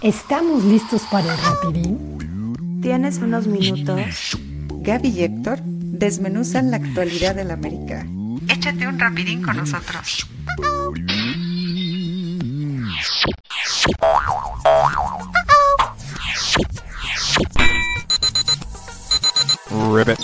[0.00, 2.80] ¿Estamos listos para el rapidín?
[2.80, 4.38] ¿Tienes unos minutos?
[4.70, 8.06] Gaby y Héctor desmenuzan la actualidad del América.
[8.48, 10.28] Échate un rapidín con nosotros.
[19.92, 20.20] Ribbit.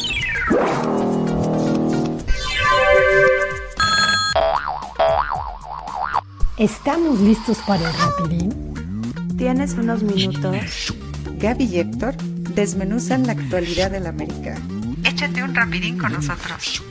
[6.59, 8.74] ¿Estamos listos para el rapidín?
[9.39, 10.95] ¿Tienes unos minutos?
[11.39, 12.15] Gaby y Héctor
[12.55, 14.57] desmenuzan la actualidad del América.
[15.05, 16.83] Échate un rapidín con nosotros.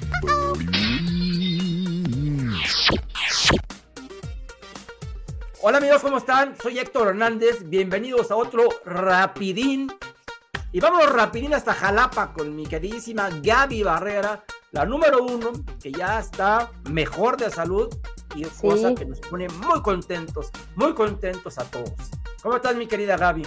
[5.62, 6.56] Hola amigos, ¿cómo están?
[6.62, 9.90] Soy Héctor Hernández, bienvenidos a otro Rapidín.
[10.74, 16.20] Y vámonos rapidín hasta Jalapa con mi queridísima Gaby Barrera, la número uno, que ya
[16.20, 17.88] está mejor de salud
[18.36, 21.94] y es cosa que nos pone muy contentos, muy contentos a todos.
[22.44, 23.44] ¿Cómo estás mi querida Gaby?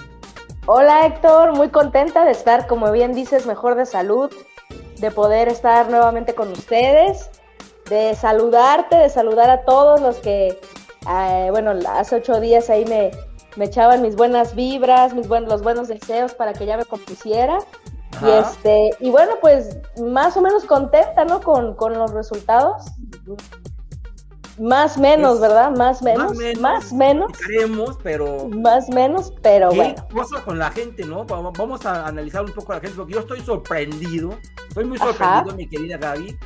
[0.64, 4.32] Hola Héctor, muy contenta de estar, como bien dices, mejor de salud,
[4.98, 7.28] de poder estar nuevamente con ustedes,
[7.90, 10.58] de saludarte, de saludar a todos los que,
[11.10, 13.10] eh, bueno, hace ocho días ahí me,
[13.56, 17.58] me echaban mis buenas vibras, mis los buenos deseos para que ya me compusiera.
[18.24, 21.42] Y este, y bueno, pues más o menos contenta, ¿no?
[21.42, 22.82] Con, con los resultados.
[24.58, 25.76] Más menos, ¿verdad?
[25.76, 27.30] Más menos, más menos.
[27.38, 28.48] Queremos, pero.
[28.48, 30.08] Más menos, pero ¿Qué bueno.
[30.12, 31.24] cosa con la gente, no?
[31.24, 34.38] Vamos a analizar un poco a la gente, porque yo estoy sorprendido.
[34.68, 36.38] Estoy muy sorprendido, mi querida Gaby,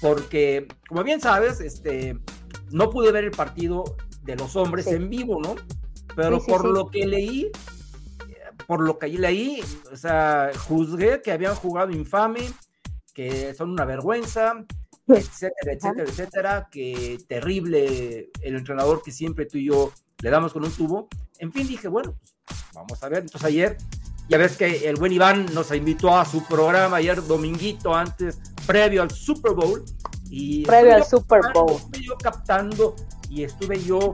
[0.00, 2.18] porque, como bien sabes, este,
[2.70, 3.84] no pude ver el partido
[4.22, 5.56] de los hombres en vivo, ¿no?
[6.14, 6.68] Pero Sí, sí, por sí.
[6.68, 7.50] lo que leí,
[8.66, 12.48] por lo que leí, o sea, juzgué que habían jugado infame,
[13.12, 14.64] que son una vergüenza,
[15.08, 20.64] etcétera, etcétera, etcétera, que terrible el entrenador que siempre tú y yo le damos con
[20.64, 21.08] un tubo.
[21.38, 23.20] En fin, dije, bueno, pues, vamos a ver.
[23.20, 23.76] Entonces ayer,
[24.28, 29.02] ya ves que el buen Iván nos invitó a su programa ayer dominguito antes, previo
[29.02, 29.84] al Super Bowl.
[30.28, 31.76] Y Previo al Super Bowl.
[31.76, 32.96] Estuve yo captando
[33.30, 34.12] y estuve yo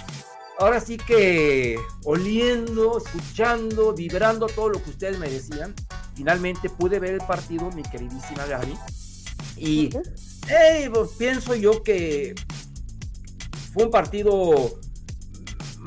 [0.58, 5.74] ahora sí que oliendo, escuchando, vibrando todo lo que ustedes me decían.
[6.14, 8.74] Finalmente pude ver el partido, mi queridísima Gaby.
[9.56, 9.90] Y
[10.48, 12.34] hey, pues, pienso yo que
[13.72, 14.78] fue un partido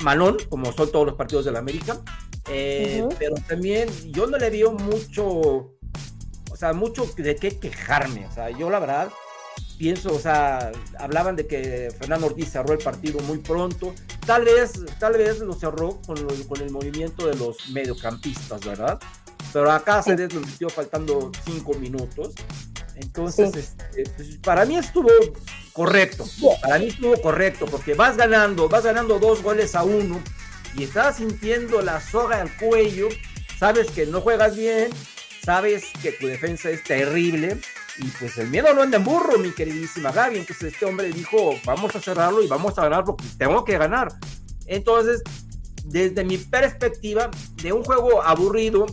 [0.02, 2.00] malón, como son todos los partidos de la América.
[2.48, 3.14] eh, Ujú.
[3.18, 8.26] Pero también yo no le veo mucho, o sea, mucho de qué quejarme.
[8.26, 9.10] O sea, yo la verdad
[9.78, 13.94] pienso, o sea, hablaban de que Fernando Ortiz cerró el partido muy pronto.
[14.26, 18.98] Tal vez, tal vez lo cerró con, lo- con el movimiento de los mediocampistas, ¿verdad?
[19.52, 22.34] Pero acá se metió faltando cinco minutos.
[22.96, 23.58] Entonces, Sí.
[23.96, 25.08] este, pues, para mí estuvo
[25.72, 26.24] correcto.
[26.62, 30.20] Para mí estuvo correcto, porque vas ganando, vas ganando dos goles a uno
[30.76, 33.08] y estás sintiendo la soga al cuello.
[33.58, 34.90] Sabes que no juegas bien,
[35.44, 37.58] sabes que tu defensa es terrible.
[37.98, 40.38] Y pues el miedo no anda en burro, mi queridísima Gaby.
[40.38, 44.08] Entonces este hombre dijo, vamos a cerrarlo y vamos a ganar porque tengo que ganar.
[44.66, 45.22] Entonces,
[45.84, 47.30] desde mi perspectiva,
[47.62, 48.86] de un juego aburrido,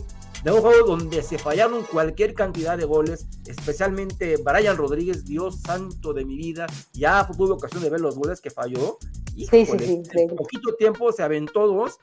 [0.50, 6.12] de un juego donde se fallaron cualquier cantidad de goles, especialmente Brian Rodríguez, Dios santo
[6.12, 8.98] de mi vida, ya tuve ocasión de ver los goles que falló.
[9.34, 11.98] Sí, sí, Híjole, sí, en poquito tiempo se aventó dos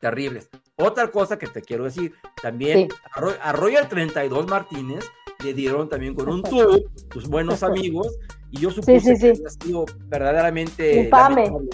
[0.00, 0.48] terribles.
[0.76, 2.96] Otra cosa que te quiero decir, también Sí.
[3.14, 5.04] a, Ro- a Roger 32 Martínez
[5.44, 8.08] le dieron también con un tubo, tus buenos amigos,
[8.50, 9.20] y yo supuse sí, sí.
[9.20, 11.44] que había sido verdaderamente Infame.
[11.46, 11.70] lamentable.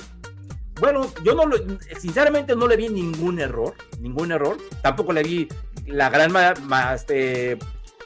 [0.81, 1.57] Bueno, yo no lo,
[1.99, 4.59] sinceramente no le vi ningún error, ningún error.
[4.83, 5.49] Tampoco le vi
[5.87, 7.59] la gran, ma- este,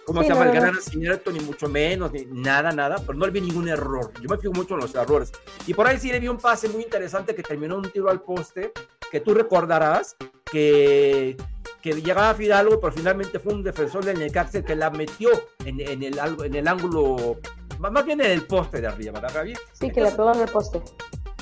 [0.07, 0.45] ¿cómo Sí, se llama?
[0.47, 3.69] no, el gran acierto, ni mucho menos, ni nada, nada, pero no le vi ningún
[3.69, 4.13] error.
[4.23, 5.33] Yo me fijo mucho en los errores.
[5.67, 8.21] Y por ahí sí le vi un pase muy interesante que terminó un tiro al
[8.23, 8.73] poste,
[9.11, 10.15] que tú recordarás
[10.45, 11.37] que,
[11.83, 15.31] que llegaba Fidalgo, pero finalmente fue un defensor del Necaxa que la metió
[15.65, 17.39] en, en el, en el ángulo,
[17.81, 19.59] más bien en el poste de arriba, ¿verdad, Javier?
[19.73, 20.81] Sí, que le pegó en el poste.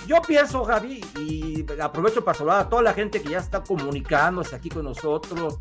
[0.09, 4.57] Yo pienso, Javi, y aprovecho para saludar a toda la gente que ya está comunicándose
[4.57, 5.59] aquí con nosotros.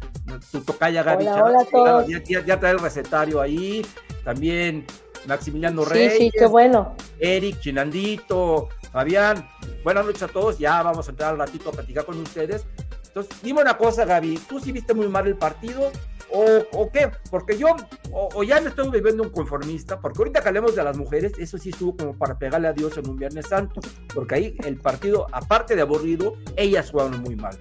[0.49, 2.07] Tu tocaya Gaby Hola, hola a todos.
[2.07, 3.85] Ya, ya- ya trae el recetario ahí.
[4.23, 4.85] También
[5.25, 6.95] Maximiliano Sí, Reyes, sí, qué bueno.
[7.19, 9.49] Eric, Chinandito, Fabián.
[9.83, 10.57] Buenas noches a todos.
[10.57, 12.65] Ya vamos a entrar al ratito a platicar con ustedes.
[13.07, 14.39] Entonces, dime una cosa, Gaby.
[14.47, 15.91] ¿Tú sí viste muy mal el partido?
[16.31, 16.43] ¿O,
[16.73, 17.09] o qué?
[17.31, 17.67] Porque yo,
[18.11, 21.31] o, o ya me estoy viviendo un conformista, porque ahorita que hablemos de las mujeres,
[21.39, 23.79] eso sí estuvo como para pegarle a Dios en un Viernes Santo,
[24.13, 27.57] porque ahí el partido, aparte de aburrido, ellas jugaron muy mal.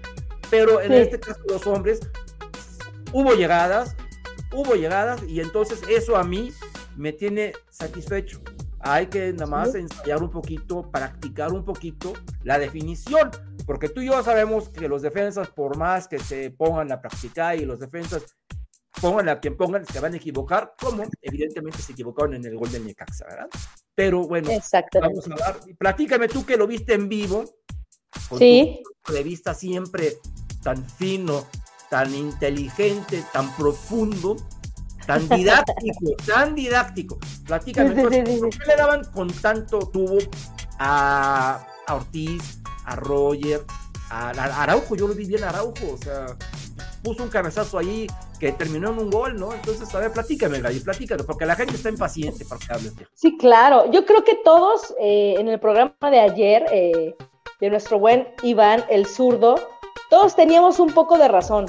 [0.50, 0.98] Pero en Sí.
[0.98, 2.00] este caso, los hombres,
[3.12, 3.96] hubo llegadas,
[4.52, 6.52] hubo llegadas, y entonces eso a mí
[6.96, 8.40] me tiene satisfecho.
[8.80, 12.12] hay que nada más ensayar un poquito, practicar un poquito
[12.44, 13.30] la definición,
[13.66, 17.56] porque tú y yo sabemos que los defensas, por más que se pongan a practicar
[17.56, 18.36] y los defensas
[19.00, 22.70] pongan a quien pongan, se van a equivocar, como evidentemente se equivocaron en el gol
[22.70, 23.48] del Necaxa, ¿verdad?
[23.94, 24.50] Pero bueno,
[25.00, 25.60] vamos a hablar.
[25.78, 27.44] Platícame tú que lo viste en vivo,
[28.28, 28.80] con sí.
[28.82, 30.18] tu punto de vista siempre
[30.62, 31.46] tan fino,
[31.88, 34.36] tan inteligente, tan profundo,
[35.06, 37.18] tan didáctico, tan didáctico.
[37.44, 40.18] Platícame, Sí, sí, ¿por qué le daban con tanto tubo
[40.78, 43.64] a, a Ortiz, a Roger,
[44.10, 44.96] a, a Araujo?
[44.96, 46.36] Yo lo vi bien a Araujo, o sea,
[47.02, 48.06] puso un cabezazo ahí
[48.38, 49.52] que terminó en un gol, ¿no?
[49.52, 52.92] Entonces, a ver, platícame, Gallo, platícame, porque la gente está impaciente para que hables.
[53.14, 53.90] Sí, claro.
[53.90, 57.16] Yo creo que todos eh, en el programa de ayer, eh,
[57.60, 59.54] de nuestro buen Iván, el zurdo,
[60.10, 61.66] todos teníamos un poco de razón.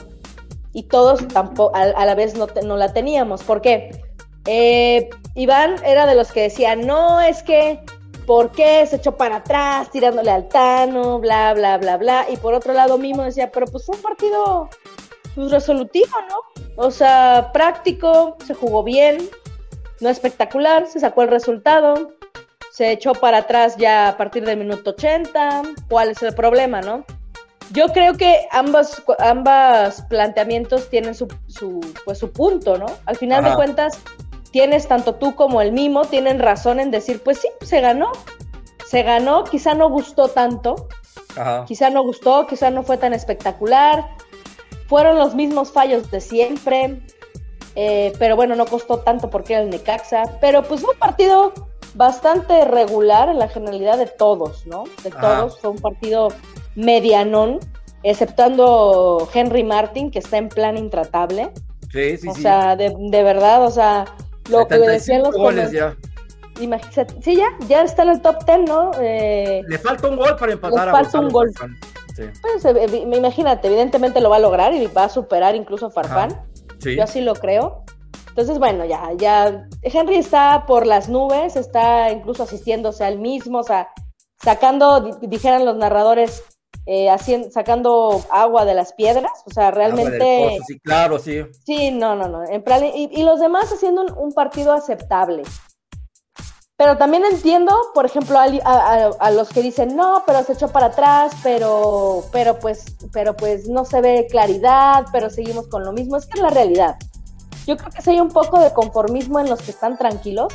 [0.74, 3.42] Y todos tampoco, a, a la vez no, te- no la teníamos.
[3.44, 4.04] ¿Por qué?
[4.46, 7.80] Eh, Iván era de los que decía, no, es que,
[8.25, 12.25] ¿por qué se echó para atrás tirándole al Tano, bla, bla, bla, bla?
[12.30, 14.70] Y por otro lado mismo decía, pero pues un partido
[15.36, 16.56] pues, resolutivo, ¿no?
[16.77, 19.29] O sea, práctico, se jugó bien,
[20.00, 22.13] no espectacular, se sacó el resultado,
[22.71, 25.63] se echó para atrás ya a partir del minuto 80.
[25.89, 27.03] ¿Cuál es el problema, no?
[27.71, 32.85] Yo creo que ambos, ambos planteamientos tienen su, su, pues, su punto, ¿no?
[33.07, 33.50] Al final Ajá.
[33.50, 34.00] de cuentas,
[34.51, 38.12] tienes tanto tú como el Mimo, tienen razón en decir, pues sí, se ganó.
[38.85, 40.88] Se ganó, quizá no gustó tanto,
[41.35, 41.65] Ajá.
[41.65, 44.07] quizá no gustó, quizá no fue tan espectacular.
[44.88, 47.01] Fueron los mismos fallos de siempre,
[47.75, 50.38] eh, pero bueno, no costó tanto porque era el Necaxa.
[50.42, 51.54] Pero pues fue un partido
[51.95, 54.86] bastante regular en la generalidad de todos, ¿no?
[55.04, 55.60] De todos.
[55.60, 56.30] Fue un partido
[56.75, 57.60] medianón,
[58.04, 61.51] exceptuando Henry Martin, que está en plan intratable.
[61.92, 62.42] Sí, sí, o sí.
[62.42, 64.06] sea, de, de verdad, o sea,
[64.50, 65.95] lo que 75 decían los goles ya.
[66.60, 68.92] Imagínate, sí, ya, ya está en el top 10, ¿no?
[69.00, 71.51] Eh, Le falta un gol para empatar Le a falta un gol.
[72.18, 75.92] Sí, Pues eh, imagínate, evidentemente lo va a lograr y va a superar incluso a
[75.92, 76.42] Farfán.
[76.80, 76.96] sí.
[76.96, 77.84] Yo así lo creo.
[78.30, 79.68] Entonces, bueno, ya, ya.
[79.81, 83.90] Henry está por las nubes, está incluso asistiéndose al mismo, o sea,
[84.44, 86.44] sacando, di- dijeran los narradores,
[86.86, 89.31] eh, hacien- sacando agua de las piedras.
[89.46, 90.50] O sea, Agua del realmente.
[90.52, 91.42] pozo, sí, claro, sí.
[91.66, 92.44] Sí, no, no, no.
[92.48, 95.42] En plan, y, y los demás haciendo un, un partido aceptable.
[96.77, 100.68] Pero también entiendo, por ejemplo, a, a- a los que dicen, no, pero se echó
[100.68, 105.91] para atrás, pero, pero pues, pero pues no se ve claridad, pero seguimos con lo
[105.91, 106.18] mismo.
[106.18, 106.95] Es que es la realidad.
[107.65, 110.53] Yo creo que sí hay un poco de conformismo en los que están tranquilos,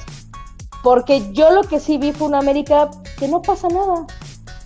[0.84, 2.88] porque yo lo que sí vi fue una América
[3.18, 4.06] que no pasa nada.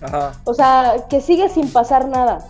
[0.03, 0.33] Ajá.
[0.45, 2.47] O sea, que sigue sin pasar nada.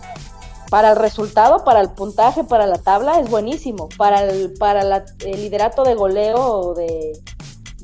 [0.69, 3.89] Para el resultado, para el puntaje, para la tabla, es buenísimo.
[3.97, 7.13] Para el, para la- el liderato de goleo de,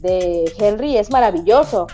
[0.02, 1.86] de Henry es maravilloso.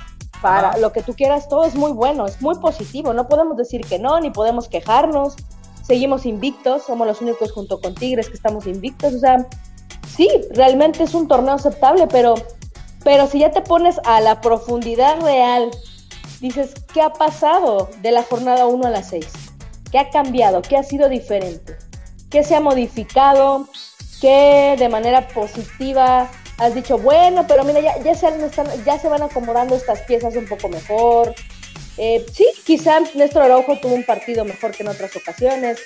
[0.43, 3.13] Para lo que tú quieras, todo es muy bueno, es muy positivo.
[3.13, 5.35] No podemos decir que no, ni podemos quejarnos.
[5.83, 9.15] Seguimos invictos, somos los únicos junto con Tigres que estamos invictos.
[9.15, 9.49] O sea,
[10.17, 12.35] sí, realmente es un torneo aceptable, pero,
[13.03, 15.71] pero si ya te pones a la profundidad real
[16.41, 19.27] dices, ¿qué ha pasado de la jornada 1 a la 6?
[19.91, 20.63] ¿Qué ha cambiado?
[20.63, 21.77] ¿Qué ha sido diferente?
[22.31, 23.67] ¿Qué se ha modificado?
[24.21, 29.09] ¿Qué de manera positiva has dicho, bueno, pero mira, ya, ya, se, están- ya se
[29.09, 31.35] van acomodando estas piezas un poco mejor?
[31.97, 35.79] Eh, sí, quizá Néstor Araujo tuvo un partido mejor que en otras ocasiones.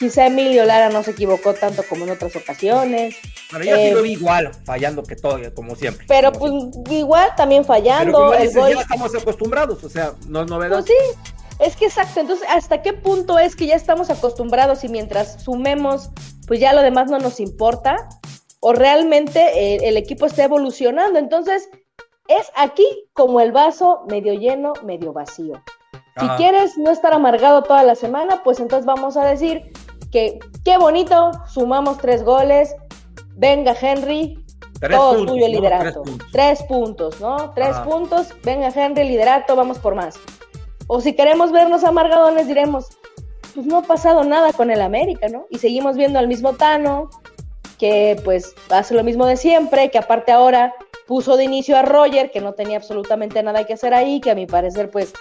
[0.00, 3.14] Quizá Emilio Lara no se equivocó tanto como en otras ocasiones.
[3.50, 6.06] Bueno, yo sí Eh, lo vi igual, fallando que todo, como siempre.
[6.08, 8.32] Pero como pues igual también Pero fallando.
[8.34, 10.78] el dices, gol ya estamos acostumbrados, o sea, no es novedad.
[10.78, 11.20] Pues sí,
[11.60, 12.18] es que exacto.
[12.18, 16.10] Entonces, ¿hasta qué punto es que ya estamos acostumbrados y mientras sumemos,
[16.48, 18.08] pues ya lo demás no nos importa?
[18.60, 21.18] ¿O realmente eh, el equipo está evolucionando?
[21.18, 21.68] Entonces,
[22.28, 25.62] es aquí como el vaso medio lleno, medio vacío.
[26.18, 26.36] Si Ajá.
[26.36, 29.72] quieres no estar amargado toda la semana, pues entonces vamos a decir
[30.12, 32.74] que qué bonito, sumamos tres goles,
[33.36, 34.44] venga Henry,
[34.80, 35.58] Tres todo puntos, tuyo el ¿no?
[35.58, 35.82] liderato.
[35.82, 36.28] Tres puntos.
[36.32, 37.52] Tres puntos, ¿no?
[37.54, 37.84] Tres Ajá.
[37.84, 40.18] puntos, venga Henry, liderato, vamos por más.
[40.86, 42.88] O si queremos vernos amargadones, diremos,
[43.54, 45.46] pues no ha pasado nada con el América, ¿no?
[45.50, 47.10] Y seguimos viendo al mismo Tano,
[47.80, 50.74] que pues hace lo mismo de siempre, que aparte ahora
[51.06, 54.34] puso de inicio a Roger, que no tenía absolutamente nada que hacer ahí, que a
[54.34, 55.12] mi parecer pues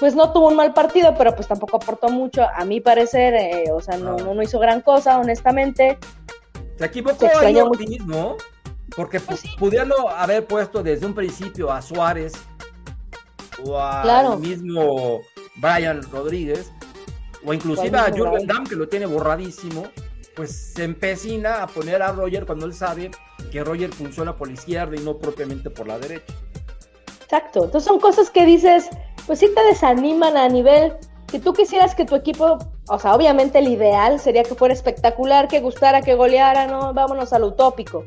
[0.00, 3.70] pues no tuvo un mal partido, pero pues tampoco aportó mucho, a mi parecer, eh,
[3.72, 5.98] o sea, no, no, no hizo gran cosa, honestamente.
[6.76, 7.56] Se equivocó Se ahí.
[7.56, 8.36] Ortiz, ¿no?
[8.96, 9.48] Porque Pues sí.
[9.58, 12.32] pudiendo haber puesto desde un principio a Suárez
[13.64, 14.36] o al Claro.
[14.36, 15.20] mismo
[15.56, 16.72] Brian Rodríguez
[17.46, 18.46] o inclusive a Jürgen.
[18.48, 19.84] Damm que lo tiene borradísimo,
[20.36, 23.10] pues se empecina a poner a Roger cuando él sabe
[23.52, 26.32] que Roger funciona por la izquierda y no propiamente por la derecha.
[27.22, 27.64] Exacto.
[27.64, 28.88] Entonces son cosas que dices,
[29.26, 30.94] pues sí te desaniman a nivel
[31.26, 35.48] que tú quisieras que tu equipo, o sea, obviamente el ideal sería que fuera espectacular,
[35.48, 38.04] que gustara, que goleara, no, vámonos al utópico.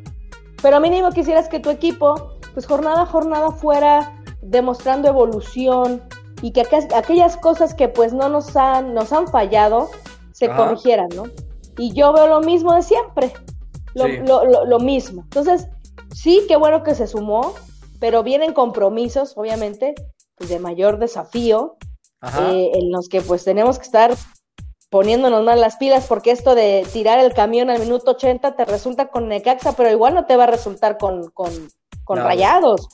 [0.62, 6.02] Pero mínimo quisieras que tu equipo, pues jornada a jornada fuera demostrando evolución
[6.42, 9.90] y que aqu- aquellas cosas que pues no nos han, nos han fallado
[10.32, 10.56] se Ajá.
[10.58, 11.24] corrigieran, ¿no?
[11.78, 13.34] Y yo veo lo mismo de siempre,
[13.94, 14.18] lo, Sí.
[14.26, 15.22] lo- lo- lo mismo.
[15.24, 15.68] Entonces,
[16.14, 17.54] sí, qué bueno que se sumó,
[18.00, 19.96] pero vienen compromisos, obviamente,
[20.36, 21.78] pues de mayor desafío,
[22.52, 24.16] eh, en los que pues tenemos que estar
[24.90, 29.10] poniéndonos más las pilas, porque esto de tirar el camión al minuto 80 te resulta
[29.10, 31.52] con Necaxa, pero igual no te va a resultar con, con,
[32.06, 32.18] con.
[32.20, 32.88] Rayados,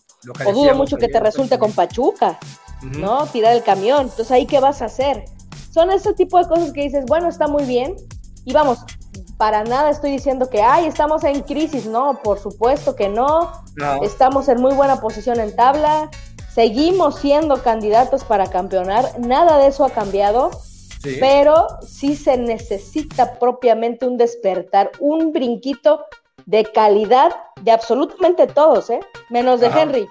[0.45, 2.39] o dudo mucho que te ayer, resulte con Pachuca.
[2.99, 3.25] ¿no?
[3.27, 4.01] Tirar el camión.
[4.01, 5.23] Entonces, ¿ahí qué vas a hacer?
[5.71, 7.95] Son ese tipo de cosas que dices, bueno, está muy bien.
[8.45, 8.79] Y vamos,
[9.37, 11.85] para nada estoy diciendo que, ay, estamos en crisis.
[11.85, 13.51] No, por supuesto que no.
[13.75, 14.03] No.
[14.03, 16.09] Estamos en muy buena posición en tabla.
[16.53, 19.19] Seguimos siendo candidatos para campeonar.
[19.19, 20.51] Nada de eso ha cambiado.
[21.01, 21.17] Sí.
[21.19, 26.05] Pero sí se necesita propiamente un despertar, un brinquito
[26.45, 27.31] de calidad
[27.61, 28.99] de absolutamente todos, ¿eh?
[29.29, 29.81] Menos de Ajá.
[29.81, 30.07] Henry.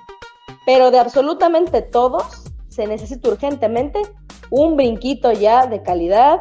[0.67, 4.03] Pero de absolutamente todos se necesita urgentemente
[4.51, 6.39] un brinquito ya de calidad,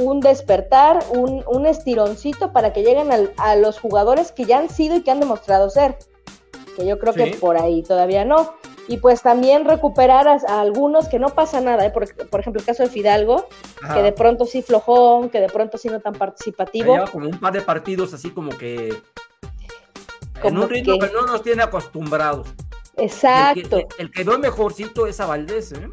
[0.00, 4.68] un, despertar, un, un estironcito para que lleguen al- a los jugadores que ya han
[4.68, 5.98] sido y que han demostrado ser.
[6.76, 7.24] Que yo creo Sí.
[7.24, 8.54] que por ahí todavía no.
[8.88, 11.90] Y pues también recuperar a, a algunos que no pasa nada, ¿eh?
[11.90, 13.46] por, por ejemplo el caso de Fidalgo,
[13.82, 13.94] Ajá.
[13.94, 16.94] que de pronto sí flojón, que de pronto sí no tan participativo.
[16.94, 21.14] Lleva como un par de partidos así como que en Como un ritmo que- que...
[21.14, 22.48] no nos tiene acostumbrados.
[22.96, 23.78] Exacto.
[23.78, 25.88] El que, el que veo mejorcito es a Valdés, ¿eh?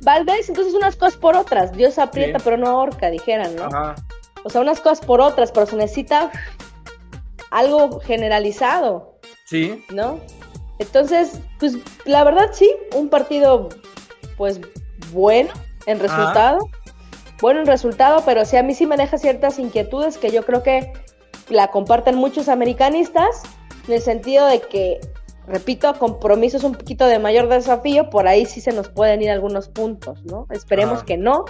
[0.00, 1.72] Valdés, entonces unas cosas por otras.
[1.72, 2.44] Dios aprieta, Sí.
[2.44, 3.64] pero no ahorca, dijeran, ¿no?
[3.64, 3.94] Ajá.
[4.44, 6.30] O sea, unas cosas por otras, pero se necesita
[7.50, 9.84] algo generalizado, Sí.
[9.90, 10.20] ¿no?
[10.78, 11.74] Entonces, pues
[12.04, 13.68] la verdad sí, un partido
[14.36, 14.60] pues
[15.12, 15.50] bueno
[15.86, 16.58] en resultado,
[17.40, 20.62] bueno en resultado, pero sí a mí sí me deja ciertas inquietudes que yo creo
[20.62, 20.92] que
[21.48, 23.42] la comparten muchos americanistas,
[23.88, 25.00] en el sentido de que,
[25.48, 29.68] repito, compromisos un poquito de mayor desafío, por ahí sí se nos pueden ir algunos
[29.68, 30.46] puntos, ¿no?
[30.50, 31.06] Esperemos Ajá.
[31.06, 31.44] que no,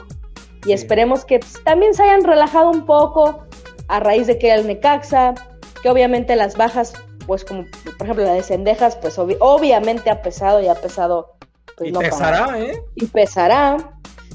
[0.62, 0.72] y Sí.
[0.72, 3.44] esperemos que pues, también se hayan relajado un poco
[3.88, 5.34] a raíz de que el Necaxa,
[5.82, 6.92] que obviamente las bajas,
[7.26, 7.64] pues como
[7.98, 11.34] por ejemplo la de Cendejas, pues obvi- obviamente ha pesado y ha pesado.
[11.76, 12.82] Pues, y no para- pesará, ¿eh?
[12.96, 13.76] Y pesará.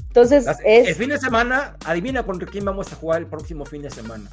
[0.06, 3.64] Entonces Las- El es fin de semana, adivina contra quién vamos a jugar el próximo
[3.64, 4.30] fin de semana.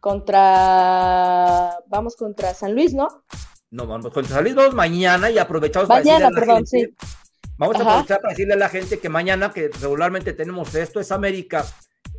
[0.00, 3.08] contra, vamos contra San Luis, ¿no?
[3.70, 6.94] No, vamos Luis vamos mañana y aprovechamos para Mañana, decirle a la perdón, gente-
[7.56, 11.12] Vamos a aprovechar para decirle a la gente que mañana, que regularmente tenemos esto, es
[11.12, 11.64] América,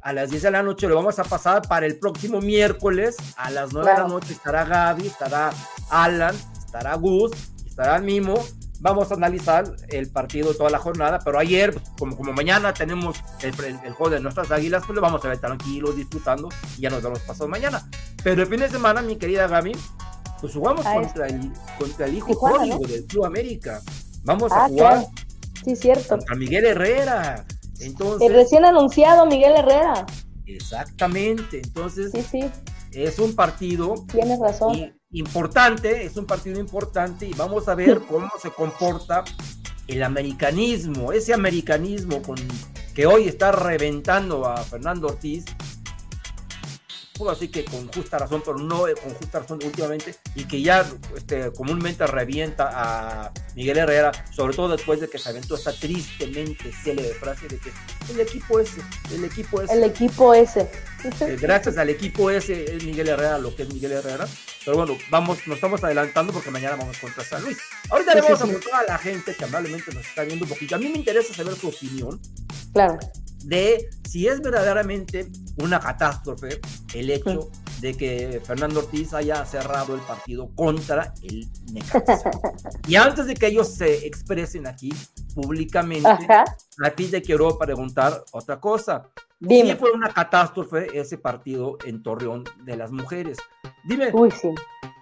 [0.03, 3.49] a las 10 de la noche lo vamos a pasar para el próximo miércoles a
[3.51, 4.33] las 9 de la noche.
[4.33, 5.49] Estará Gaby, estará
[5.89, 7.31] Alan, estará Gus,
[7.65, 8.35] estará Mimo.
[8.79, 13.53] Vamos a analizar el partido toda la jornada, pero ayer, como, como mañana tenemos el,
[13.65, 16.89] el- el juego de nuestras águilas, pues lo vamos a ver tranquilos, disfrutando y ya
[16.89, 17.87] nos vemos pasado mañana.
[18.23, 19.73] Pero el fin de semana, mi querida Gaby,
[20.41, 22.87] pues jugamos Ah, contra el, contra el hijo pródigo ¿no?
[22.87, 23.81] del Club América.
[24.23, 25.11] Vamos Ah, a jugar claro.
[25.63, 26.09] Sí, cierto.
[26.17, 27.45] contra Miguel Herrera.
[27.79, 30.05] Entonces, El recién anunciado Miguel Herrera.
[30.45, 31.61] exactamente.
[31.63, 32.49] Entonces, Sí, sí,
[32.93, 34.93] es un partido tienes razón.
[35.11, 39.23] importante, es un partido importante y vamos a ver cómo se comporta
[39.87, 42.37] el americanismo, ese americanismo con
[42.95, 45.45] que hoy está reventando a Fernando Ortiz.
[47.29, 50.85] Decir que con justa razón, pero no con justa razón últimamente, y que ya
[51.15, 56.71] este, comúnmente revienta a Miguel Herrera, sobre todo después de que se aventó esta tristemente
[56.83, 57.71] célebre frase de que
[58.11, 58.81] el equipo ese,
[59.13, 59.73] el equipo ese.
[59.73, 60.71] El equipo ese.
[61.21, 64.27] Eh, gracias al equipo ese es Miguel Herrera, lo que es Miguel Herrera.
[64.65, 67.57] Pero bueno, vamos, nos estamos adelantando porque mañana vamos contra San Luis.
[67.89, 68.51] Ahorita le vamos sí, a sí.
[68.53, 71.55] preguntar a la gente que amablemente nos está viendo, porque a mí me interesa saber
[71.55, 72.19] su opinión
[72.73, 72.99] Claro.
[73.47, 76.59] De si es verdaderamente una catástrofe
[76.93, 77.49] el hecho
[77.81, 82.29] de que Fernando Ortiz haya cerrado el partido contra el Necaxa.
[82.87, 84.93] y antes de que ellos se expresen aquí
[85.33, 86.45] públicamente, Ajá.
[86.83, 89.09] a ti te quiero preguntar otra cosa.
[89.39, 89.71] Dime.
[89.71, 93.39] Sí fue una catástrofe ese partido en Torreón de las mujeres.
[93.83, 94.49] Dime, Uy, sí.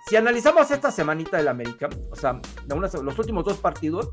[0.07, 4.11] si analizamos esta semanita del América, o sea, los últimos dos partidos,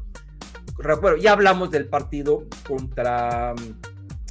[0.79, 3.55] recuerdo, ya hablamos del partido contra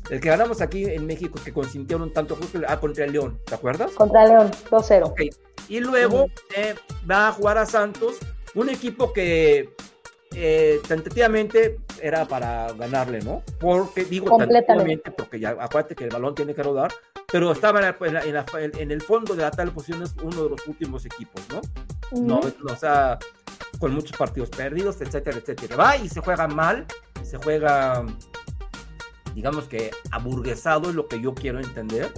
[0.10, 3.56] el que ganamos aquí en México, que consintieron tanto justo ah, contra el León, ¿te
[3.56, 3.92] acuerdas?
[3.92, 5.04] Contra León, 2-0.
[5.06, 5.22] Ok.
[5.70, 6.76] Y luego eh,
[7.10, 8.18] va a jugar a Santos,
[8.54, 9.70] un equipo que
[10.36, 13.42] eh, tentativamente era para ganarle, ¿no?
[13.60, 14.66] Porque digo Completamente.
[14.68, 16.92] tentativamente, porque ya acuérdate que el balón tiene que rodar,
[17.32, 20.44] pero estaba en, la- en la- en el fondo de la tal posición es uno
[20.44, 21.62] de los últimos equipos, ¿no?
[22.22, 23.18] No, o sea,
[23.80, 25.76] con muchos partidos perdidos, etcétera, etcétera.
[25.76, 26.86] Va y se juega mal,
[27.24, 28.06] se juega,
[29.36, 32.12] digamos que aburguesado, es lo que yo quiero entender.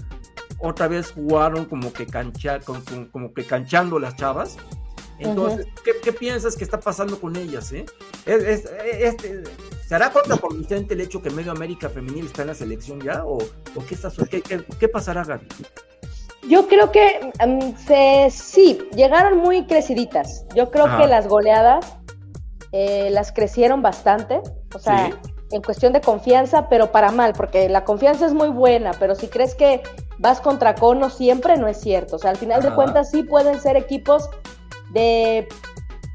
[0.60, 4.56] Otra vez jugaron como que, cancha, como, como- como que canchando las chavas.
[5.20, 7.72] Entonces, ¿qué, qué piensas que está pasando con ellas?
[7.74, 7.86] Eh?
[8.26, 9.44] Es, es- este,
[9.88, 13.24] ¿Será contraproducente el hecho que Medio América Femenil está en la selección ya?
[13.26, 15.48] ¿O, o qué, está, qué, qué- qué pasará, Gaby?
[16.48, 20.46] Yo creo que mm, se, sí, llegaron muy creciditas.
[20.56, 21.02] Yo creo Ajá.
[21.02, 21.86] que las goleadas
[22.72, 24.42] eh, las crecieron bastante.
[24.74, 25.32] O sea, Sí.
[25.52, 29.28] En cuestión de confianza, pero para mal, porque la confianza es muy buena, pero si
[29.28, 29.82] crees que
[30.18, 32.18] vas contra cono siempre no es cierto.
[32.18, 34.30] O sea, al final de cuentas sí pueden ser equipos
[34.92, 35.48] de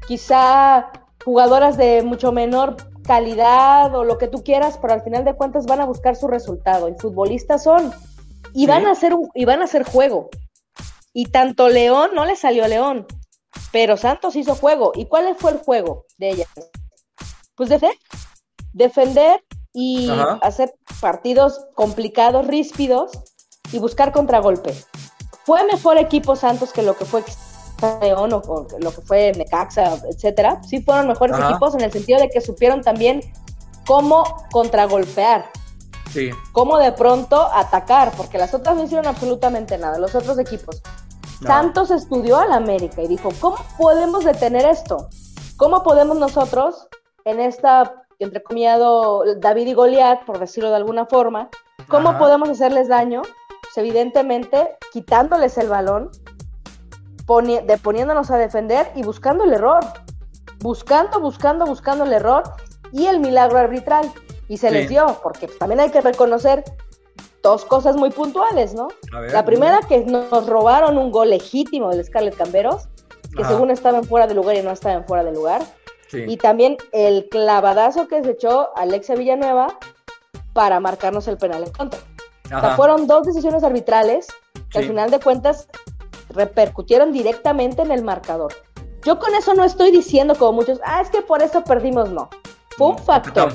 [0.07, 0.91] quizá
[1.25, 2.75] jugadoras de mucho menor
[3.05, 6.27] calidad o lo que tú quieras, pero al final de cuentas van a buscar su
[6.27, 7.91] resultado y futbolistas son
[8.53, 8.65] y Sí.
[8.67, 10.29] van a hacer un, y van a hacer juego.
[11.11, 13.05] Y tanto León no le salió a León,
[13.71, 14.91] pero Santos hizo juego.
[14.95, 16.47] ¿Y cuál fue el juego de ellas?
[17.55, 17.97] Pues defender,
[18.73, 20.39] defender y Ajá.
[20.41, 23.11] hacer partidos complicados, ríspidos
[23.71, 24.73] y buscar contragolpe.
[25.45, 27.23] Fue mejor equipo Santos que lo que fue
[28.01, 30.61] León o, o lo que fue Necaxa, etcétera.
[30.63, 31.49] Sí fueron mejores Ajá.
[31.49, 33.21] equipos en el sentido de que supieron también
[33.85, 35.49] cómo contragolpear,
[36.11, 36.29] Sí.
[36.51, 40.81] cómo de pronto atacar, porque las otras no hicieron absolutamente nada, los otros equipos.
[41.41, 41.47] No.
[41.47, 45.09] Santos estudió al América y dijo, ¿cómo podemos detener esto?
[45.57, 46.87] ¿Cómo podemos nosotros,
[47.25, 51.49] en esta, entrecomillado, David y Goliat, por decirlo de alguna forma,
[51.87, 52.19] cómo Ajá.
[52.19, 53.21] podemos hacerles daño?
[53.61, 56.09] Pues evidentemente, quitándoles el balón,
[57.25, 59.83] poni- de poniéndonos a defender y buscando el error.
[60.59, 62.43] Buscando, buscando, buscando el error
[62.91, 64.11] y el milagro arbitral.
[64.47, 64.73] Y se Sí.
[64.73, 66.63] les dio, porque pues, también hay que reconocer
[67.41, 68.87] dos cosas muy puntuales, ¿no?
[69.11, 72.87] Ver, La primera, que nos robaron un gol legítimo del Scarlett Camberos,
[73.35, 73.51] que Ajá.
[73.51, 75.61] según estaba en fuera de lugar y no estaba en fuera de lugar.
[76.13, 76.23] Sí.
[76.27, 79.77] Y también el clavadazo que se echó Alexia Villanueva
[80.53, 81.99] para marcarnos el penal en contra.
[82.45, 84.27] O sea, fueron dos decisiones arbitrales
[84.69, 85.67] que al final de cuentas
[86.29, 88.53] repercutieron directamente en el marcador.
[89.03, 92.29] Yo con eso no estoy diciendo como muchos, ah, es que por eso perdimos, no.
[92.77, 93.53] Fue un Mm, factor.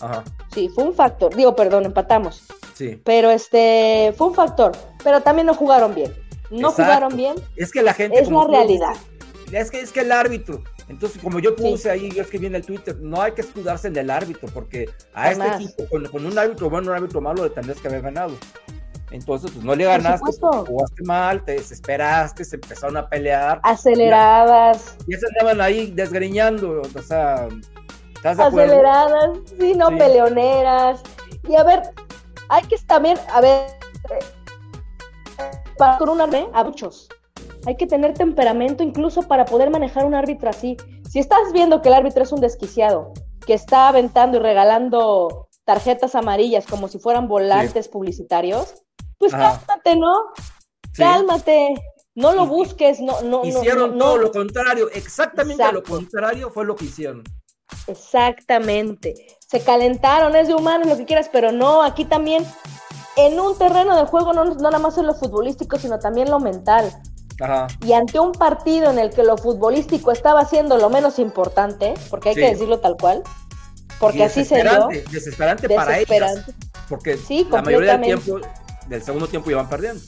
[0.00, 0.24] Ajá.
[0.52, 1.34] Sí, fue un factor.
[1.34, 2.42] Digo, perdón, empatamos.
[2.74, 3.00] Sí.
[3.04, 4.72] Pero este, fue un factor.
[5.04, 6.12] Pero también no jugaron bien.
[6.50, 6.82] No Exacto.
[6.82, 7.36] jugaron bien.
[7.56, 8.18] Es que la gente.
[8.20, 8.94] Es la realidad.
[9.46, 10.62] dices, Es que, es que el árbitro.
[10.90, 11.88] Entonces, como yo puse Sí.
[11.88, 15.30] ahí, yo escribí en el Twitter, no hay que escudarse en el árbitro, porque a
[15.30, 18.34] este equipo, con, con un árbitro bueno, un árbitro malo, le tendrías que haber ganado.
[19.12, 20.66] Entonces, pues no le ganaste, supuesto.
[20.66, 23.60] jugaste mal, te desesperaste, se empezaron a pelear.
[23.62, 27.48] Aceleradas, Y se andaban ahí desgreñando, o sea,
[28.14, 28.72] ¿estás de acuerdo?
[28.72, 29.96] aceleradas, sí, no Sí.
[29.96, 31.02] peleoneras.
[31.48, 31.82] Y a ver,
[32.48, 33.66] hay que también, a ver,
[34.10, 34.18] eh,
[35.78, 37.08] para con un árbitro, a muchos.
[37.66, 40.76] Hay que tener temperamento incluso para poder manejar un árbitro así.
[41.08, 43.12] Si estás viendo que el árbitro es un desquiciado,
[43.46, 48.82] que está aventando y regalando tarjetas amarillas como si fueran volantes publicitarios,
[49.18, 50.14] pues cálmate, ¿no?
[50.92, 51.02] Sí.
[51.02, 51.74] Cálmate.
[52.14, 54.04] No lo busques, no, no, Hicieron no, no.
[54.04, 57.22] todo lo contrario, exactamente lo contrario fue lo que hicieron.
[57.86, 59.14] Exactamente.
[59.38, 62.44] Se calentaron, es de humanos, lo que quieras, pero no, aquí también,
[63.16, 66.40] en un terreno de juego, no, no nada más es lo futbolístico, sino también lo
[66.40, 66.92] mental.
[67.40, 67.66] Ajá.
[67.84, 72.30] Y ante un partido en el que lo futbolístico estaba siendo lo menos importante, porque
[72.30, 72.40] hay Sí.
[72.42, 73.22] que decirlo tal cual,
[73.98, 76.44] porque así se dio, desesperante, para ellas.
[76.88, 78.40] Porque Sí, la mayoría del tiempo,
[78.88, 80.02] del segundo tiempo iban perdiendo.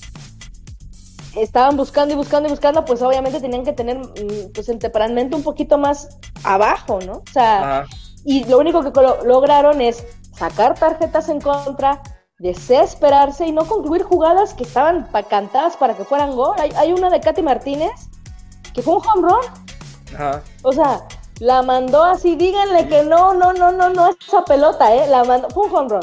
[1.36, 5.36] Estaban buscando y buscando y buscando, pues obviamente tenían que tener mm, pues el temperamento
[5.36, 6.08] un poquito más
[6.44, 7.12] abajo, ¿no?
[7.18, 7.88] O sea, Ajá.
[8.24, 10.04] y lo único que lo- lograron es
[10.36, 12.02] sacar tarjetas en contra,
[12.42, 16.54] desesperarse y no concluir jugadas que estaban pa- cantadas para que fueran gol.
[16.58, 17.92] Hay, hay una de Katy Martínez
[18.74, 20.42] que fue un home run, Ajá.
[20.62, 21.02] o sea,
[21.38, 25.06] la mandó así, díganle que no, no, no, no, no, esa pelota, ¿eh?
[25.08, 26.00] La mandó, fue un home run.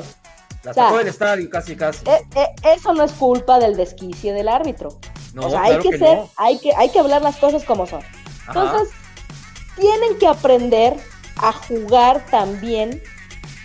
[0.63, 2.09] La O sea, sacó del estadio casi, casi.
[2.09, 4.89] Eh, eh, eso no es culpa del desquicio del árbitro.
[5.33, 6.29] No, o sea, claro hay que, que ser, no.
[6.37, 8.01] hay que, hay que hablar las cosas como son.
[8.47, 8.61] Ajá.
[8.61, 8.89] Entonces,
[9.77, 10.97] tienen que aprender
[11.37, 13.01] a jugar también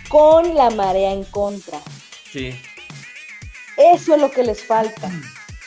[0.09, 1.79] con la marea en contra.
[2.35, 2.53] Sí.
[3.77, 5.09] Eso es lo que les falta.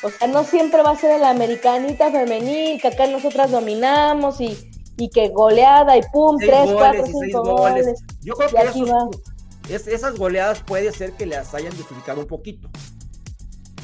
[0.02, 4.54] O sea, no siempre va a ser el americanita femenil, que acá nosotras dominamos y,
[4.98, 7.86] y que goleada y pum, Seis tres, goles cuatro, cinco goles.
[7.86, 8.04] goles.
[8.20, 9.08] Yo creo Y que aquí esos- va.
[9.70, 12.68] es- esas goleadas puede ser que las hayan desubicado un poquito.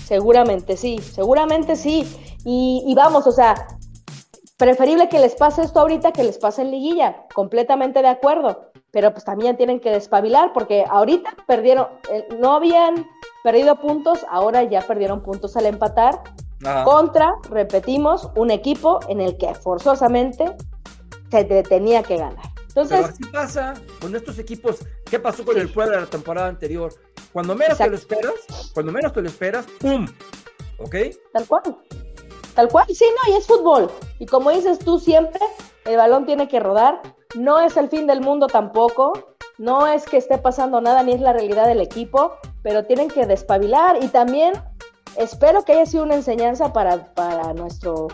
[0.06, 2.06] Seguramente sí, seguramente sí.
[2.44, 3.66] Y, y vamos, o sea,
[4.58, 8.70] preferible que les pase esto ahorita que les pase en liguilla, completamente de acuerdo.
[8.94, 13.06] Pero pues también tienen que despabilar porque ahorita perdieron, eh, no habían
[13.42, 16.22] perdido puntos, ahora ya perdieron puntos al empatar
[16.64, 16.84] Ajá.
[16.84, 20.56] contra, repetimos, un equipo en el que forzosamente
[21.30, 22.46] se te tenía que ganar.
[22.68, 24.78] Entonces, Pero así pasa con estos equipos.
[25.04, 25.60] ¿Qué pasó con Sí.
[25.60, 26.92] el Puebla la temporada anterior?
[27.32, 28.32] Cuando menos te lo esperas,
[28.72, 30.06] cuando menos te lo esperas, ¡pum!
[30.78, 30.94] ¿Ok?
[31.32, 31.62] Tal cual.
[32.54, 32.86] Tal cual.
[32.88, 33.90] Sí, no, y es fútbol.
[34.20, 35.40] Y como dices tú siempre,
[35.84, 37.02] el balón tiene que rodar.
[37.34, 39.12] No es el fin del mundo tampoco.
[39.58, 43.26] No es que esté pasando nada, ni es la realidad del equipo, pero tienen que
[43.26, 44.02] despabilar.
[44.02, 44.52] Y también
[45.16, 48.08] espero que haya sido una enseñanza para, para nuestro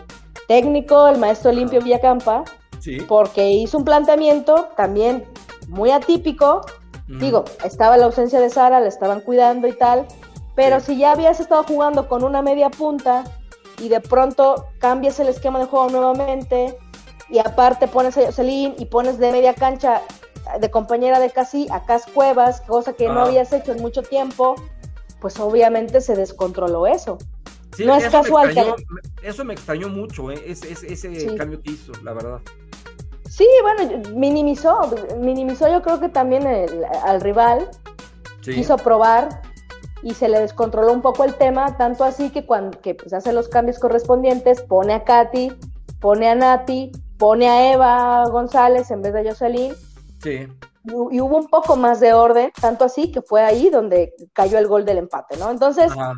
[0.47, 2.43] técnico, el maestro Limpio Villacampa,
[2.79, 2.97] Sí.
[3.07, 5.23] porque hizo un planteamiento también
[5.67, 6.61] muy atípico.
[7.07, 10.05] Digo, estaba la ausencia de Sara, la estaban cuidando y tal,
[10.55, 10.87] pero Sí.
[10.93, 13.23] si ya habías estado jugando con una media punta
[13.79, 16.77] y de pronto cambias el esquema de juego nuevamente
[17.31, 20.01] y aparte pones a Jocelyn y pones de media cancha
[20.59, 24.55] de compañera de Casi a Cas Cuevas, cosa que no habías hecho en mucho tiempo,
[25.21, 27.17] pues obviamente se descontroló eso.
[27.75, 28.73] Sí, no es eso casual que-
[29.23, 30.43] Eso me extrañó mucho, ¿eh?
[30.45, 31.35] ese, ese, ese Sí.
[31.37, 32.39] cambio que hizo, la verdad.
[33.29, 37.69] Sí, bueno, minimizó, minimizó yo creo que también el- al rival,
[38.41, 38.53] Sí.
[38.55, 39.41] quiso probar
[40.03, 43.31] y se le descontroló un poco el tema, tanto así que cuando que pues hace
[43.31, 45.53] los cambios correspondientes, pone a Katy,
[46.01, 49.75] pone a Nati, pone a Eva González en vez de Jocelyn,
[50.23, 50.47] Sí.
[50.85, 54.57] y, y hubo un poco más de orden, tanto así que fue ahí donde cayó
[54.57, 55.51] el gol del empate, ¿no?
[55.51, 56.13] Entonces, Ajá.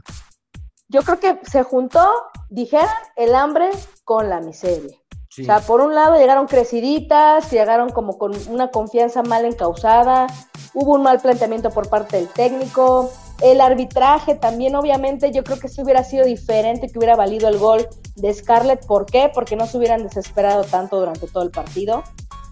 [0.87, 2.09] yo creo que se juntó,
[2.49, 2.87] dijeran,
[3.17, 3.69] el hambre
[4.05, 4.97] con la miseria.
[5.29, 5.41] Sí.
[5.41, 10.27] O sea, por un lado llegaron creciditas, llegaron como con una confianza mal encausada,
[10.73, 15.67] hubo un mal planteamiento por parte del técnico, el arbitraje también, obviamente, yo creo que
[15.67, 18.85] si hubiera sido diferente, que hubiera valido el gol de Scarlett.
[18.85, 19.31] ¿Por qué?
[19.33, 22.03] Porque no se hubieran desesperado tanto durante todo el partido,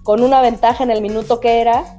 [0.04, 1.98] con una ventaja en el minuto que era,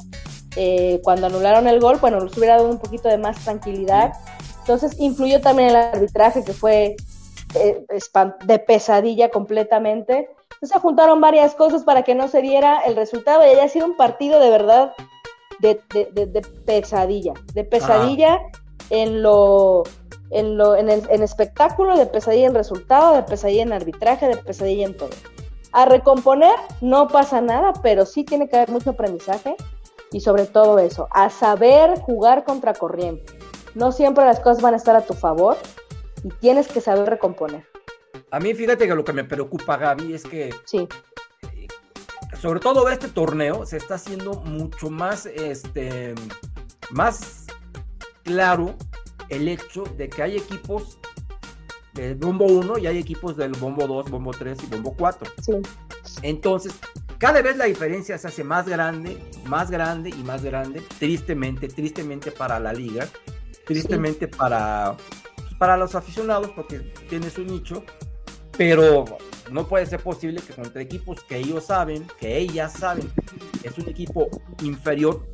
[0.56, 4.12] eh, cuando anularon el gol, bueno, les hubiera dado un poquito de más tranquilidad.
[4.60, 6.96] Entonces influyó también el arbitraje, que fue
[7.54, 7.86] eh,
[8.44, 10.28] de pesadilla completamente.
[10.54, 13.86] Entonces se juntaron varias cosas para que no se diera el resultado y haya sido
[13.86, 14.92] un partido de verdad
[15.60, 15.80] de,
[16.66, 18.40] pesadilla, de pesadilla
[18.92, 19.84] en lo
[20.30, 24.36] en lo en el en espectáculo, de pesadilla en resultado, de pesadilla en arbitraje, de
[24.36, 25.10] pesadilla en todo.
[25.72, 29.56] A recomponer no pasa nada, pero sí tiene que haber mucho aprendizaje
[30.12, 33.32] y sobre todo eso, a saber jugar contra corriente.
[33.74, 35.56] No siempre las cosas van a estar a tu favor
[36.22, 37.66] y tienes que saber recomponer.
[38.30, 40.86] A mí, fíjate que lo que me preocupa, Gaby, es que Sí,
[42.42, 46.14] sobre todo este torneo se está haciendo mucho más, este,
[46.90, 47.41] más
[48.22, 48.76] claro
[49.28, 50.98] el hecho de que hay equipos
[51.94, 55.30] del bombo 1 y hay equipos del bombo 2, bombo 3 y bombo 4.
[55.42, 55.52] sí,
[56.22, 56.74] Entonces,
[57.18, 62.32] cada vez la diferencia se hace más grande, más grande y más grande, tristemente, tristemente
[62.32, 63.06] para la liga,
[63.64, 64.96] tristemente para,
[65.36, 67.84] pues, para los aficionados, porque tiene su nicho,
[68.56, 69.04] pero
[69.50, 73.08] no puede ser posible que contra equipos que ellos saben, que ellas saben,
[73.62, 74.28] es un equipo
[74.62, 75.31] inferior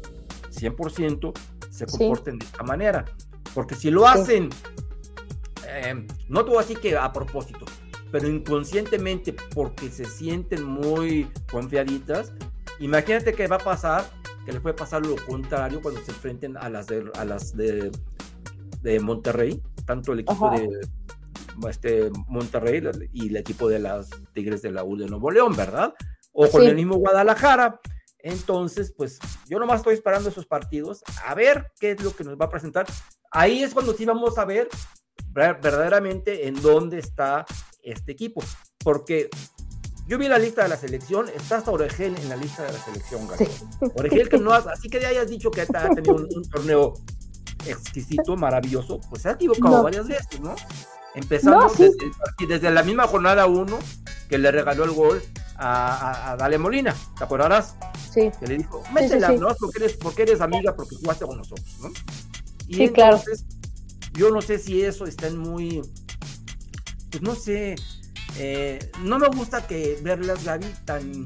[0.59, 1.33] 100%,
[1.71, 1.99] se Sí.
[1.99, 3.05] comporten de esta manera.
[3.55, 4.51] Porque si lo hacen,
[5.67, 7.65] eh, no todo así que a propósito,
[8.11, 12.33] pero inconscientemente porque se sienten muy confiaditas,
[12.79, 14.05] imagínate que va a pasar,
[14.45, 17.91] que les puede pasar lo contrario cuando se enfrenten a las de, a las de,
[18.83, 20.59] de Monterrey, tanto el equipo Ajá.
[20.59, 20.69] de
[21.69, 25.93] este, Monterrey y el equipo de las Tigres de la U de Nuevo León, ¿verdad?
[26.33, 26.69] O con Sí.
[26.69, 27.81] el mismo Guadalajara.
[28.21, 32.37] Entonces, pues yo nomás estoy esperando esos partidos a ver qué es lo que nos
[32.39, 32.87] va a presentar.
[33.31, 34.69] Ahí es cuando sí vamos a ver
[35.31, 37.47] ver- verdaderamente en dónde está
[37.83, 38.43] este equipo.
[38.83, 39.29] Porque
[40.07, 42.79] yo vi la lista de la selección, está hasta Oregel en la lista de la
[42.79, 43.47] selección, Gaby.
[43.95, 46.95] Oregel que no ha- así que ya hayas dicho que ha tenido un, un torneo
[47.67, 49.83] exquisito, maravilloso, pues se ha equivocado No.
[49.83, 50.55] varias veces, ¿no?
[51.15, 51.91] Empezando No, sí.
[52.47, 53.79] desde la misma jornada 1
[54.29, 55.23] que le regaló el gol
[55.59, 57.75] a, Dale Molina, ¿te acordarás?
[58.13, 59.39] sí, que le dijo, sí, métela, sí.
[59.39, 59.49] ¿no?
[59.59, 61.91] Porque eres, porque eres amiga, porque jugaste con nosotros, ¿no?
[62.69, 63.17] Y Sí, claro.
[63.19, 63.45] entonces,
[64.13, 65.83] yo no sé si eso está en muy,
[67.11, 67.75] pues no sé,
[68.39, 71.25] eh, no me gusta que verlas, Gaby, tan,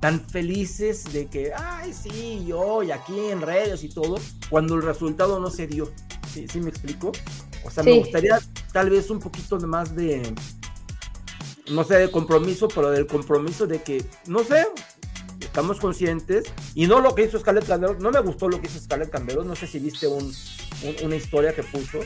[0.00, 4.16] tan felices de que, ay, sí, yo, y aquí en redes y todo,
[4.50, 5.90] cuando el resultado no se dio.
[6.32, 7.10] ¿Sí, sí me explico?
[7.64, 8.38] O sea, me gustaría
[8.72, 10.34] tal vez un poquito más de,
[11.70, 14.66] no sé, de compromiso, pero del compromiso de que, no sé,
[15.40, 18.78] estamos conscientes, y no lo que hizo Scarlett Camberos, no me gustó lo que hizo
[18.80, 21.98] Scarlett Camberos, no sé si viste un, un- una historia que puso,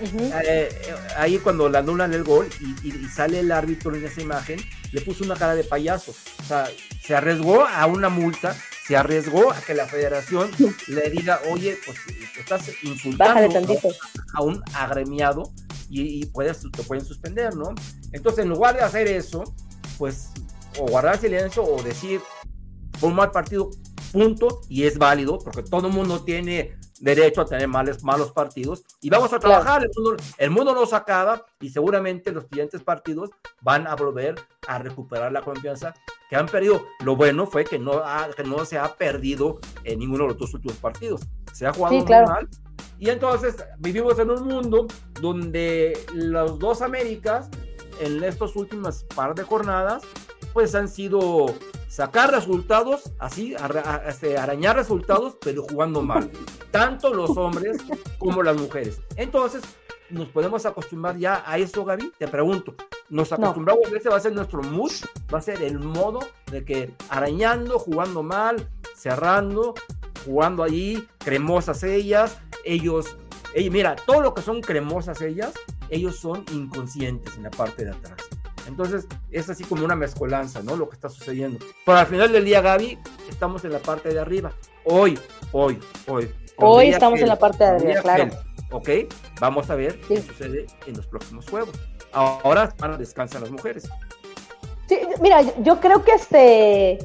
[0.00, 3.94] ujú, eh, eh, ahí cuando le anulan el gol y, y- y sale el árbitro
[3.94, 4.60] en esa imagen,
[4.92, 6.68] le puso una cara de payaso, o sea,
[7.02, 10.50] se arriesgó a una multa, se arriesgó a que la federación
[10.86, 11.98] le diga, oye, pues
[12.38, 13.34] estás insultando
[14.34, 15.52] a un agremiado
[15.90, 17.74] y, y puedes, te pueden suspender, ¿no?
[18.12, 19.44] Entonces, en lugar de hacer eso,
[19.96, 20.30] pues
[20.78, 22.20] o guardar silencio o decir
[22.98, 23.70] fue un mal partido,
[24.12, 28.82] punto, y es válido, porque todo el mundo tiene derecho a tener males, malos partidos,
[29.00, 33.30] y vamos a trabajar, el, mundo, el mundo nos acaba, y seguramente los siguientes partidos
[33.60, 34.34] van a volver
[34.66, 35.94] a recuperar la confianza
[36.28, 36.84] que han perdido.
[37.04, 40.38] Lo bueno fue que no, ha- que no se ha perdido en ninguno de los
[40.38, 41.20] dos últimos partidos,
[41.52, 42.48] se ha jugado Sí, claro.
[42.98, 44.86] Y entonces vivimos en un mundo
[45.20, 47.48] donde los dos Américas,
[48.00, 50.02] en estas últimas par de jornadas,
[50.52, 51.54] pues han sido
[51.88, 53.54] sacar resultados, así,
[54.06, 56.30] este, arañar resultados, pero jugando mal.
[56.70, 57.78] Tanto los hombres
[58.18, 59.00] como las mujeres.
[59.16, 59.62] Entonces,
[60.10, 62.12] ¿nos podemos acostumbrar ya a eso, Gaby?
[62.18, 62.74] Te pregunto.
[63.08, 63.90] ¿Nos acostumbramos?
[63.92, 64.92] Ese va a ser nuestro mood,
[65.32, 69.74] va a ser el modo de que arañando, jugando mal, cerrando,
[70.28, 73.16] jugando allí, cremosas ellas, ellos,
[73.54, 75.52] ey, mira, todo lo que son cremosas ellas,
[75.88, 78.18] ellos son inconscientes en la parte de atrás.
[78.66, 80.76] Entonces, es así como una mezcolanza, ¿no?
[80.76, 81.58] Lo que está sucediendo.
[81.86, 82.98] Pero al final del día, Gaby,
[83.30, 84.52] estamos en la parte de arriba.
[84.84, 85.18] Hoy,
[85.52, 86.30] hoy, hoy.
[86.58, 88.28] Hoy estamos en la parte de arriba, claro.
[88.70, 88.90] Ok,
[89.40, 91.74] vamos a ver qué sucede en los próximos juegos.
[92.12, 93.88] Ahora descansar las mujeres.
[94.88, 96.98] Sí, mira, yo creo que este,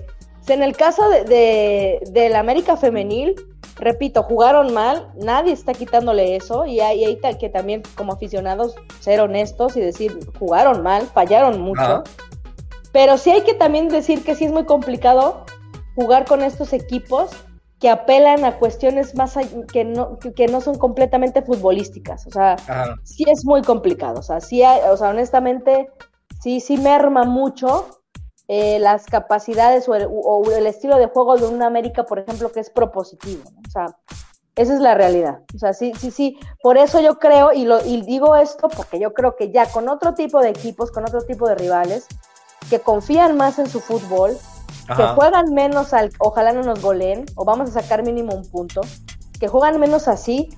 [0.48, 3.36] en el caso de, de, del América femenil,
[3.78, 9.22] repito, jugaron mal, nadie está quitándole eso, y hay, hay que también como aficionados ser
[9.22, 12.04] honestos y decir, jugaron mal, fallaron mucho, Ajá.
[12.92, 15.46] pero sí hay que también decir que sí es muy complicado
[15.96, 17.32] jugar con estos equipos
[17.80, 19.36] que apelan a cuestiones más
[19.72, 22.96] que no, que- que no son completamente futbolísticas, o sea, Ajá.
[23.04, 24.20] sí es muy complicado.
[24.20, 25.90] O sea, sí hay- o sea, honestamente,
[26.42, 27.88] sí, sí merma mucho
[28.56, 32.52] eh, las capacidades o el, o el estilo de juego de una América, por ejemplo,
[32.52, 33.42] que es propositivo.
[33.52, 33.62] ¿no?
[33.68, 33.98] O sea,
[34.56, 35.40] esa es la realidad.
[35.56, 36.38] O sea, sí, sí, sí.
[36.62, 39.90] Por eso yo creo, y, lo, y digo esto porque yo creo que ya con
[39.90, 42.06] otro tipo de equipos, con otro tipo de rivales,
[42.70, 44.38] que confían más en su fútbol,
[44.96, 48.82] que juegan menos al, ojalá no nos goleen, o vamos a sacar mínimo un punto,
[49.40, 50.56] que juegan menos así,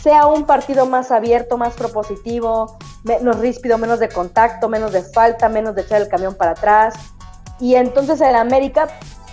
[0.00, 5.48] sea un partido más abierto, más propositivo, menos ríspido, menos de contacto, menos de falta,
[5.48, 6.94] menos de echar el camión para atrás.
[7.60, 8.88] Y entonces el América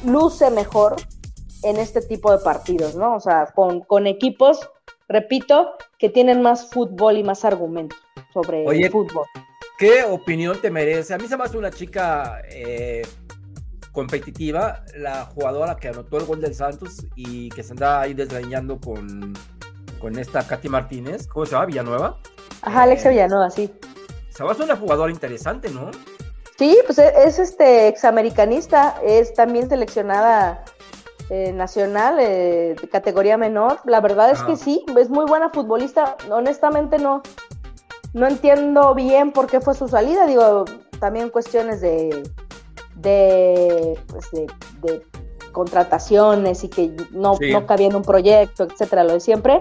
[0.05, 0.95] luce mejor
[1.63, 3.15] en este tipo de partidos, ¿no?
[3.15, 4.69] O sea, con, con equipos,
[5.07, 7.95] repito, que tienen más fútbol y más argumento
[8.33, 9.25] sobre Oye, el fútbol.
[9.77, 11.13] ¿Qué opinión te merece?
[11.13, 13.01] A mí se me hace una chica eh,
[13.91, 18.79] competitiva, la jugadora que anotó el gol del Santos y que se anda ahí desgreñando
[18.79, 19.33] con,
[19.99, 21.27] con esta Katy Martínez.
[21.27, 21.65] ¿Cómo se llama?
[21.65, 22.17] Villanueva.
[22.61, 23.71] Ajá, Alexia Villanueva, sí.
[24.29, 25.91] Se va a una jugadora interesante, ¿no?
[26.57, 30.63] Sí, pues es, es, este examericanista, es también seleccionada
[31.29, 33.79] eh, nacional eh, de categoría menor.
[33.85, 36.17] La verdad es que sí, es muy buena futbolista.
[36.29, 37.23] Honestamente no,
[38.13, 40.27] no entiendo bien por qué fue su salida.
[40.27, 40.65] Digo,
[40.99, 42.23] también cuestiones de
[42.95, 44.47] de, pues de,
[44.81, 45.01] de
[45.51, 47.51] contrataciones y que no, Sí.
[47.51, 49.59] no cabía en un proyecto, etcétera, lo de siempre.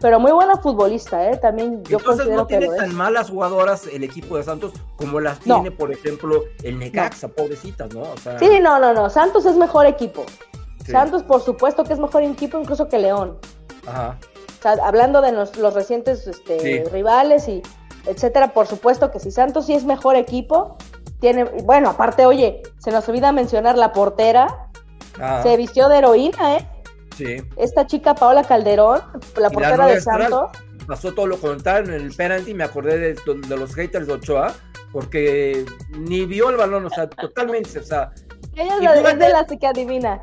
[0.00, 1.36] Pero muy buena futbolista, ¿eh?
[1.38, 2.80] También yo Entonces considero no que tiene es.
[2.80, 5.56] tan malas jugadoras el equipo de Santos como las No.
[5.56, 8.02] tiene, por ejemplo, el Necaxa, pobrecitas, ¿no?
[8.02, 9.10] O sea, Sí, no, no, no.
[9.10, 10.24] Santos es mejor equipo.
[10.84, 10.92] sí.
[10.92, 13.38] Santos, por supuesto que es mejor equipo incluso que León.
[13.86, 14.16] Ajá.
[14.58, 16.84] O sea, hablando de los, los recientes este, Sí.
[16.90, 17.62] rivales y
[18.06, 20.76] etcétera, por supuesto que si Santos sí es mejor equipo,
[21.20, 24.68] tiene, bueno, aparte, oye, se nos olvida mencionar la portera,
[25.16, 25.42] Ajá.
[25.42, 26.68] se vistió de heroína, ¿eh?
[27.18, 27.36] Sí.
[27.56, 29.00] Esta chica Paola Calderón,
[29.36, 30.50] la portera de Santos.
[30.86, 34.54] Pasó todo lo contrario en el penalti, me acordé de, de los haters de Ochoa,
[34.92, 38.12] porque ni vio el balón, o sea, totalmente, o sea,
[38.54, 40.22] Ella es, la- de las que adivina.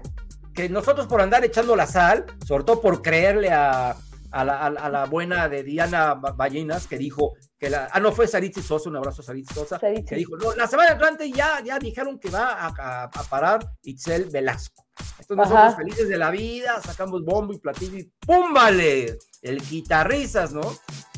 [0.56, 3.96] que nosotros por andar echando la sal, sobre todo por creerle a,
[4.42, 8.28] a la, a buena de Diana Ba- Ballinas, que dijo que la, ah, no fue
[8.28, 10.06] Saritzi Sosa, un abrazo a Saritzi Sosa, Saritzi.
[10.06, 13.66] que dijo, no, la semana entrante ya, ya dijeron que va a, a- a parar
[13.84, 14.86] Itzel Velasco.
[15.20, 15.64] Entonces Ajá.
[15.66, 19.18] nosotros felices de la vida, sacamos bombo y platillo y ¡púmbale!
[19.42, 20.62] El guitarrizas, ¿no?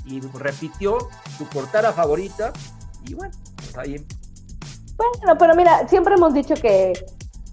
[0.05, 0.97] Y repitió
[1.37, 2.53] su portada favorita
[3.05, 4.05] y bueno, pues ahí.
[4.95, 6.93] Bueno, pero mira, siempre hemos dicho que,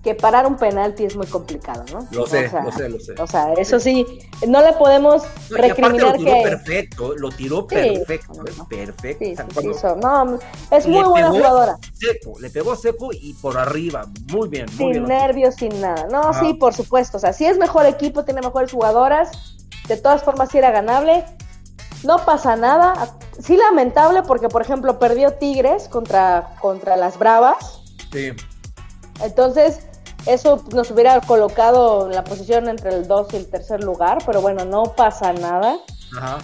[0.04, 2.06] que parar un penalti es muy complicado, ¿no?
[2.12, 3.14] Lo sé, O sea, lo sé, lo sé.
[3.18, 4.06] O sea, eso sí,
[4.46, 6.42] no le podemos No, y aparte lo recriminar tiró que...
[6.42, 7.66] perfecto, lo tiró Sí.
[7.74, 8.52] perfecto, ¿eh?
[8.68, 9.24] perfecto.
[9.24, 10.38] Sí, sí, sí, so- no,
[10.70, 11.78] es muy buena jugadora.
[11.94, 15.04] Seco, le pegó seco y por arriba, muy bien, muy Sin bien.
[15.06, 16.06] nervios, sin nada.
[16.10, 16.40] No, Ajá.
[16.40, 17.16] sí, por supuesto.
[17.16, 19.30] O sea, si es mejor equipo, tiene mejores jugadoras.
[19.88, 21.24] De todas formas, si era ganable.
[22.04, 23.16] No pasa nada.
[23.42, 27.80] Sí, lamentable porque, por ejemplo, perdió Tigres contra, contra las Bravas.
[28.12, 28.32] Sí.
[29.22, 29.80] Entonces,
[30.26, 34.18] eso nos hubiera colocado en la posición entre el 2 y el tercer lugar.
[34.26, 35.78] Pero bueno, no pasa nada.
[36.16, 36.38] Ajá.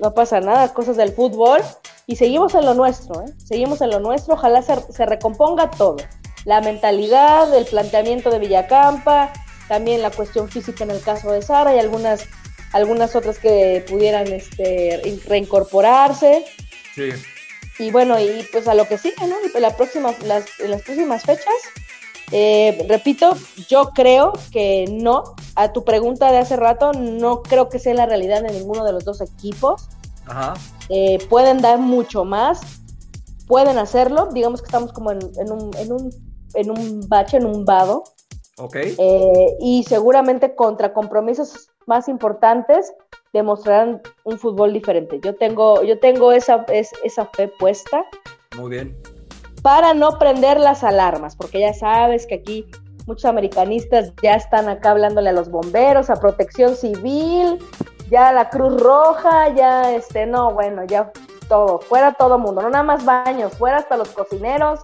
[0.00, 1.60] No pasa nada, cosas del fútbol.
[2.06, 3.32] Y seguimos en lo nuestro, ¿eh?
[3.44, 4.34] Seguimos en lo nuestro.
[4.34, 5.96] Ojalá se, se recomponga todo.
[6.44, 9.32] la mentalidad, el planteamiento de Villacampa,
[9.68, 12.24] también la cuestión física en el caso de Sara y algunas,
[12.72, 16.44] algunas otras que pudieran este, reincorporarse.
[16.94, 17.10] Sí.
[17.80, 19.36] Y bueno, y pues a lo que sigue, ¿no?
[19.58, 21.54] La próxima, las, en las próximas fechas,
[22.32, 23.34] eh, repito,
[23.68, 25.34] yo creo que no.
[25.54, 28.92] A tu pregunta de hace rato, no creo que sea la realidad de ninguno de
[28.92, 29.88] los dos equipos.
[30.26, 30.54] Ajá.
[30.88, 32.60] Eh, pueden dar mucho más,
[33.46, 34.28] pueden hacerlo.
[34.32, 36.10] Digamos que estamos como en, en un, en, un,
[36.54, 38.04] en un bache, en un vado.
[38.58, 38.76] Ok.
[38.76, 42.92] Eh, y seguramente contra compromisos más importantes
[43.32, 45.20] demostrarán un fútbol diferente.
[45.22, 48.04] Yo tengo, yo tengo esa, es, esa fe puesta
[48.56, 49.15] Muy bien.
[49.66, 52.70] Para no prender las alarmas, porque ya sabes que aquí
[53.04, 57.58] muchos americanistas ya están acá hablándole a los bomberos, a protección civil,
[58.08, 61.10] ya a la Cruz Roja, ya este, no, bueno, ya
[61.48, 64.82] todo, fuera todo mundo, no nada más baños, fuera hasta los cocineros,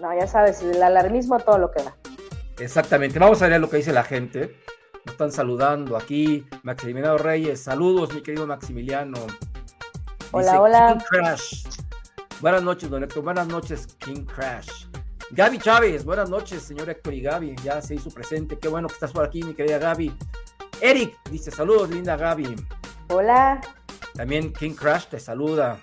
[0.00, 1.94] no, ya sabes, el alarmismo, todo lo que da.
[2.58, 3.18] Exactamente.
[3.18, 4.56] Vamos a ver lo que dice la gente.
[5.04, 6.46] Nos están saludando aquí.
[6.62, 7.62] Maximiliano Reyes.
[7.62, 9.18] Saludos, mi querido Maximiliano.
[10.32, 10.96] Hola, hola.
[10.96, 11.83] King Crash.
[12.40, 13.22] Buenas noches, don Héctor.
[13.22, 14.68] Buenas noches, King Crash.
[15.30, 16.04] Gaby Chávez.
[16.04, 17.56] Buenas noches, señor Héctor y Gaby.
[17.64, 18.58] Ya se hizo presente.
[18.58, 20.14] Qué bueno que estás por aquí, mi querida Gaby.
[20.80, 22.54] Eric dice saludos, linda Gaby.
[23.08, 23.60] Hola,
[24.14, 25.78] También King Crash te saluda.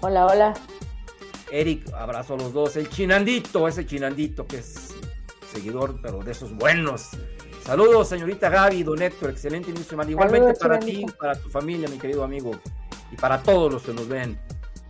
[0.00, 0.54] hola, hola.
[1.50, 2.76] Eric, abrazo a los dos.
[2.76, 4.94] El chinandito, ese chinandito que es
[5.52, 7.10] seguidor, pero de esos buenos.
[7.64, 10.10] Saludos, señorita Gaby, don Héctor, excelente inicio semana.
[10.10, 11.12] Igualmente Saludos, para Chinandito.
[11.12, 12.52] ti, para tu familia, mi querido amigo,
[13.12, 14.38] y para todos los que nos ven.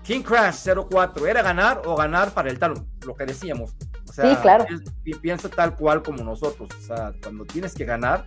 [0.08, 2.72] King Crash 04, ¿era ganar o ganar para el tal?
[3.06, 3.76] Lo que decíamos.
[4.08, 4.64] O sea, Sí, claro.
[5.02, 6.70] pi- piensa tal cual como nosotros.
[6.78, 8.24] O sea, cuando tienes que ganar,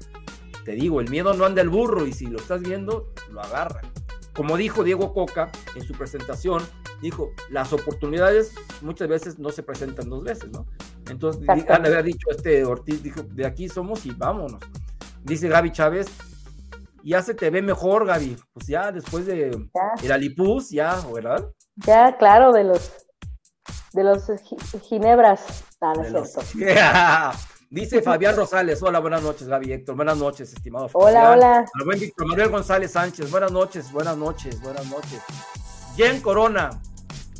[0.63, 3.81] te digo, el miedo no anda el burro y si lo estás viendo, lo agarra.
[4.35, 6.61] Como dijo Diego Coca en su presentación,
[7.01, 10.67] dijo, las oportunidades muchas veces no se presentan dos veces, ¿no?
[11.09, 14.61] Entonces, de haber dicho este Ortiz, dijo, de aquí somos y vámonos.
[15.23, 16.09] Dice Gaby Chávez,
[17.03, 18.37] ya se te ve mejor, Gaby.
[18.53, 21.51] Pues ya después de Ya, el Alipuz, ya, ¿verdad?
[21.75, 22.91] Ya, claro, de los
[23.93, 25.63] de los gi- ginebras.
[25.81, 27.37] No, no es De los- cierto.
[27.69, 31.31] Dice Fabián Rosales, hola, buenas noches, Gaby Héctor, buenas noches, estimado Hola, Fabián.
[31.37, 31.57] hola.
[31.59, 35.21] Al buen Víctor Manuel González Sánchez, buenas noches, buenas noches, buenas noches.
[35.95, 36.69] Jen Corona,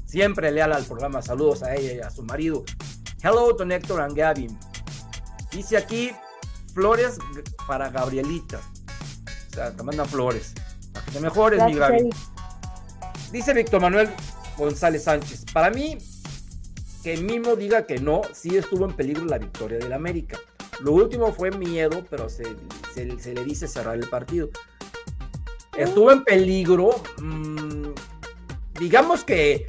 [0.06, 2.64] siempre leal al programa, saludos a ella y a su marido.
[3.22, 4.48] Hello, Don Héctor and Gaby.
[5.52, 6.12] Dice aquí,
[6.74, 7.18] flores
[7.68, 8.60] para Gabrielita.
[9.52, 10.54] O sea, te mandan flores.
[10.94, 12.02] Para que te mejores, mi Gracias, Gaby.
[12.10, 12.16] Eric.
[13.32, 14.10] Dice Víctor Manuel
[14.58, 15.98] González Sánchez, para mí,
[17.04, 20.38] que Mimo diga que no, sí estuvo en peligro la victoria del América.
[20.82, 22.44] Lo último fue miedo, pero se,
[22.94, 24.50] se- se le dice cerrar el partido.
[25.78, 26.90] Estuvo en peligro,
[27.22, 27.92] mm,
[28.80, 29.66] digamos que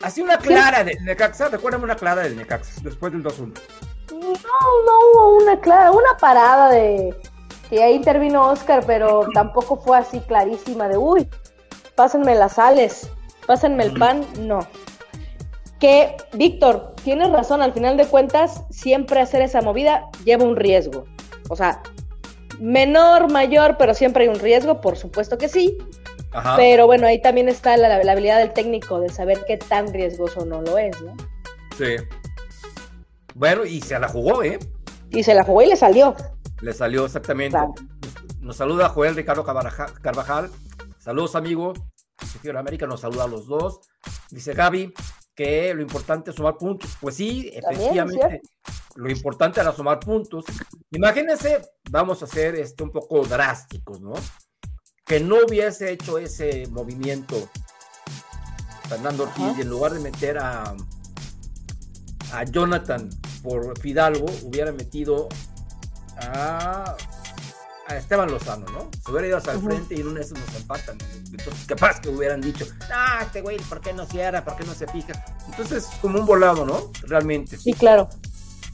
[0.00, 3.52] así una clara del Necaxa, recuérdame una clara del Necaxa, después del 2-1.
[4.12, 7.14] No, no hubo una clara, una parada de
[7.68, 11.28] que ahí intervino Oscar, pero tampoco fue así clarísima de uy,
[11.96, 13.10] pásenme las sales,
[13.46, 14.60] pásenme el pan, no.
[15.78, 21.04] Que, Víctor, tienes razón, al final de cuentas, siempre hacer esa movida lleva un riesgo.
[21.48, 21.82] O sea,
[22.60, 25.76] menor, mayor, pero siempre hay un riesgo, por supuesto que sí.
[26.30, 26.54] Ajá.
[26.56, 30.46] Pero bueno, ahí también está la, la habilidad del técnico de saber qué tan riesgoso
[30.46, 31.14] no lo es, ¿no?
[31.76, 31.96] Sí.
[33.34, 34.58] Bueno, y se la jugó, ¿eh?
[35.10, 36.14] Y se la jugó y le salió.
[36.60, 37.56] Le salió exactamente.
[37.58, 37.74] Claro.
[38.40, 40.50] Nos saluda Joel Ricardo Carvaja- Carvajal.
[41.02, 41.72] Saludos, amigo.
[42.20, 43.80] Dice América nos saluda a los dos.
[44.30, 44.94] Dice Gaby
[45.34, 46.96] que lo importante es sumar puntos.
[47.00, 48.40] Pues sí, efectivamente.
[48.94, 50.44] Lo importante era sumar puntos.
[50.92, 51.60] Imagínense,
[51.90, 54.12] vamos a ser este, un poco drásticos, ¿no?
[55.04, 57.48] Que no hubiese hecho ese movimiento
[58.88, 59.54] Fernando Ortiz Ajá.
[59.58, 60.76] y en lugar de meter a,
[62.32, 63.10] a Jonathan
[63.42, 65.28] por Fidalgo, hubiera metido
[66.18, 66.94] a,
[67.88, 68.88] a Esteban Lozano, ¿no?
[69.04, 69.66] Se hubiera ido hacia el Ujú.
[69.68, 70.98] frente y en una de esas nos empatan.
[71.30, 74.44] Entonces, capaz que hubieran dicho, ah, este güey, ¿por qué no cierra?
[74.44, 75.12] ¿Por qué no se fija?
[75.48, 76.90] Entonces, como un volado, ¿no?
[77.02, 77.56] Realmente.
[77.58, 78.08] Sí, claro.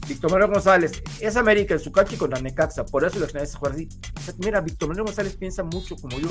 [0.07, 3.47] Víctor Manuel González, es América en su cancha y contra Necaxa, por eso lo extraña
[3.53, 3.87] jugar así.
[4.17, 6.29] O sea, Mira, Víctor Manuel González piensa mucho como yo.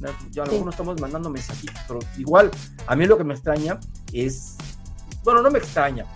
[0.00, 0.40] Ya Sí.
[0.40, 2.50] algunos estamos mandando mensajitos, pero igual,
[2.86, 3.78] a mí lo que me extraña
[4.12, 4.54] es.
[5.24, 6.06] Bueno, no me extraña.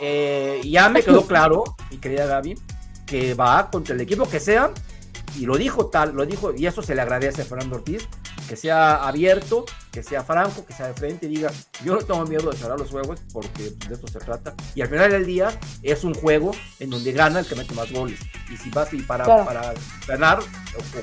[0.00, 2.58] Eh, ya me quedó claro, mi querida Gaby,
[3.06, 4.70] que va contra el equipo que sea,
[5.38, 8.06] y lo dijo tal, lo dijo, y eso se le agradece a Fernando Ortiz,
[8.48, 11.50] que sea abierto, que sea franco, que sea de frente y diga,
[11.84, 14.54] yo no tengo miedo de cerrar los juegos porque de esto se trata.
[14.74, 17.90] Y al final del día es un juego en donde gana el que mete más
[17.92, 18.18] goles.
[18.52, 19.44] Y si vas y para, Claro.
[19.44, 19.74] para
[20.06, 20.40] ganar,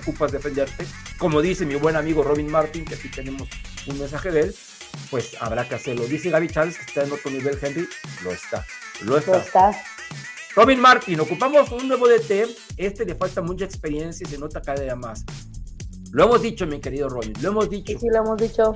[0.02, 0.86] ocupas defenderte,
[1.18, 3.48] como dice mi buen amigo Robin Martin, que aquí tenemos
[3.88, 4.56] un mensaje de él,
[5.10, 6.06] pues habrá que hacerlo.
[6.06, 7.88] Dice Gaby Chávez que está en otro nivel, Henry,
[8.24, 8.66] lo está.
[9.02, 9.72] Lo Lo está.
[10.56, 12.47] Robin Martin, ocupamos un nuevo DT.
[12.76, 15.24] Este le falta mucha experiencia y se nota cada día más.
[16.12, 17.91] Lo hemos dicho, mi querido Robin, lo hemos dicho.
[17.91, 18.76] Y sí lo hemos dicho.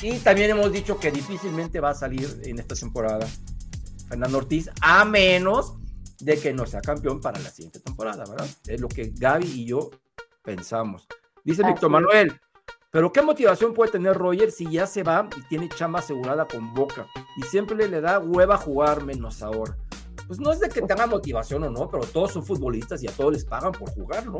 [0.00, 3.26] Y también hemos dicho que difícilmente va a salir en esta temporada
[4.08, 5.74] Fernando Ortiz, a menos
[6.20, 8.48] de que no sea campeón para la siguiente temporada, ¿verdad?
[8.66, 9.90] Es lo que Gaby y yo
[10.42, 11.06] pensamos.
[11.44, 11.90] Dice Así Víctor.
[11.90, 12.40] Manuel,
[12.90, 16.72] pero ¿qué motivación puede tener Roger si ya se va y tiene chamba asegurada con
[16.74, 17.06] Boca?
[17.36, 19.76] Y siempre le da hueva jugar menos ahora.
[20.28, 23.12] Pues no es de que tenga motivación o no, pero todos son futbolistas y a
[23.12, 24.36] todos les pagan por jugar, ¿no?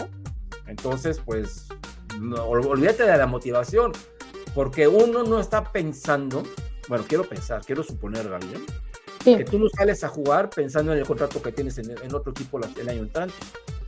[0.66, 1.66] Entonces, pues,
[2.20, 3.92] no, olvídate de la motivación,
[4.54, 6.42] porque uno no está pensando,
[6.88, 8.28] bueno, quiero pensar, quiero suponer.
[9.24, 9.36] Sí.
[9.36, 12.32] que tú no sales a jugar pensando en el contrato que tienes en, en otro
[12.32, 13.34] equipo el año entrante.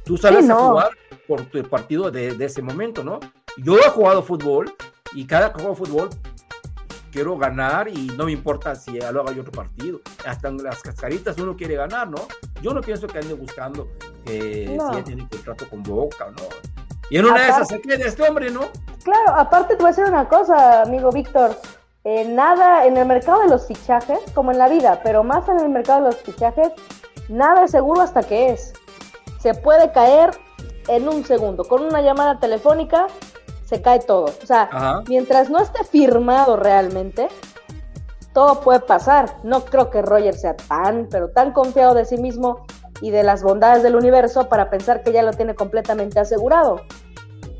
[0.05, 0.91] Tú sales Sí, a jugar
[1.29, 3.21] por tu partido de, de ese momento, ¿no?
[3.59, 4.75] Yo he jugado fútbol
[5.13, 6.09] y cada juego fútbol
[7.11, 10.01] quiero ganar y no me importa si luego hay otro partido.
[10.27, 12.19] Hasta en las cascaritas uno quiere ganar, ¿no?
[12.63, 13.89] Yo no pienso que ande buscando
[14.25, 14.91] que No.
[14.91, 16.43] si ya tiene contrato con Boca, ¿no?
[17.11, 18.61] Y en una de esas se queda este hombre, ¿no?
[19.03, 21.57] Claro, aparte te voy a decir una cosa, amigo Víctor.
[22.05, 25.61] Eh, nada en el mercado de los fichajes, como en la vida, pero más en
[25.61, 26.71] el mercado de los fichajes,
[27.29, 28.73] nada es seguro hasta que es.
[29.41, 30.31] Se puede caer
[30.89, 31.65] en un segundo.
[31.65, 33.07] Con una llamada telefónica
[33.71, 34.25] se cae todo.
[34.25, 35.03] O sea, Ajá.
[35.07, 37.29] mientras no esté firmado realmente,
[38.35, 39.37] todo puede pasar.
[39.45, 42.67] No creo que Roger sea tan, pero tan confiado de sí mismo
[43.01, 46.81] y de las bondades del universo para pensar que ya lo tiene completamente asegurado.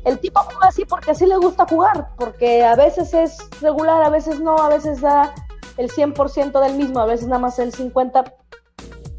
[0.03, 4.09] El tipo juega así porque así le gusta jugar, porque a veces es regular, a
[4.09, 5.33] veces no, a veces da
[5.77, 8.33] el 100% del mismo, a veces nada más el 50%.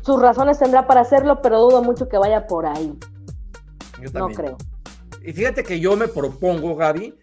[0.02, 2.92] Sus razones tendrá para hacerlo, pero dudo mucho que vaya por ahí.
[4.00, 4.58] Yo No creo.
[5.24, 7.14] Y fíjate que yo me propongo, Gaby,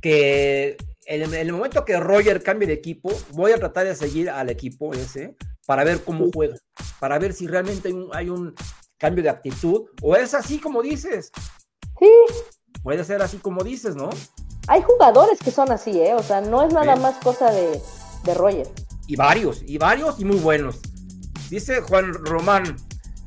[0.00, 0.76] que
[1.06, 4.28] en el, en el momento que Roger cambie de equipo, voy a tratar de seguir
[4.30, 5.36] al equipo ese
[5.66, 6.56] para ver cómo juega,
[7.00, 8.54] para ver si realmente hay un, hay un
[8.98, 11.30] cambio de actitud, o es así como dices,
[11.98, 12.10] Sí,
[12.82, 14.10] puede ser así como dices, ¿no?
[14.68, 16.14] hay jugadores que son así, ¿eh?
[16.14, 17.02] O sea, no es nada Sí.
[17.02, 17.80] más cosa de,
[18.24, 18.68] de Roger.
[19.06, 20.80] Y varios, y varios y muy buenos.
[21.48, 22.76] Dice Juan Román,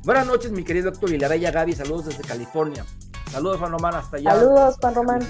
[0.04, 2.84] buenas noches mi querido Héctor y la bella Gaby, saludos desde California.
[3.30, 4.32] Saludos Juan Román hasta allá.
[4.32, 5.20] Saludos, Juan Román.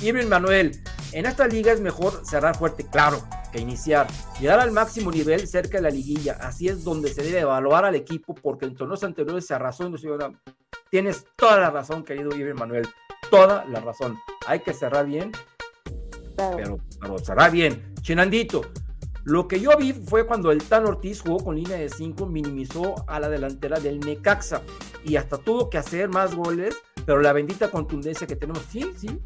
[0.00, 0.80] Irving Manuel,
[1.12, 3.20] en esta liga es mejor cerrar fuerte, claro,
[3.52, 4.06] que iniciar.
[4.40, 6.38] Llegar al máximo nivel cerca de la liguilla.
[6.40, 9.84] Así es donde se debe evaluar al equipo, porque en torneos anteriores se arrasó.
[9.86, 9.96] en
[10.90, 12.88] Tienes toda la razón, querido Irving Manuel.
[13.30, 14.16] Toda la razón.
[14.46, 15.32] Hay que cerrar bien,
[16.36, 16.56] Claro.
[16.56, 17.92] pero, pero cerrar bien.
[18.00, 18.62] Chinandito,
[19.28, 22.94] lo que yo vi fue cuando el Tan Ortiz jugó con línea de 5, minimizó
[23.06, 24.62] a la delantera del Necaxa
[25.04, 26.74] y hasta tuvo que hacer más goles,
[27.04, 29.20] pero la bendita contundencia que tenemos, sí, sí.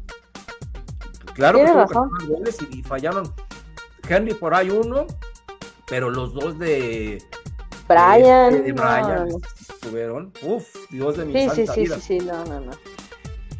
[1.35, 3.33] Claro que tuvo que hacer más goles y, y fallaron.
[4.07, 5.07] Henry por ahí uno,
[5.87, 7.23] pero los dos de
[7.87, 8.51] Brian.
[8.51, 9.37] de, de no, Brian no.
[9.69, 10.33] estuvieron.
[10.41, 11.95] Uf, Dios de mi Sí, sí, santa sí, vida.
[11.95, 12.71] sí, sí, no, no, no.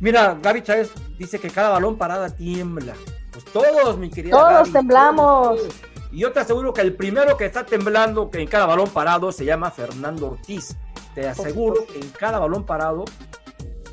[0.02, 2.96] Mira, Gaby Chávez dice que cada balón parada tiembla.
[3.32, 4.32] Pues todos, mi querida.
[4.38, 5.58] Todos Gaby, temblamos.
[5.60, 5.93] todos.
[6.14, 9.32] Y yo te aseguro que el primero que está temblando que en cada balón parado
[9.32, 10.78] se llama Fernando Ortiz.
[11.16, 13.04] Te aseguro que en cada balón parado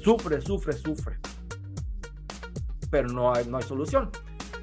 [0.04, 1.18] sufre, sufre, sufre.
[2.90, 4.10] Pero no hay, no hay solución.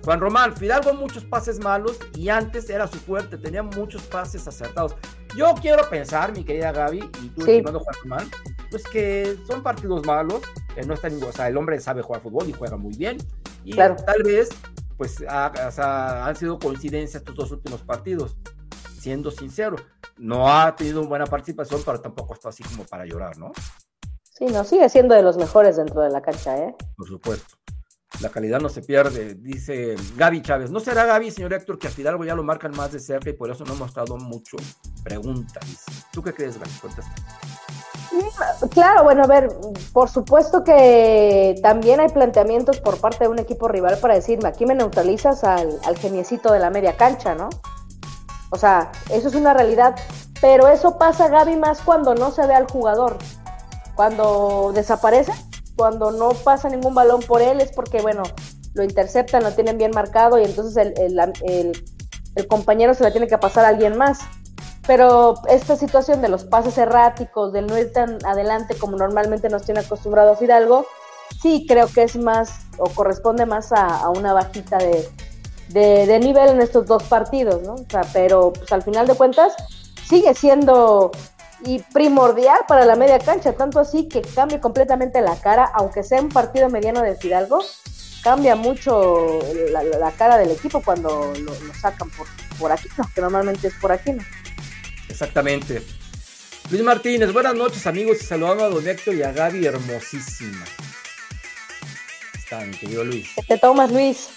[0.05, 4.95] Juan Román, Fidalgo muchos pases malos y antes era su fuerte, tenía muchos pases acertados.
[5.35, 7.63] Yo quiero pensar, mi querida Gaby, y tú, Sí.
[7.63, 8.29] Juan Román,
[8.69, 10.41] pues que son partidos malos,
[10.75, 13.17] que no están, o sea, el hombre sabe jugar fútbol y juega muy bien,
[13.65, 13.95] y Claro.
[14.05, 14.49] tal vez,
[14.97, 18.35] pues, ha- o sea, han sido coincidencias estos dos últimos partidos,
[18.99, 19.77] siendo sincero,
[20.17, 23.51] no ha tenido buena participación, pero tampoco está así como para llorar, ¿no?
[24.23, 26.75] Sí, no, sigue siendo de los mejores dentro de la cancha, ¿eh?
[26.95, 27.55] Por supuesto.
[28.21, 30.71] La calidad no se pierde, dice Gaby Chávez.
[30.71, 33.33] ¿No será Gaby, señor Héctor, que a Fidalgo ya lo marcan más de cerca y
[33.33, 34.57] por eso no ha mostrado mucho?
[35.03, 35.91] Pregunta, dice.
[36.11, 36.71] ¿Tú qué crees, Gaby?
[36.81, 37.13] Contesta.
[38.71, 39.49] Claro, bueno, a ver,
[39.93, 44.65] por supuesto que también hay planteamientos por parte de un equipo rival para decirme, aquí
[44.65, 47.49] me neutralizas al, geniecito de la media cancha, ¿no?
[48.49, 49.95] O sea, eso es una realidad,
[50.41, 53.17] pero eso pasa, Gaby, más cuando no se ve al jugador.
[53.95, 55.33] Cuando desaparece,
[55.75, 58.23] cuando no pasa ningún balón por él, es porque, bueno,
[58.73, 61.73] lo interceptan, lo tienen bien marcado y entonces el-
[62.35, 64.19] el compañero se la tiene que pasar a alguien más.
[64.88, 69.63] Pero esta situación de los pases erráticos, del no ir tan adelante como normalmente nos
[69.63, 70.85] tiene acostumbrado Fidalgo,
[71.41, 75.07] sí creo que es más o corresponde más a, una bajita de,
[75.69, 77.73] de- nivel en estos dos partidos, ¿no?
[77.73, 79.53] O sea, pero pues, al final de cuentas
[80.07, 81.11] sigue siendo
[81.65, 86.21] y primordial para la media cancha, tanto así que cambie completamente la cara, aunque sea
[86.21, 87.59] un partido mediano de Fidalgo,
[88.23, 89.39] cambia mucho
[89.71, 92.27] la, la cara del equipo cuando lo, lo sacan por,
[92.59, 93.05] por aquí, ¿no?
[93.13, 94.23] que normalmente es por aquí, ¿no?
[95.18, 95.82] Exactamente.
[96.70, 100.63] Luis Martínez, buenas noches amigos y saludando a Don Héctor y a Gaby, hermosísima.
[102.38, 103.32] Está mi querido Luis.
[103.47, 104.30] Te tomas, Luis.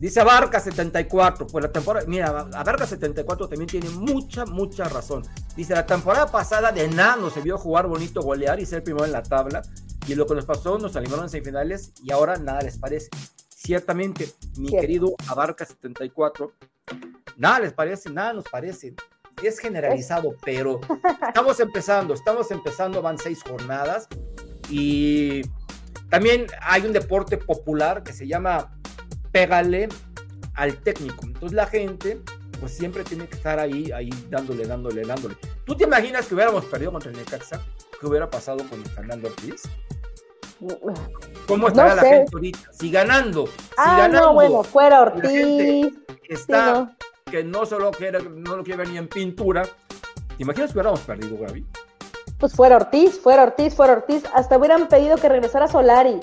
[0.00, 5.24] Dice Abarca 74, pues la temporada, mira, Abarca 74 también tiene mucha, mucha razón.
[5.56, 9.04] Dice, la temporada pasada de nada nos se vio jugar bonito, golear y ser primero
[9.04, 9.60] en la tabla.
[10.06, 13.10] Y lo que nos pasó, nos animaron en semifinales y ahora nada les parece.
[13.50, 14.80] Ciertamente, mi Cierto.
[14.80, 16.50] querido Abarca 74,
[17.36, 18.94] nada les parece, nada nos parece.
[19.42, 20.80] Es generalizado, pero
[21.28, 24.08] estamos empezando, estamos empezando, van seis jornadas
[24.68, 25.42] y
[26.10, 28.72] también hay un deporte popular que se llama
[29.32, 29.88] pégale
[30.54, 31.24] al técnico.
[31.24, 32.20] Entonces la gente
[32.60, 35.36] pues siempre tiene que estar ahí, ahí dándole, dándole, dándole.
[35.64, 37.60] ¿Tú te imaginas que hubiéramos perdido contra el Necaxa?
[38.00, 39.62] ¿Qué hubiera pasado con Fernando Ortiz?
[41.48, 42.08] ¿Cómo estará la sé.
[42.08, 42.72] gente ahorita?
[42.72, 45.98] Si ganando, si Ah, ganando, no, bueno, fuera la gente Ortiz.
[46.28, 46.96] está sí, no.
[47.32, 49.62] Que no solo quiere, no lo quiere ver ni en pintura.
[49.62, 51.66] ¿Te imaginas que hubiéramos perdido, Gaby?
[52.38, 54.22] Pues fuera Ortiz, fuera Ortiz, fuera Ortiz.
[54.34, 56.20] Hasta hubieran pedido que regresara Solari.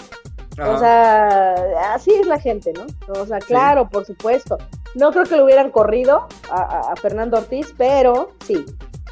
[0.59, 0.69] Ajá.
[0.69, 1.55] O sea,
[1.95, 2.85] así es la gente, ¿no?
[3.19, 4.59] O sea, claro, por supuesto.
[4.93, 8.63] No creo que lo hubieran corrido a, Fernando Ortiz, pero sí,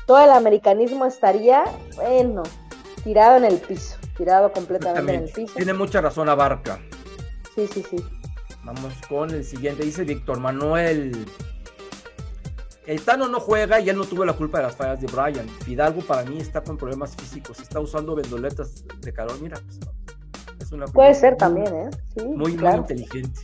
[0.06, 1.64] todo el americanismo estaría,
[1.96, 2.44] bueno,
[3.04, 5.56] tirado en el piso, tirado completamente en el piso.
[5.56, 6.80] Tiene mucha razón Abarca.
[7.56, 7.98] Sí, sí, sí.
[8.64, 9.84] Vamos con el siguiente.
[9.84, 11.26] Dice Víctor Manuel.
[12.88, 15.48] El Tano no juega y él no tuvo la culpa de las fallas de Brian.
[15.66, 17.60] Fidalgo para mí está con problemas físicos.
[17.60, 19.40] Está usando vendoletas de calor.
[19.42, 19.80] Mira, pues,
[20.62, 21.90] es una Puede ser muy- también, ¿eh?
[22.16, 23.42] Sí, Muy, muy inteligente.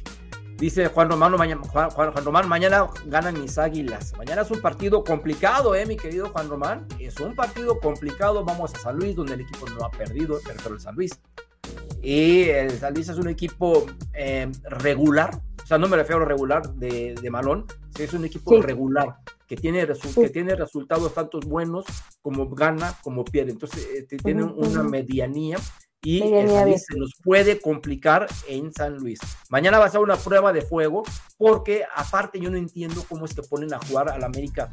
[0.58, 4.14] Dice Juan Román, mañana, Juan Román, mañana ganan mis águilas.
[4.18, 6.88] Mañana es un partido complicado, ¿eh, mi querido Juan Román?
[7.00, 8.46] Es un partido complicado.
[8.46, 11.20] Vamos a San Luis, donde el equipo no ha perdido, pero el San Luis.
[12.02, 15.40] Y el San Luis es un equipo eh, regular.
[15.64, 18.62] O sea, no me refiero a regular de, de malón, sí, es un equipo Sí.
[18.62, 19.16] regular
[19.48, 20.14] que tiene, Sí.
[20.22, 21.86] que tiene resultados tantos buenos
[22.22, 23.52] como gana, como pierde.
[23.54, 25.58] Entonces, eh, tiene una medianía
[26.04, 29.20] y el San se nos puede complicar en San Luis.
[29.50, 31.04] Mañana va a ser una prueba de fuego
[31.38, 34.70] porque aparte yo no entiendo cómo es que ponen a jugar al América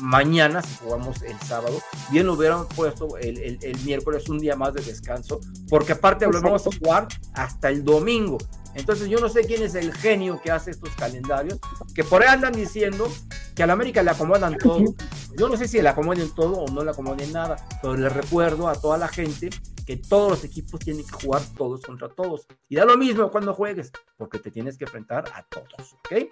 [0.00, 1.78] mañana si jugamos el sábado.
[2.10, 6.26] Bien lo hubieran puesto el, el- el miércoles un día más de descanso porque aparte
[6.26, 8.38] lo vamos a jugar hasta el domingo.
[8.78, 11.58] Entonces yo no sé quién es el genio que hace estos calendarios,
[11.94, 13.10] que por ahí andan diciendo
[13.54, 14.94] que al América le acomodan todo.
[15.36, 18.68] Yo no sé si le acomoden todo o no le acomoden nada, pero les recuerdo
[18.68, 19.50] a toda la gente
[19.84, 22.46] que todos los equipos tienen que jugar todos contra todos.
[22.68, 26.28] Y da lo mismo cuando juegues, porque te tienes que enfrentar a todos, ¿ok?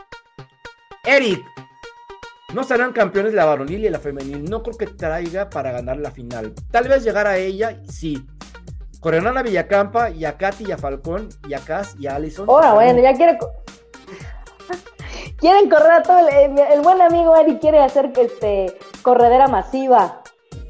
[1.05, 1.45] Eric,
[2.55, 4.45] no serán campeones la varonil y la femenil.
[4.45, 6.55] No creo que traiga para ganar la final.
[6.71, 8.25] Tal vez llegar a ella, sí.
[9.01, 12.49] Coronar a Villacampa y a Katy y a Falcón y a Cas y a Allison.
[12.49, 13.39] Ahora, bueno, ya quiere.
[13.39, 13.51] co-
[15.39, 16.29] Quieren correr a todo.
[16.29, 20.23] El, el buen amigo Eric quiere hacer que este, corredera masiva.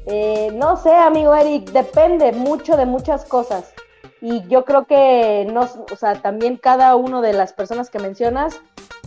[0.05, 3.73] Eh, no sé, amigo Eric, depende mucho de muchas cosas.
[4.21, 5.61] Y yo creo que no,
[5.91, 8.59] o sea, también cada uno de las personas que mencionas,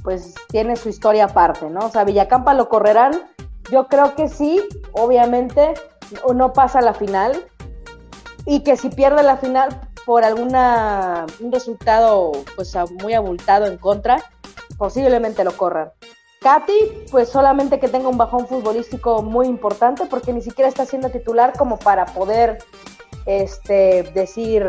[0.03, 1.81] pues tiene su historia aparte, ¿no?
[1.87, 3.13] O sea, Villacampa lo correrán.
[3.71, 4.63] Yo creo que sí,
[4.93, 5.75] obviamente,
[6.23, 7.45] o no pasa a la final.
[8.47, 14.23] Y que si pierde la final por alguna un resultado pues muy abultado en contra,
[14.79, 15.93] posiblemente lo corran.
[16.41, 21.11] Katy, pues solamente que tenga un bajón futbolístico muy importante porque ni siquiera está siendo
[21.11, 22.59] titular como para poder
[23.27, 24.69] este decir,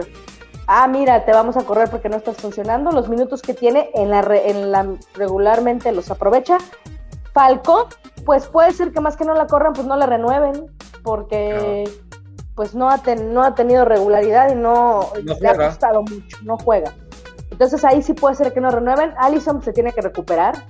[0.67, 2.91] ah, mira, te vamos a correr porque no estás funcionando.
[2.91, 6.57] Los minutos que tiene en la, en la regularmente los aprovecha.
[7.33, 7.85] Falcón,
[8.25, 10.65] pues puede ser que más que no la corran, pues no la renueven
[11.03, 11.89] porque
[12.61, 16.37] pues no ha, ten- no ha tenido regularidad y no, No le ha costado mucho,
[16.43, 16.93] no juega.
[17.49, 19.15] Entonces ahí sí puede ser que no renueven.
[19.17, 20.63] Allison se tiene que recuperar.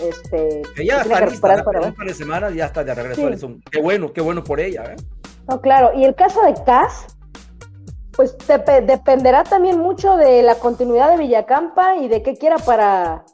[0.00, 1.64] Este, Que ya está lista, ¿no?
[1.64, 3.22] para par de semanas ya está de regreso.
[3.22, 3.26] Sí.
[3.26, 3.60] Allison.
[3.72, 4.96] Qué bueno, qué bueno por ella, ¿eh?
[5.48, 5.90] No, claro.
[5.96, 7.08] Y el caso de Cas,
[8.12, 13.24] pues depe- dependerá también mucho de la continuidad de Villacampa y de qué quiera para,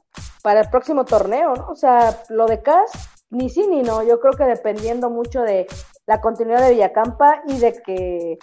[0.43, 1.69] para el próximo torneo, ¿no?
[1.69, 2.91] O sea, lo de Cas,
[3.29, 4.03] ni sí ni no.
[4.03, 5.67] Yo creo que dependiendo mucho de
[6.13, 8.39] la continuidad de Villacampa y de que,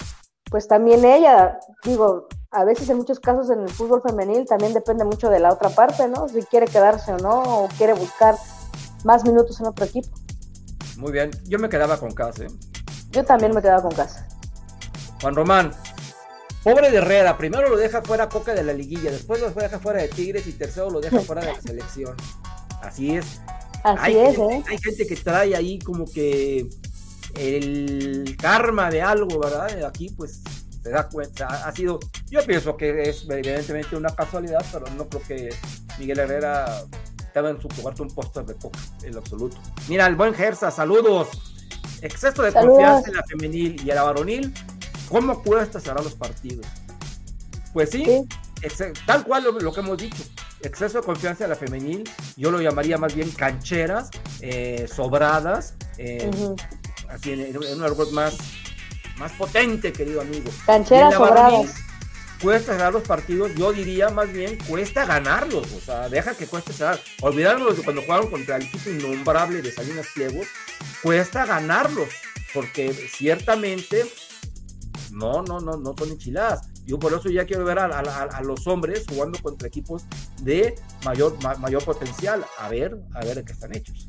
[0.50, 5.04] pues también ella, digo, a veces en muchos casos en el fútbol femenil también depende
[5.06, 6.28] mucho de la otra parte, ¿no?
[6.28, 8.34] Si quiere quedarse o no, o quiere buscar
[9.04, 10.10] más minutos en otro equipo.
[10.98, 11.30] Muy bien.
[11.46, 12.48] Yo me quedaba con Cas, ¿eh?
[13.12, 14.24] Yo también me quedaba con Cas.
[15.22, 15.72] Juan Román.
[16.64, 20.02] Pobre de Herrera, primero lo deja fuera Coca de la liguilla, después lo deja fuera
[20.02, 22.18] de Tigres y tercero lo deja fuera de la selección.
[22.82, 23.40] Así es.
[23.84, 24.64] Así hay, es, ¿eh?
[24.68, 26.68] hay gente que trae ahí como que
[27.40, 29.84] el karma de algo, ¿verdad?
[29.86, 30.42] Aquí pues
[30.84, 35.22] se da cuenta, ha sido, yo pienso que es evidentemente una casualidad, pero no creo
[35.24, 35.50] que
[35.98, 36.84] Miguel Herrera
[37.20, 39.58] estaba en su cuarto un póster de coca, en absoluto.
[39.88, 41.30] Mira, el buen Gersa, saludos.
[42.02, 42.78] exceso de Saludos.
[42.78, 44.54] confianza en la femenil y en la varonil,
[45.10, 46.66] ¿cómo cuesta cerrar los partidos?
[47.74, 48.06] Pues sí,
[49.06, 50.24] tal cual lo, lo que hemos dicho,
[50.62, 52.04] exceso de confianza en la femenil,
[52.36, 54.10] yo lo llamaría más bien cancheras,
[54.42, 56.32] eh, sobradas, eh.
[57.10, 58.38] Así en, en un argot más,
[59.18, 60.50] más potente, querido amigo.
[60.66, 61.76] Cancheras sobradas.
[62.42, 66.72] Cuesta cerrar los partidos, yo diría más bien cuesta ganarlos, o sea, deja que cueste
[66.72, 66.98] cerrar.
[67.22, 70.48] Olvidarnos de cuando jugaron contra el equipo innombrable de Salinas Pliegos,
[71.04, 72.08] cuesta ganarlos,
[72.54, 74.06] porque ciertamente
[75.12, 76.62] no, no, no, no son enchiladas.
[76.86, 80.04] Yo por eso ya quiero ver a, a- a- a los hombres jugando contra equipos
[80.42, 84.08] de mayor, ma- mayor potencial, a ver, a ver de qué están hechos.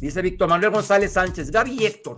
[0.00, 2.16] Dice Víctor Manuel González Sánchez, Gaby Héctor.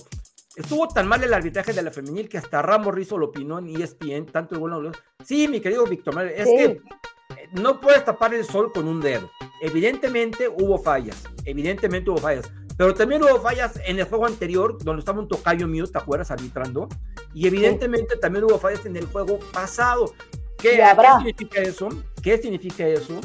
[0.57, 3.69] Estuvo tan mal el arbitraje de la femenil que hasta Ramos Rizzo lo opinó en
[3.81, 4.93] ESPN, tanto el bueno.
[5.25, 6.57] Sí, mi querido Víctor Manuel, es Sí.
[6.57, 9.31] que eh, no puedes tapar el sol con un dedo.
[9.63, 15.01] Evidentemente hubo fallas, evidentemente hubo fallas, pero también hubo fallas en el juego anterior, donde
[15.01, 16.31] estaba un tocayo mío, ¿te acuerdas?
[16.31, 16.89] Arbitrando.
[17.33, 20.13] Y evidentemente también hubo fallas en el juego pasado.
[20.59, 20.73] ¿Qué.
[20.73, 21.89] ¿Qué significa eso?
[22.23, 23.21] ¿Qué significa eso?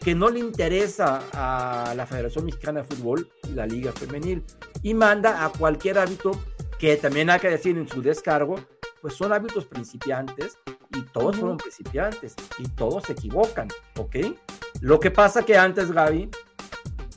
[0.00, 4.44] Que no le interesa a la Federación Mexicana de Fútbol y la Liga Femenil
[4.82, 6.32] y manda a cualquier árbitro
[6.78, 8.56] que también hay que decir en su descargo,
[9.02, 10.58] pues son árbitros principiantes
[10.94, 11.40] y todos Ujú.
[11.40, 14.16] fueron principiantes y todos se equivocan, ¿ok?
[14.80, 16.30] Lo que pasa que antes, Gaby,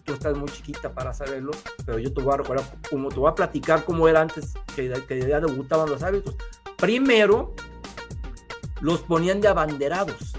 [0.04, 1.52] tú estás muy chiquita para saberlo,
[1.86, 4.92] pero yo te voy a recordar, como te voy a platicar cómo era antes que,
[5.08, 6.36] que ya debutaban los árbitros.
[6.78, 7.54] Primero,
[8.82, 10.34] los ponían de abanderados.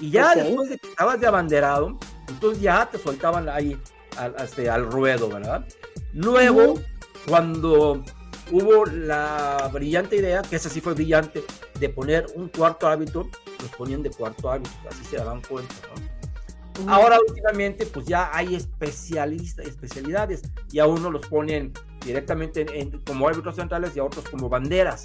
[0.00, 0.36] Y ya Ok.
[0.36, 3.78] después de que estabas de abanderado, entonces ya te soltaban ahí
[4.16, 5.64] al, este, al ruedo, ¿verdad?
[6.12, 6.82] Luego, Ujú.
[7.28, 8.02] cuando
[8.50, 11.42] hubo la brillante idea, que esa sí fue brillante,
[11.78, 13.28] de poner un cuarto árbitro,
[13.60, 16.92] los ponían de cuarto árbitro, así se daban cuenta, ¿no?
[16.92, 20.42] Ahora últimamente pues ya hay especialistas, especialidades
[20.72, 21.72] y a uno los ponen
[22.04, 25.04] directamente en- en- como árbitros centrales y a otros como banderas.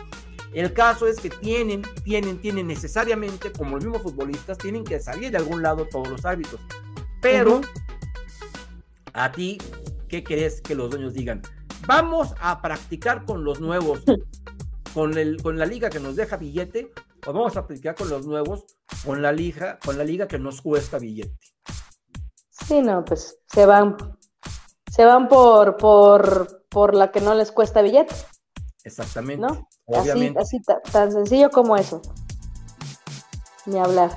[0.54, 5.32] El caso es que tienen, tienen, tienen necesariamente, como los mismos futbolistas, tienen que salir
[5.32, 6.60] de algún lado todos los árbitros.
[7.22, 7.62] Pero
[9.14, 9.58] a ti,
[10.08, 11.41] ¿qué querés que los dueños digan?
[11.86, 14.04] Vamos a practicar con los nuevos,
[14.93, 16.91] con, el, con la liga que nos deja billete,
[17.28, 18.66] o vamos a practicar con los nuevos,
[19.06, 21.38] con la liga, con la liga que nos cuesta billete.
[22.50, 23.97] Sí, no, pues se van,
[24.91, 28.16] se van por, por, por la que no les cuesta billete,
[28.84, 29.45] Exactamente.
[29.45, 29.68] ¿no?
[29.92, 30.40] Así, Obviamente.
[30.40, 32.02] así ta- tan sencillo como eso.
[33.66, 34.12] Ni hablar.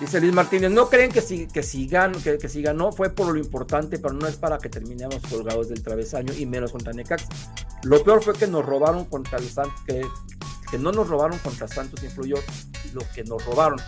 [0.00, 3.10] Dice Luis Martínez, ¿no creen que si, que, si gan- que, que si ganó fue
[3.10, 6.92] por lo importante, pero no es para que terminemos colgados del travesaño y menos contra
[6.92, 7.26] Necaxa?
[7.82, 10.02] Lo peor fue que nos robaron contra el Santos, que,
[10.70, 12.36] que no nos robaron contra Santos influyó
[12.92, 13.80] lo que nos robaron.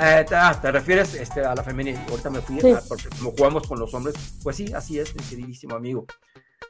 [0.00, 2.70] Eh, te, ah, te refieres este, a la femenil, ahorita me fui, Sí.
[2.72, 6.06] a- porque como jugamos con los hombres, pues sí, así es, mi queridísimo amigo.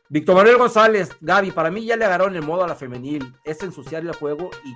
[0.08, 3.62] Víctor Manuel González, Gaby, para mí ya le agarraron el modo a la femenil, es
[3.62, 4.74] ensuciar el juego y,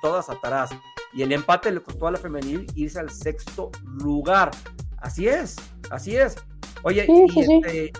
[0.00, 0.70] todas atrás.
[1.12, 4.50] Y el empate le costó a la femenil irse al sexto lugar.
[4.98, 5.56] Así es,
[5.90, 6.36] así es.
[6.82, 7.60] Oye, Sí, y, sí, sí.
[7.64, 7.92] este,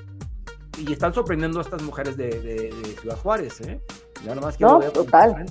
[0.78, 3.80] y están sorprendiendo a estas mujeres de, de- de Ciudad Juárez, ¿eh?
[4.24, 5.46] Ya nomás quiero No, total.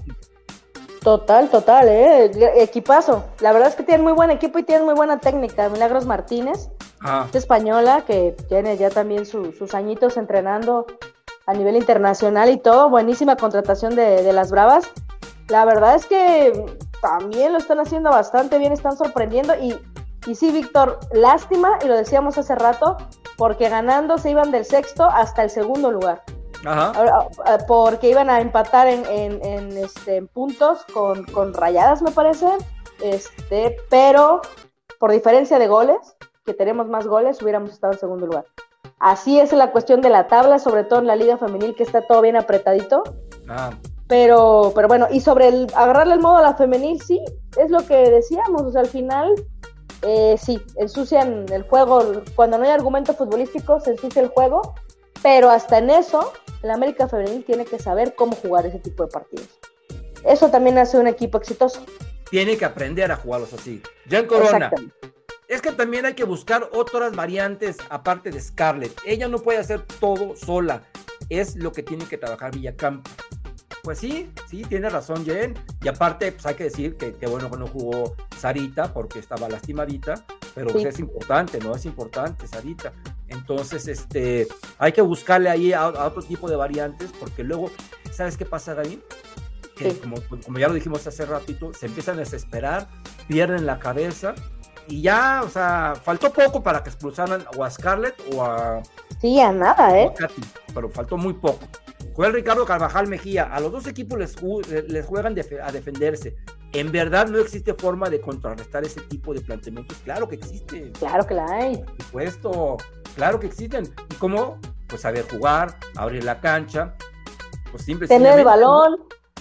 [1.02, 2.32] Total, total, ¿eh?
[2.62, 3.26] Equipazo.
[3.40, 5.70] La verdad es que tienen muy buen equipo y tienen muy buena técnica.
[5.70, 6.70] Milagros Martínez,
[7.02, 10.86] Ah, española que tiene ya también su- sus añitos entrenando
[11.46, 12.90] a nivel internacional y todo.
[12.90, 14.90] Buenísima contratación de, de las Bravas.
[15.50, 16.66] La verdad es que
[17.02, 19.54] también lo están haciendo bastante bien, están sorprendiendo.
[19.56, 19.78] Y,
[20.26, 22.98] y sí, Víctor, lástima, y lo decíamos hace rato,
[23.38, 26.24] porque ganando se iban del sexto hasta el segundo lugar.
[26.66, 26.92] ajá.
[27.46, 32.12] Ah, porque iban a empatar en, en- en, este, en puntos con, con rayadas, me
[32.12, 32.48] parece.
[33.02, 34.42] Este, pero
[35.00, 35.98] por diferencia de goles,
[36.48, 38.46] que tenemos más goles, hubiéramos estado en segundo lugar.
[39.00, 42.02] Así es la cuestión de la tabla, sobre todo en la liga femenil, que está
[42.02, 43.04] todo bien apretadito.
[43.50, 43.72] Ah,
[44.08, 47.20] Pero, pero bueno, y sobre el agarrarle el modo a la femenil, sí,
[47.58, 48.62] es lo que decíamos.
[48.62, 49.36] O sea, al final,
[50.04, 52.24] eh, sí, ensucian el juego.
[52.36, 54.74] Cuando no hay argumento futbolístico, se ensucia el juego.
[55.22, 56.32] Pero hasta en eso,
[56.64, 59.50] el América Femenil tiene que saber cómo jugar ese tipo de partidos.
[60.24, 61.82] Eso también hace un equipo exitoso.
[62.32, 63.82] tiene que aprender a jugarlos así.
[64.10, 64.72] Jan Corona.
[65.48, 69.00] Es que también hay que buscar otras variantes aparte de Scarlett.
[69.06, 70.84] Ella no puede hacer todo sola.
[71.30, 73.10] Es lo que tiene que trabajar Villacampo.
[73.84, 75.54] Pues sí, sí, tiene razón Jen.
[75.82, 79.48] Y aparte, pues hay que decir que, que bueno que no jugó Sarita porque estaba
[79.48, 80.90] lastimadita, pero pues Sí.
[80.90, 81.74] es importante, ¿no?
[81.76, 82.92] Es importante Sarita.
[83.30, 87.72] Entonces, este, hay que buscarle ahí a, a otro tipo de variantes porque luego,
[88.12, 89.02] ¿sabes qué pasa, Gaby?
[89.78, 90.00] Que Sí.
[90.02, 92.90] como, como ya lo dijimos hace ratito, se empiezan a desesperar,
[93.30, 94.36] pierden la cabeza
[94.88, 98.82] y ya, o sea, faltó poco para que expulsaran o a Scarlett o a,
[99.22, 100.08] Sí, a nada, ¿eh?
[100.10, 100.42] a Katy,
[100.74, 101.60] pero faltó muy poco.
[102.16, 103.44] Fue el Ricardo Carvajal Mejía.
[103.44, 105.34] A los dos equipos les, ju- les juegan
[105.64, 106.36] a defenderse.
[106.74, 109.98] En verdad no existe forma de contrarrestar ese tipo de planteamientos.
[110.04, 111.78] Claro que existe, Claro que la hay.
[111.78, 112.78] por supuesto.
[113.16, 113.94] Claro que existen.
[114.12, 114.60] ¿Y cómo?
[114.88, 116.96] Pues saber jugar, abrir la cancha.
[117.72, 118.98] Pues simple, Tener el balón,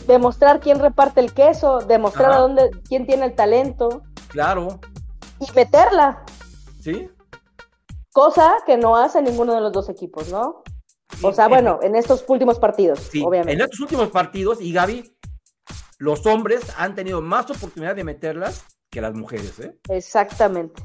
[0.06, 4.80] demostrar quién reparte el queso, demostrar a dónde, quién tiene el talento Claro,
[5.40, 6.24] y meterla.
[6.80, 7.08] ¿sí?
[8.12, 10.62] Cosa que no hace ninguno de los dos equipos, ¿no?
[11.22, 13.62] O sea, bueno, en estos últimos partidos, Sí, en obviamente.
[13.62, 15.16] estos últimos partidos, y Gaby,
[15.98, 19.78] los hombres han tenido más oportunidad de meterlas que las mujeres, ¿eh?
[19.88, 20.82] Exactamente.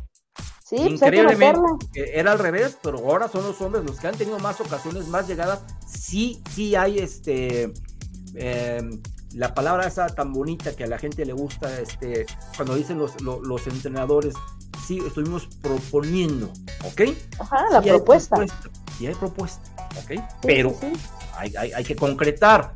[0.65, 1.59] Sí, pues Increíblemente,
[1.95, 5.07] eh, era al revés, pero ahora son los hombres los que han tenido más ocasiones,
[5.07, 5.59] más llegadas.
[5.85, 7.73] Sí, sí hay este.
[8.35, 8.81] eh,
[9.33, 12.25] la palabra esa tan bonita que a la gente le gusta, este,
[12.55, 14.33] cuando dicen los, lo- los entrenadores,
[14.85, 16.51] sí, estuvimos proponiendo,
[16.83, 17.01] ¿ok?
[17.39, 18.45] Ajá, la Sí hay propuesta.
[18.97, 19.61] Sí hay propuesta,
[20.03, 20.09] ¿ok?
[20.11, 20.93] Sí, Pero sí,
[21.37, 22.73] hay, hay- hay que concretar.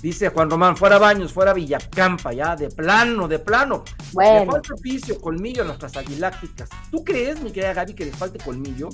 [0.00, 3.84] Dice Juan Román, fuera Baños, fuera Villacampa, ya, de plano, de plano.
[3.86, 6.68] Le Bueno, falta oficio, colmillo a nuestras aguilácticas.
[6.90, 8.88] ¿Tú crees, mi querida Gaby, que les falte colmillo?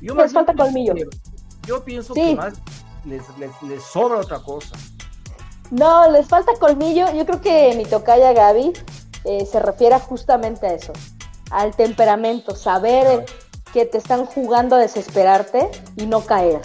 [0.00, 0.94] Yo Les más falta colmillo.
[0.94, 1.06] que-
[1.68, 2.54] yo pienso que más
[3.04, 4.74] les, les- les sobra otra cosa.
[5.72, 7.12] No, les falta colmillo.
[7.12, 8.72] Yo creo que mi tocaya Gaby
[9.24, 10.92] eh, se refiere justamente a eso,
[11.50, 13.24] al temperamento, saber
[13.72, 16.60] que te están jugando a desesperarte y no caer.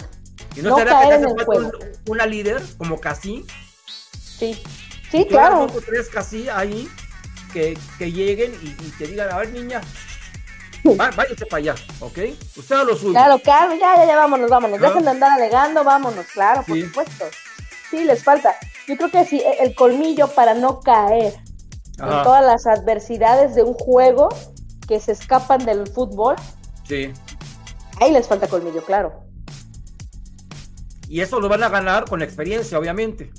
[0.54, 1.84] ¿Y no, No será que caer te en hace el falta un- juego.
[2.08, 3.44] una líder como Casi?
[4.38, 4.62] Sí,
[5.10, 5.66] sí, claro.
[5.66, 6.88] Dos o tres Casi ahí
[7.52, 9.80] que, que lleguen y, y te digan, a ver, niña,
[10.84, 12.18] váyase para allá, ¿ok?
[12.56, 13.12] Usted a lo suyo.
[13.12, 14.80] Claro, claro, ya, ya, ya, vámonos, vámonos.
[14.80, 16.82] Dejen de andar alegando, vámonos, claro, por Sí.
[16.84, 17.24] supuesto.
[17.90, 18.54] Sí, les falta.
[18.86, 21.34] Yo creo que sí, e- el colmillo para no caer
[21.98, 24.28] en Ajá, todas las adversidades de un juego
[24.86, 26.36] que se escapan del fútbol,
[26.84, 27.12] sí.
[28.00, 29.12] ahí les falta colmillo, claro.
[31.08, 33.30] Y eso lo van a ganar con experiencia, obviamente.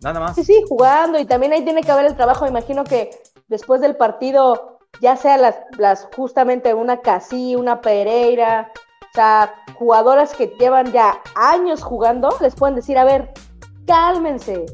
[0.00, 0.34] Nada más.
[0.34, 2.44] Sí, sí, jugando y también ahí tiene que haber el trabajo.
[2.44, 3.10] Me imagino que
[3.48, 10.34] después del partido, ya sea las, las justamente una Casi, una Pereira, o sea, jugadoras
[10.34, 13.32] que llevan ya años jugando, les pueden decir, a ver,
[13.96, 14.64] cálmense.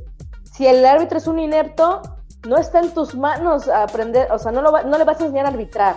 [0.44, 2.02] Si el árbitro es un inepto,
[2.46, 5.24] no está en tus manos aprender, o sea, no, lo va- no le vas a
[5.24, 5.96] enseñar a arbitrar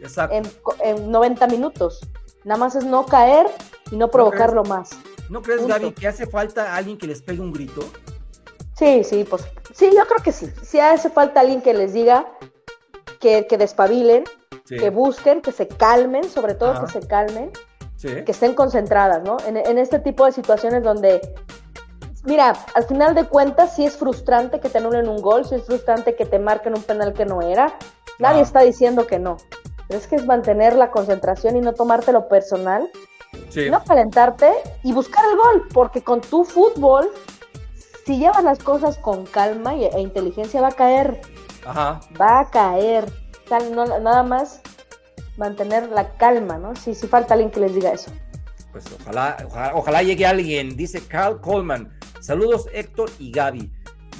[0.00, 0.34] Exacto.
[0.34, 0.44] en,
[0.82, 2.00] en 90 minutos.
[2.44, 3.46] Nada más es no caer
[3.92, 4.90] y no provocarlo más.
[5.30, 5.74] ¿No crees, punto.
[5.74, 7.82] Gaby, que hace falta alguien que les pegue un grito?
[8.74, 9.44] Sí, sí, pues
[9.74, 10.50] sí, yo creo que sí.
[10.62, 12.26] Sí hace falta alguien que les diga
[13.20, 14.24] que, que despabilen,
[14.64, 14.76] Sí.
[14.76, 16.84] que busquen, que se calmen, sobre todo Ajá.
[16.86, 17.50] que se calmen,
[17.96, 18.22] Sí.
[18.24, 19.36] que estén concentradas, ¿no?
[19.46, 21.20] En, en este tipo de situaciones donde,
[22.24, 25.64] mira, al final de cuentas sí es frustrante que te anulen un gol, sí es
[25.64, 27.76] frustrante que te marquen un penal que no era.
[28.18, 28.44] Nadie Ah.
[28.44, 29.36] está diciendo que no.
[29.86, 32.90] Pero es que es mantener la concentración y no tomártelo personal,
[33.50, 33.70] Sí.
[33.70, 34.52] no calentarte
[34.82, 37.08] y buscar el gol, porque con tu fútbol,
[38.04, 41.20] si llevas las cosas con calma e inteligencia, va a caer,
[41.66, 42.00] Ajá.
[42.20, 43.04] va a caer.
[43.44, 44.60] O sea, no- nada más
[45.36, 46.74] mantener la calma, ¿no?
[46.76, 48.10] Si, si falta alguien que les diga eso.
[48.72, 51.92] Pues ojalá, ojalá, ojalá llegue alguien, dice Carl Coleman.
[52.20, 53.72] Saludos Héctor y Gaby.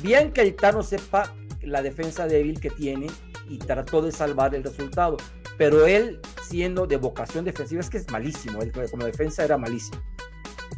[0.03, 3.09] Bien que el Tano sepa la defensa débil que tiene
[3.49, 5.17] y trató de salvar el resultado,
[5.57, 10.01] pero él siendo de vocación defensiva es que es malísimo, él como defensa era malísimo.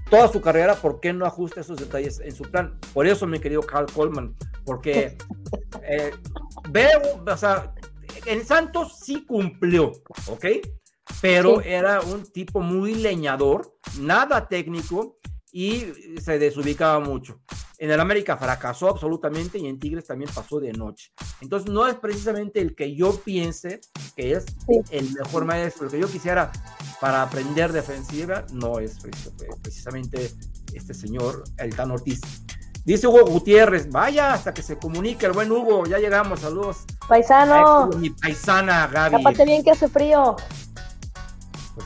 [0.08, 2.78] Toda su carrera, ¿por qué no ajusta esos detalles en su plan?
[2.92, 5.16] Por eso, mi querido Carl Coleman, porque
[5.82, 6.10] eh,
[6.70, 7.72] veo, o sea,
[8.26, 9.92] en Santos sí cumplió,
[10.26, 10.46] ¿ok?
[11.20, 11.68] Pero Sí.
[11.68, 15.18] era un tipo muy leñador, nada técnico
[15.52, 15.86] y
[16.22, 17.40] se desubicaba mucho.
[17.78, 21.12] En el América fracasó absolutamente y en Tigres también pasó de noche.
[21.40, 23.80] Entonces no es precisamente el que yo piense
[24.16, 24.80] que es Sí.
[24.90, 26.52] el mejor maestro, el que yo quisiera
[27.00, 29.32] para aprender defensiva, no es precis-
[29.62, 30.30] precisamente
[30.74, 32.20] este señor, el Tan Ortiz.
[32.84, 36.84] Dice Hugo Gutiérrez, vaya hasta que se comunique el buen Hugo, ya llegamos, saludos.
[37.08, 39.16] Paisano, Ay, Mi paisana Gaby.
[39.22, 40.36] tápate bien que hace frío.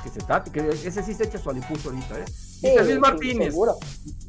[0.02, 2.24] Pues que se tape, que ese sí se echa su alipuso ahorita, ¿eh?
[2.26, 3.76] Sí, Luis Martínez, seguro.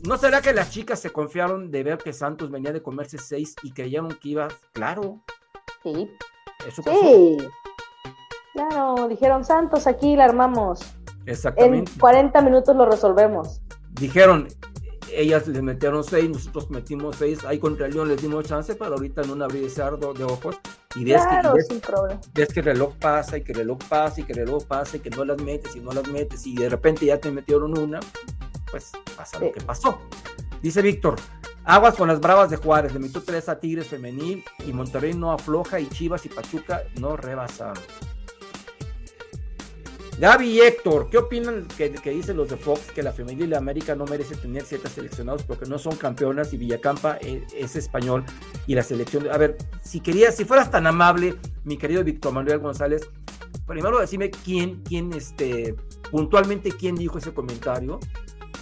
[0.04, 3.56] ¿no será que las chicas se confiaron de ver que Santos venía de comerse seis
[3.64, 4.48] y creyeron que iba?
[4.74, 5.22] Claro,
[5.82, 6.12] Sí,
[6.68, 7.00] eso pasó.
[7.02, 7.38] sí.
[8.54, 10.82] Claro, dijeron Santos, aquí la armamos.
[11.26, 11.92] En Exactamente.
[12.00, 13.62] 40 minutos lo resolvemos.
[13.92, 14.48] Dijeron,
[15.12, 18.96] ellas les metieron seis, nosotros metimos seis, ahí contra el León les dimos chance para
[18.96, 20.60] ahorita en un abrir de ojos
[20.96, 22.22] y ves, Claro, que, y ves, sin problema.
[22.34, 24.98] ves que el reloj pasa y que el reloj pasa y que el reloj pasa
[24.98, 27.78] y que no las metes y no las metes y de repente ya te metieron
[27.78, 28.00] una,
[28.72, 30.00] pues pasa lo que pasó.
[30.62, 31.16] Dice Víctor,
[31.64, 35.32] Aguas con las Bravas de Juárez, le metió tres a Tigres Femenil y Monterrey no
[35.32, 37.82] afloja y Chivas y Pachuca no rebasaron.
[40.18, 43.58] Gaby y Héctor, ¿qué opinan que, que dicen los de Fox que la femenil de
[43.58, 48.24] América no merece tener siete seleccionados porque no son campeonas y Villacampa es, es español
[48.66, 49.30] y la selección?
[49.30, 51.36] A ver, si querías, si fueras tan amable,
[51.66, 53.10] mi querido Víctor Manuel González,
[53.68, 55.76] primero decime quién, quién, este,
[56.12, 58.00] puntualmente quién dijo ese comentario,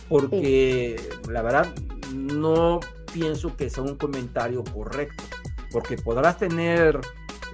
[0.09, 0.99] porque
[1.29, 1.73] la verdad
[2.13, 2.79] no
[3.13, 5.23] pienso que sea un comentario correcto,
[5.71, 6.99] porque podrás tener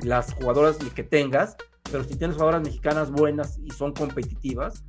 [0.03, 1.57] las jugadoras que tengas,
[1.91, 4.83] pero si tienes jugadoras mexicanas buenas y son competitivas,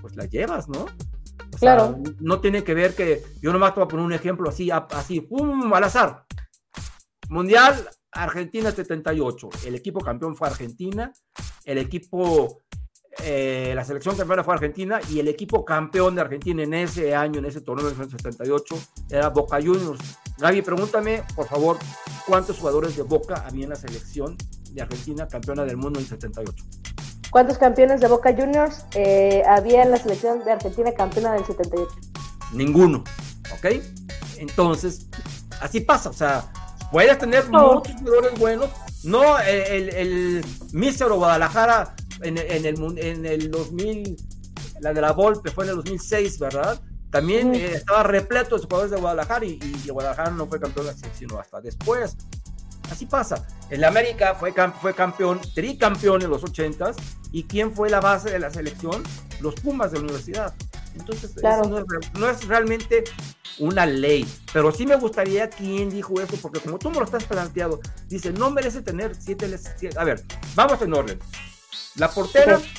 [0.00, 0.84] pues las llevas, ¿no?
[0.84, 1.98] O sea, Claro.
[2.20, 5.20] no tiene que ver que yo nomás te voy a poner un ejemplo así, así,
[5.20, 5.72] ¡pum!
[5.72, 6.24] al azar.
[7.28, 9.48] Mundial Argentina 78.
[9.66, 11.12] El equipo campeón fue Argentina.
[11.64, 12.62] El equipo,
[13.22, 15.00] eh, la selección campeona fue Argentina.
[15.10, 18.76] Y el equipo campeón de Argentina en ese año, en ese torneo de 1978,
[19.10, 20.00] era Boca Juniors.
[20.38, 21.78] Gaby, pregúntame, por favor,
[22.26, 24.36] ¿cuántos jugadores de Boca había en la selección
[24.76, 26.64] de Argentina campeona del mundo en el 78?
[27.30, 31.88] ¿Cuántos campeones de Boca Juniors eh, había en la selección de Argentina campeona del 78?
[32.52, 33.02] Ninguno.
[33.52, 33.82] ¿Ok?
[34.38, 35.06] Entonces,
[35.60, 36.10] así pasa.
[36.10, 36.44] O sea,
[36.92, 37.74] puedes tener No.
[37.74, 38.70] muchos jugadores buenos.
[39.02, 44.16] No, el, el, el mísero Guadalajara en, en el, en el 2000,
[44.80, 46.80] la de la Volpe fue en el 2006, ¿verdad?
[47.10, 51.02] También eh, estaba repleto de jugadores de Guadalajara y, y Guadalajara no fue campeón así,
[51.16, 52.16] sino hasta después.
[52.90, 53.46] Así pasa.
[53.70, 56.94] El América fue, cam- fue campeón, tricampeón en los 80s.
[57.32, 59.02] ¿Y quién fue la base de la selección?
[59.40, 60.54] Los Pumas de la universidad.
[60.94, 63.04] Entonces, eso no, es, re- no es realmente
[63.58, 64.26] una ley.
[64.52, 68.32] Pero sí me gustaría quién dijo eso, porque como tú me lo estás planteando, dice,
[68.32, 69.58] no merece tener siete.
[69.78, 70.24] siete- A ver,
[70.54, 71.18] vamos en orden.
[71.96, 72.70] La portera Sí.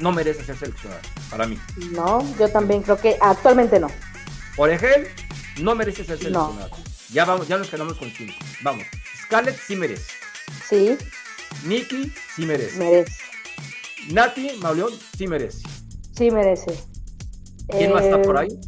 [0.00, 1.58] no merece ser seleccionada, para mí.
[1.92, 3.88] No, yo también creo que actualmente no.
[4.56, 5.10] Por ejemplo,
[5.60, 6.48] no merece ser No.
[6.52, 6.68] seleccionada.
[7.10, 8.34] Ya, vamos, ya nos quedamos con cinco.
[8.62, 8.84] Vamos.
[9.26, 10.12] Scarlett sí merece.
[10.68, 10.96] Sí,
[11.64, 12.78] Nikki sí merece.
[12.78, 13.12] merece.
[14.12, 15.66] Nati Mauleón sí merece.
[16.16, 16.78] Sí, merece.
[17.68, 18.60] ¿Quién más está Eh, por ahí?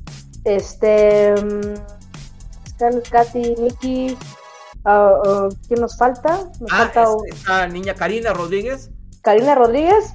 [0.45, 1.35] Este.
[1.35, 1.75] mm,
[2.71, 4.17] Scarlett, Katy, Nikki.
[4.85, 6.51] ah, ah, ¿Quién nos falta?
[6.61, 8.91] Nos Ah, falta es- esta niña Karina Rodríguez
[9.23, 10.13] Karina Rodríguez.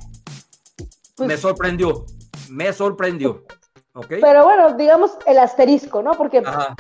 [1.16, 2.06] Pues- me sorprendió.
[2.50, 3.46] Me sorprendió.
[3.94, 4.08] ¿Ok?
[4.22, 6.12] Pero bueno, digamos el asterisco, ¿no?
[6.14, 6.76] Porque Ajá.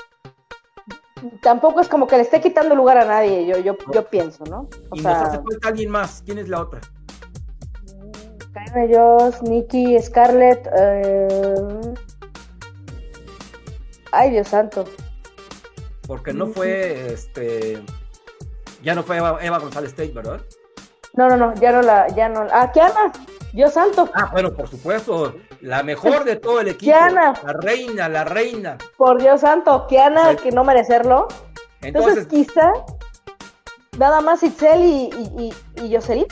[1.41, 4.67] Tampoco es como que le esté quitando lugar a nadie, yo, yo, yo pienso, ¿no?
[4.89, 6.21] O Y nos hace sea, falta alguien más.
[6.25, 6.81] ¿Quién es la otra?
[8.53, 10.67] Karina Joss, Nikki, Scarlett.
[10.77, 11.93] eh,
[14.11, 14.85] Ay, Dios santo.
[16.07, 17.81] Porque no fue este.
[18.83, 20.41] Ya no fue Eva, Eva González Tate, ¿verdad?
[21.15, 22.45] No, no, no, ya no la, ya no.
[22.51, 23.11] Ah, Kiana,
[23.53, 24.09] Dios santo.
[24.13, 25.35] Ah, bueno, por supuesto.
[25.61, 26.91] La mejor de todo el equipo.
[26.91, 27.33] Diana.
[27.45, 28.77] La reina, la reina.
[28.97, 31.27] Por Dios santo, Kiana, que no merecerlo.
[31.81, 32.71] Entonces, Entonces, quizá
[33.97, 36.25] nada más Itzel y, y, y, y Jocelyn.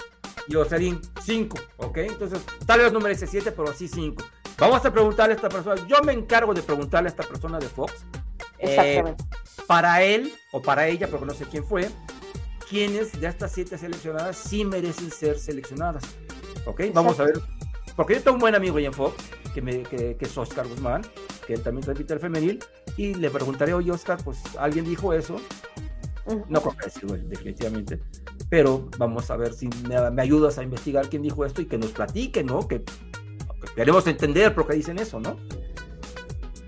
[0.52, 1.98] Jocelyn, 5, ¿ok?
[1.98, 4.24] Entonces, tal vez no merece 7, pero sí 5.
[4.58, 5.76] Vamos a preguntarle a esta persona.
[5.88, 7.94] Yo me encargo de preguntarle a esta persona de Fox.
[8.58, 9.24] eh, Exactamente.
[9.68, 11.88] para él o para ella, porque no sé quién fue,
[12.70, 16.04] quiénes de estas siete seleccionadas sí merecen ser seleccionadas.
[16.66, 16.82] ¿Ok?
[16.94, 17.42] Vamos a ver.
[17.96, 19.16] Porque yo tengo un buen amigo ahí en Fox,
[19.54, 21.02] que, me, que, que es Oscar Guzmán,
[21.46, 22.60] que él también transmite el femenil,
[22.98, 25.38] y le preguntaré, oye Oscar, pues alguien dijo eso.
[26.48, 28.00] No creo que haya sido él, definitivamente.
[28.50, 31.78] Pero vamos a ver si me, me ayudas a investigar quién dijo esto y que
[31.78, 32.68] nos platique, ¿no?
[32.68, 35.38] Que, que queremos entender por qué dicen eso, ¿no?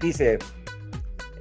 [0.01, 0.39] Dice,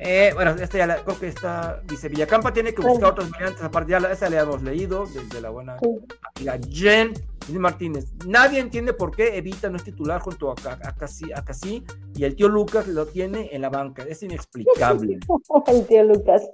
[0.04, 3.62] eh, bueno, esta ya la, creo que está, dice, Villacampa tiene que buscar otras variantes,
[3.62, 5.88] aparte ya la, esa la hemos leído, desde la buena Sí.
[6.36, 7.12] amiga Jen
[7.58, 8.12] Martínez.
[8.26, 11.84] Nadie entiende por qué Evita no es titular junto a, a, a, Casi, a Casi
[12.14, 14.04] y el tío Lucas lo tiene en la banca.
[14.08, 15.18] Es inexplicable.
[15.66, 16.48] El tío Lucas.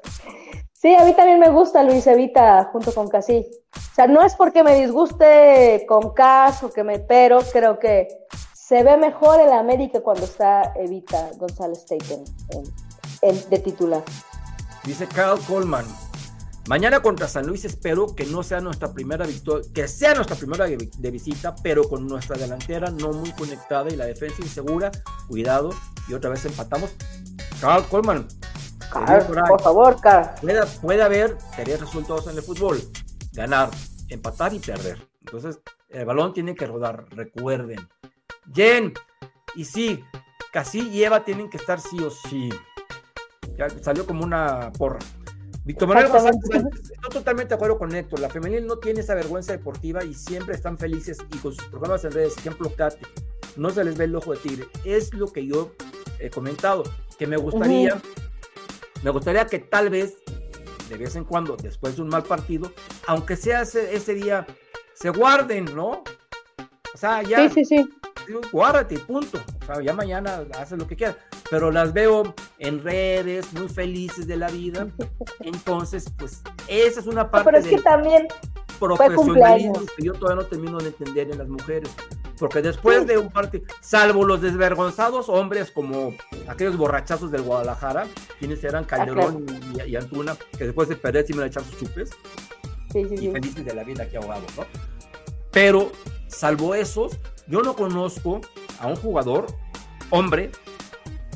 [0.72, 3.46] Sí, a mí también me gusta Luis Evita junto con Casi.
[3.76, 8.07] O sea, no es porque me disguste con Cas o que me, pero creo que
[8.55, 12.64] se ve mejor el América cuando está Evita González Tate en,
[13.23, 14.03] en- de titular.
[14.85, 15.85] Dice Carl Coleman.
[16.69, 20.66] Mañana contra San Luis espero que no sea nuestra primera victoria, que sea nuestra primera
[20.66, 24.91] de, visita, pero con nuestra delantera no muy conectada y la defensa insegura.
[25.29, 25.71] Cuidado,
[26.09, 26.91] y otra vez empatamos.
[27.61, 28.29] Carl Coleman,
[28.93, 30.35] Car, por favor, Car.
[30.41, 32.81] puede, puede haber tres resultados en el fútbol:
[33.33, 33.71] ganar,
[34.11, 35.09] empatar y perder.
[35.21, 37.89] Entonces, el balón tiene que rodar, recuerden.
[38.55, 38.93] Jen,
[39.55, 40.05] y sí,
[40.53, 42.49] Casi y Eva tienen que estar sí o sí.
[43.59, 44.99] Ya salió como una porra.
[45.65, 46.63] Víctor Manuel estoy
[47.11, 48.21] totalmente de acuerdo con Héctor.
[48.21, 52.05] La femenil no tiene esa vergüenza deportiva y siempre están felices y con sus programas
[52.05, 53.05] en redes, ejemplo, Katy,
[53.57, 54.67] no se les ve el ojo de tigre.
[54.85, 55.73] Es lo que yo
[56.21, 56.85] he comentado,
[57.19, 58.01] que me gustaría
[59.03, 60.17] Me gustaría que tal vez,
[60.89, 62.73] de vez en cuando, después de un mal partido,
[63.07, 64.47] aunque sea ese, ese día,
[64.95, 66.03] se guarden, ¿no?
[66.95, 67.91] O sea, ya, Sí, sí, sí.
[68.51, 69.39] guárdate, punto.
[69.63, 71.17] O sea, ya mañana haces lo que quieras.
[71.51, 74.89] Pero las veo en redes, muy felices de la vida.
[75.41, 78.29] Entonces, pues, esa es una No, parte pero es que también,
[78.79, 81.91] profesionalismo que yo todavía no termino de entender en las mujeres.
[82.39, 86.15] Porque después de un partido, salvo los desvergonzados hombres como
[86.47, 88.07] aquellos borrachazos del Guadalajara,
[88.39, 89.45] quienes eran Calderón
[89.75, 92.11] y, y Antuna, que después de perder sí me echar sus chupes,
[92.93, 93.31] sí, sí, y sí.
[93.33, 94.65] felices de la vida aquí ahogados, ¿no?
[95.51, 95.91] Pero,
[96.29, 98.41] salvo esos, yo no conozco
[98.79, 99.47] a un jugador,
[100.11, 100.53] hombre,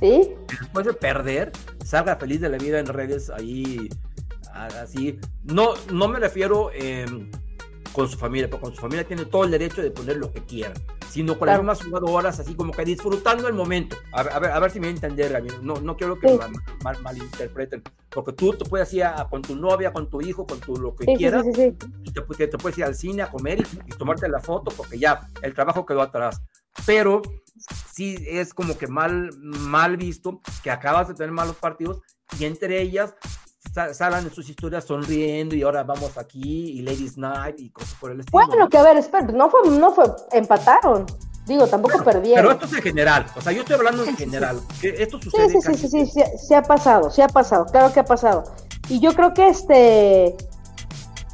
[0.03, 0.34] ¿Sí?
[0.61, 1.53] después de perder,
[1.84, 3.88] salga feliz de la vida en redes ahí,
[4.53, 5.18] así.
[5.44, 7.07] No, no me refiero eh,
[7.92, 10.40] con su familia, porque con su familia tiene todo el derecho de poner lo que
[10.44, 10.74] quieran,
[11.11, 11.62] sino con Claro.
[11.62, 13.96] las mismas jugadoras, así como que disfrutando el momento.
[14.12, 15.48] A, ver- a ver, a ver si me voy a entender, Gaby.
[15.62, 16.38] No, no quiero que Sí.
[16.38, 16.50] mal,
[16.82, 20.59] mal- malinterpreten, porque tú te puedes ir a- con tu novia, con tu hijo, con
[20.61, 23.61] tu lo que Sí, quieras, sí, y te, te puedes ir al cine a comer
[23.61, 26.40] y, y tomarte la foto porque ya el trabajo quedó atrás.
[26.87, 27.23] Pero
[27.95, 32.01] sí es como que mal, mal visto que acabas de tener malos partidos
[32.39, 33.14] y entre ellas
[33.75, 37.95] sa- salen en sus historias sonriendo y ahora vamos aquí y Ladies Night y cosas
[38.01, 38.33] por el estilo.
[38.47, 38.68] Bueno, ¿no?
[38.68, 41.07] que a ver, espera, no fue, no fue, empataron.
[41.47, 42.53] Digo, tampoco Pero perdieron.
[42.53, 44.61] esto es en general, o sea, yo estoy hablando en general.
[44.81, 47.93] que esto sucede sí, sí, sí, sí, sí, sí ha pasado, sí ha pasado, claro
[47.93, 48.45] que ha pasado.
[48.89, 50.37] Y yo creo que este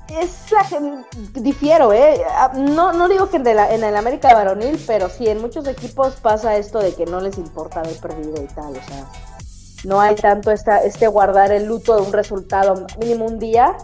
[0.08, 1.04] es la gen-
[1.34, 2.22] difiero, eh.
[2.30, 5.40] Ah, No, no digo que en, de la- en el América varonil, pero sí en
[5.40, 9.06] muchos equipos pasa esto de que no les importa haber perdido y tal, o sea,
[9.84, 13.76] no hay tanto esta, este guardar el luto de un resultado mínimo un día,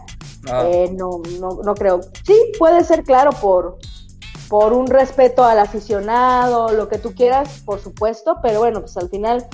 [0.51, 2.01] Ah, eh, no, no, no creo.
[2.27, 3.79] Sí, puede ser claro por,
[4.49, 9.09] por un respeto al aficionado, lo que tú quieras, por supuesto, pero bueno, pues al
[9.09, 9.47] final,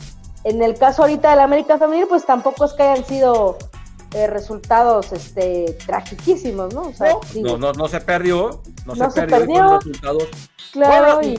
[0.43, 3.57] en el caso ahorita del América Femenil, pues tampoco es que hayan sido
[4.15, 6.83] eh, resultados este tragiquísimos, ¿no?
[6.89, 9.79] O sea, digo, no, no, no se perdió, no, No se, se perdió, perdió.
[9.79, 10.29] resultados
[10.73, 11.39] claro, y-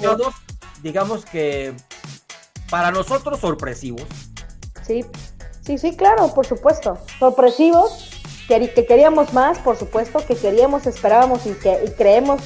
[0.81, 1.73] digamos que
[2.69, 4.03] para nosotros sorpresivos.
[4.85, 5.05] sí,
[5.65, 6.97] sí, sí, claro, por supuesto.
[7.19, 8.09] Sorpresivos,
[8.47, 12.41] que, que queríamos más, por supuesto, que queríamos, esperábamos y que y creemos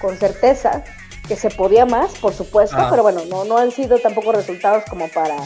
[0.00, 0.84] con certeza
[1.28, 2.88] que se podía más, por supuesto, Ah.
[2.90, 5.36] pero bueno, no, no han sido tampoco resultados como para,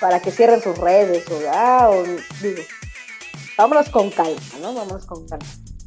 [0.00, 2.02] para que cierren sus redes o, ah, o
[2.40, 2.62] digo,
[3.56, 4.74] vámonos con calma, ¿no?
[4.74, 5.46] Vámonos con calma.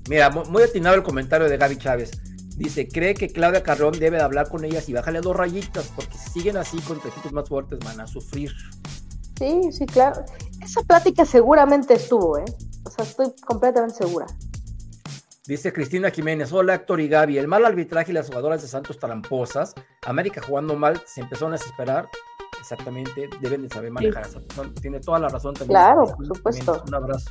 [0.10, 2.12] Mira, mu- muy atinado el comentario de Gaby Chávez.
[2.58, 6.18] Dice, cree que Claudia Carrón debe de hablar con ellas y bajarle dos rayitas, porque
[6.18, 8.52] si siguen así contra equipos más fuertes van a sufrir.
[9.38, 10.24] Sí, sí, claro.
[10.62, 12.46] Esa plática seguramente estuvo, ¿eh?
[12.86, 14.26] O sea, estoy completamente segura.
[15.48, 18.98] Dice Cristina Jiménez, hola Héctor y Gaby, el mal arbitraje y las jugadoras de Santos
[18.98, 22.10] tramposas, América jugando mal, se empezó a desesperar,
[22.66, 24.74] exactamente, deben de saber manejar esa situación.
[24.74, 25.80] Tiene toda la razón también.
[25.80, 26.84] Claro, por supuesto.
[26.88, 27.30] Un abrazo.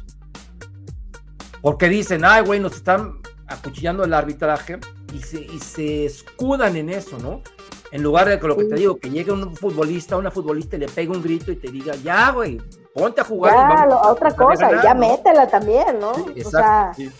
[1.61, 3.19] Porque dicen, ay, güey, nos están
[3.49, 4.79] acuchillando el arbitraje
[5.13, 7.43] y se, y se escudan en eso, ¿no?
[7.91, 8.83] En lugar de que lo que te Sí.
[8.83, 11.95] digo, que llegue un futbolista, una futbolista y le pegue un grito y te diga,
[11.97, 12.61] ya, güey,
[12.95, 13.55] ponte a jugar.
[13.55, 15.01] y Ya, vamos lo- a otra cosa, ganar", ya ¿no?
[15.01, 16.15] métela también, ¿no?
[16.15, 17.11] Sí, o exacto, sea, sí.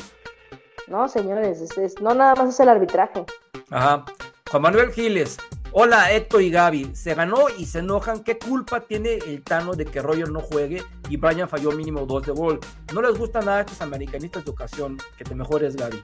[0.89, 3.25] no, señores, es- es- no nada más es el arbitraje.
[3.71, 4.05] Ajá.
[4.51, 5.37] Juan Manuel Giles.
[5.77, 6.95] Hola Héctor y Gaby.
[6.95, 8.23] Se ganó y se enojan.
[8.23, 12.25] ¿Qué culpa tiene el Tano de que Roger no juegue y Brian falló mínimo dos
[12.25, 12.61] de gol?
[12.95, 14.99] No les gusta nada a estos americanistas de ocasión.
[15.19, 16.01] Que te mejores, Gaby.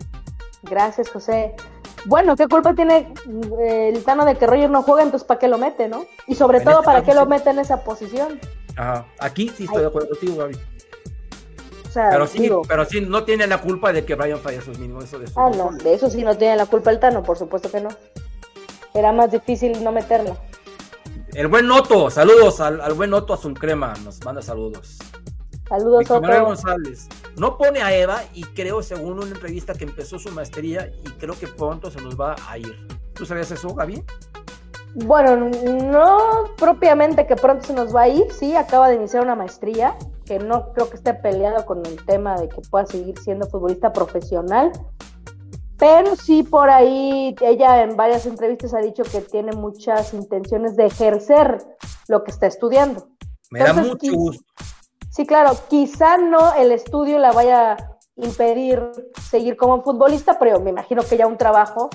[0.65, 1.55] Gracias, José.
[2.05, 3.15] Bueno, ¿qué culpa tiene
[3.61, 5.05] eh, el Tano de que Roger no juega?
[5.05, 6.05] Entonces, ¿para qué lo mete, no?
[6.27, 8.41] Y sobre En todo, este ¿para qué lo mete en esa posición?
[8.75, 9.07] Ajá.
[9.21, 10.57] Aquí sí estoy de acuerdo contigo, Gaby.
[11.89, 14.59] O sea, Pero sí, digo, pero sí, no tiene la culpa de que Brian falle
[14.59, 15.05] esos mínimos.
[15.05, 17.39] Eso de esos ah, no, de eso sí no tiene la culpa el Tano, por
[17.39, 17.91] supuesto que no.
[18.95, 20.37] Era más difícil no meterla.
[21.33, 22.11] El buen Noto.
[22.11, 23.95] Saludos al, al buen Noto Crema.
[24.05, 24.99] Nos manda saludos.
[25.69, 26.45] Saludos, Otto.
[26.45, 27.09] González.
[27.37, 31.39] No pone a Eva y creo, según una entrevista, que empezó su maestría y creo
[31.39, 32.77] que pronto se nos va a ir.
[33.15, 34.03] ¿Tú sabías eso, Gaby?
[34.95, 36.19] Bueno, no
[36.57, 40.41] propiamente que pronto se nos va a ir, sí, acaba de iniciar una maestría, que
[40.41, 44.73] no creo que esté peleado con el tema de que pueda seguir siendo futbolista profesional,
[45.81, 50.87] pero sí por ahí ella en varias entrevistas ha dicho que tiene muchas intenciones de
[50.87, 51.59] ejercer
[52.07, 53.09] lo que está estudiando.
[53.51, 54.45] Me da Entonces, mucho qui- gusto.
[55.11, 57.77] Sí, claro, quizá no el estudio la vaya a
[58.17, 58.81] impedir
[59.31, 61.91] seguir como futbolista, pero me imagino que ya un trabajo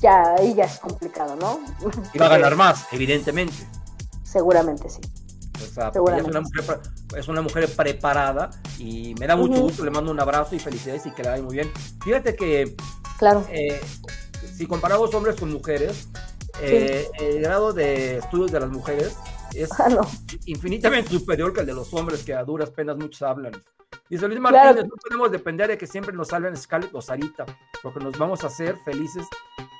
[0.00, 1.60] ya ahí ya es complicado, ¿no?
[2.12, 3.54] Y va a ganar más, evidentemente.
[4.24, 5.00] Seguramente sí.
[5.62, 5.88] O sea,
[6.18, 6.80] es una, mujer,
[7.16, 9.62] es una mujer preparada y me da mucho Ujú.
[9.62, 9.84] gusto.
[9.84, 11.70] Le mando un abrazo y felicidades y que le vaya muy bien.
[12.02, 12.74] Fíjate que
[13.18, 13.44] Claro.
[13.50, 13.80] eh,
[14.56, 16.08] si comparamos hombres con mujeres,
[16.60, 19.16] eh, el grado de estudios de las mujeres
[19.54, 20.00] es Ah, no.
[20.46, 23.52] infinitamente superior que el de los hombres que a duras penas muchos hablan.
[24.08, 24.56] Dice Luis Claro.
[24.56, 27.44] Martínez, no podemos depender de que siempre nos salven Scarlett o Sarita,
[27.82, 29.26] porque nos vamos a hacer felices,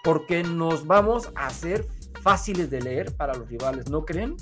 [0.04, 1.86] porque nos vamos a hacer
[2.22, 4.36] fáciles de leer para los rivales, ¿no creen?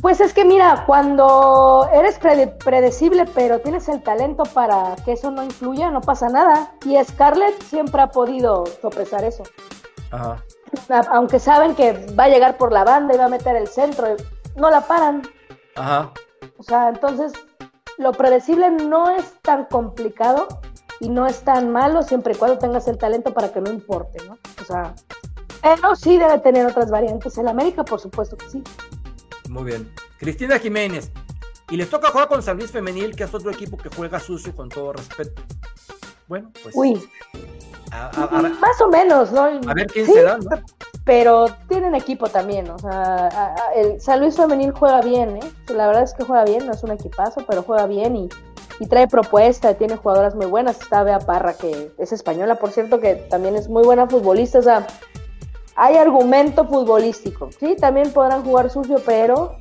[0.00, 5.30] Pues es que mira, cuando eres prede- predecible, pero tienes el talento para que eso
[5.30, 6.72] no influya, no pasa nada.
[6.84, 9.42] Y Scarlett siempre ha podido sopesar eso.
[10.12, 10.42] Ajá.
[11.10, 14.16] Aunque saben que va a llegar por la banda y va a meter el centro,
[14.54, 15.22] no la paran.
[15.74, 16.12] Ajá.
[16.56, 17.32] O sea, entonces
[17.98, 20.46] lo predecible no es tan complicado
[21.00, 24.24] y no es tan malo siempre y cuando tengas el talento para que no importe,
[24.26, 24.38] ¿no?
[24.60, 24.94] O sea,
[25.62, 27.36] pero sí debe tener otras variantes.
[27.38, 28.62] El América, por supuesto que sí.
[29.50, 29.92] Muy bien.
[30.18, 31.10] Cristina Jiménez.
[31.70, 34.54] Y les toca jugar con San Luis Femenil, que es otro equipo que juega sucio
[34.54, 35.42] con todo respeto.
[36.26, 37.08] Bueno, pues Uy,
[37.92, 39.42] a, a- a- más o menos, ¿no?
[39.44, 40.48] a ver quién Sí, se da, ¿no?
[41.04, 45.52] Pero tienen equipo también, o sea, el San Luis Femenil juega bien, ¿eh?
[45.74, 48.28] La verdad es que juega bien, no es un equipazo, pero juega bien y,
[48.78, 50.80] y trae propuesta, tiene jugadoras muy buenas.
[50.80, 54.62] Está Bea Parra, que es española, por cierto, que también es muy buena futbolista, o
[54.62, 54.86] sea,
[55.80, 57.74] hay argumento futbolístico, ¿sí?
[57.74, 59.56] También podrán jugar sucio, pero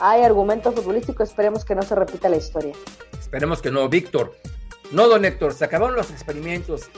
[0.00, 2.72] hay argumento futbolístico, esperemos que no se repita la historia.
[3.20, 4.34] Esperemos que no, Víctor.
[4.92, 6.88] No, don Héctor, se acabaron los experimentos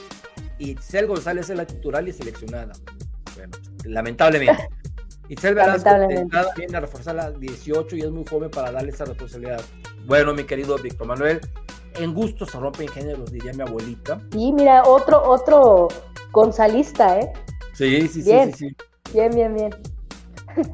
[0.57, 2.71] y Itzel González es la titular y seleccionada.
[3.35, 4.69] Bueno, lamentablemente.
[5.27, 5.89] Itzel Velasco
[6.55, 9.61] viene a reforzar la 18 y es muy joven para darle esa responsabilidad.
[10.05, 11.41] Bueno, mi querido Víctor Manuel,
[11.95, 14.21] en gusto se rompen géneros, diría mi abuelita.
[14.31, 15.89] Y mira, otro, otro
[16.31, 17.33] gonzalista, ¿eh?
[17.79, 18.53] Sí, sí, sí, Bien.
[18.53, 18.75] sí, sí.
[19.13, 19.69] Bien, bien, bien.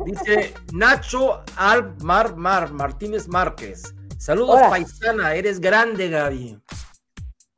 [0.06, 3.94] Dice Nacho Almar Mar Martínez Márquez.
[4.18, 4.72] Saludos, Hola.
[4.72, 6.60] paisana, eres grande, Gaby.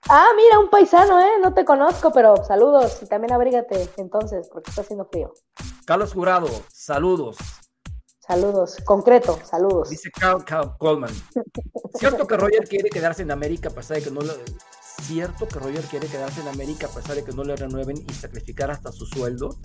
[0.09, 1.39] Ah, mira, un paisano, ¿eh?
[1.41, 5.33] No te conozco, pero saludos y también abrígate entonces, porque está haciendo frío.
[5.85, 7.37] Carlos Jurado, saludos.
[8.19, 9.89] Saludos, concreto, saludos.
[9.89, 11.13] Dice Carl, Carl Coleman.
[11.93, 14.33] Cierto que Roger quiere quedarse en América a pesar de que no le...
[15.01, 18.13] Cierto que Roger quiere quedarse en América a pesar de que no le renueven y
[18.13, 19.55] sacrificar hasta su sueldo.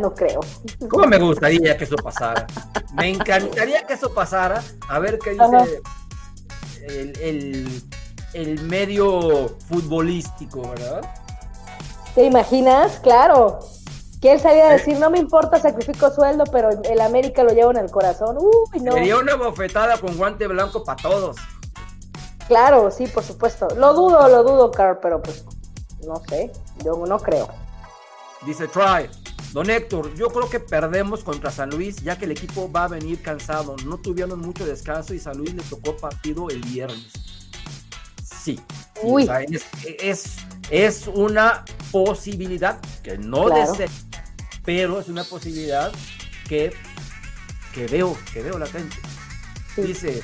[0.00, 0.40] No creo.
[0.88, 2.46] ¿Cómo me gustaría que eso pasara?
[2.94, 4.62] Me encantaría que eso pasara.
[4.88, 5.82] A ver qué dice
[6.88, 7.82] el, el-
[8.32, 11.00] el medio futbolístico, ¿verdad?
[12.14, 13.00] ¿Te imaginas?
[13.00, 13.58] Claro.
[14.20, 17.70] Que él salía a decir, no me importa, sacrifico sueldo, pero el América lo llevo
[17.72, 18.36] en el corazón.
[18.38, 18.92] Uy, no.
[18.92, 21.36] Sería una bofetada con guante blanco para todos.
[22.50, 23.68] Claro, sí, por supuesto.
[23.76, 25.44] Lo dudo, lo dudo, Carl, pero pues
[26.04, 26.50] no sé,
[26.84, 27.48] yo no creo.
[28.44, 29.08] Dice Try.
[29.52, 32.88] Don Héctor, yo creo que perdemos contra San Luis ya que el equipo va a
[32.88, 33.76] venir cansado.
[33.84, 37.12] No tuvieron mucho descanso y San Luis le tocó partido el viernes.
[38.24, 38.58] Sí.
[39.00, 39.22] Uy.
[39.22, 39.64] o sea, es,
[40.00, 40.36] es,
[40.70, 43.70] es una posibilidad que no Claro.
[43.74, 43.88] deseo,
[44.64, 45.92] pero es una posibilidad
[46.48, 46.72] que,
[47.72, 48.96] que veo, que veo latente.
[49.76, 49.82] Sí.
[49.82, 50.20] Dice,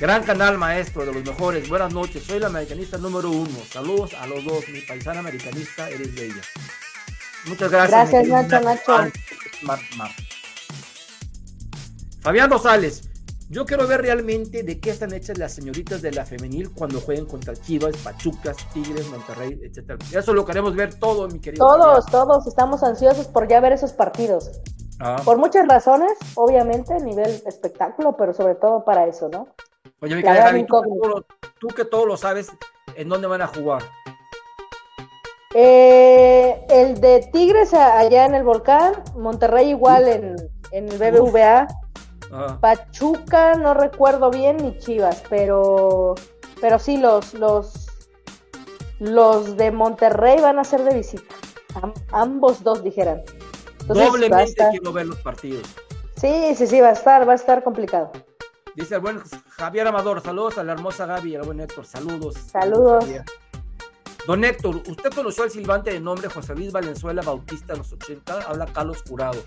[0.00, 3.56] gran canal maestro de los mejores, buenas noches, soy la americanista número uno.
[3.70, 6.42] Saludos a los dos, mi paisana americanista, eres bella.
[7.46, 8.10] Muchas gracias.
[8.10, 9.10] Gracias, Nacho, Nacho.
[9.62, 10.10] Mar- Mar.
[12.22, 13.10] Fabián Rosales,
[13.50, 17.26] yo quiero ver realmente de qué están hechas las señoritas de la femenil cuando jueguen
[17.26, 19.98] contra Chivas, Pachucas, Tigres, Monterrey, etcétera.
[20.12, 21.66] Eso lo queremos ver todo, mi querido.
[21.66, 22.10] Todos, Fabián.
[22.26, 24.50] todos estamos ansiosos por ya ver esos partidos.
[25.00, 25.20] Ah.
[25.24, 29.48] Por muchas razones, obviamente, a nivel espectáculo, pero sobre todo para eso, ¿no?
[30.04, 31.02] Oye, mi la querida gran Gaby, tú, que incógnita.
[31.02, 31.26] todo lo-
[31.58, 32.52] tú que todo lo sabes,
[32.96, 33.82] ¿en dónde van a jugar?
[35.54, 40.36] Eh, el de Tigres allá en el volcán, Monterrey igual en,
[40.72, 41.68] en el BBVA,
[42.32, 42.58] Ah.
[42.60, 46.14] Pachuca no recuerdo bien ni Chivas, pero
[46.60, 47.86] pero sí los los
[48.98, 51.32] los de Monterrey van a ser de visita.
[51.80, 53.22] Am- ambos dos dijeran.
[53.82, 55.62] Entonces, Doblemente estar- quiero ver los partidos.
[56.16, 58.10] Sí, sí, sí, va a estar, va a estar complicado.
[58.74, 59.20] Dice el buen
[59.56, 62.34] Javier Amador, saludos a la hermosa Gaby y al buen Héctor, saludos.
[62.50, 63.04] Saludos.
[64.26, 68.40] Don Héctor, ¿usted conoció al silbante de nombre José Luis Valenzuela Bautista en los 80?
[68.48, 69.42] Habla Carlos Jurado.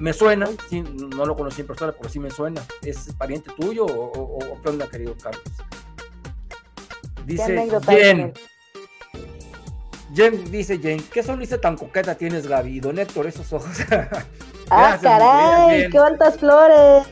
[0.00, 2.62] Me suena, sí, no lo conocí en persona, pero sí me suena.
[2.82, 5.42] ¿Es pariente tuyo o, o- o qué onda, querido Carlos?
[7.26, 8.32] Dice Jen.
[10.14, 12.76] Jen, dice Jen, ¿qué sonrisa tan coqueta tienes, Gaby?
[12.76, 13.70] Y Don Héctor, esos ojos.
[14.74, 17.06] Ah, Gracias, caray, qué cuantas flores.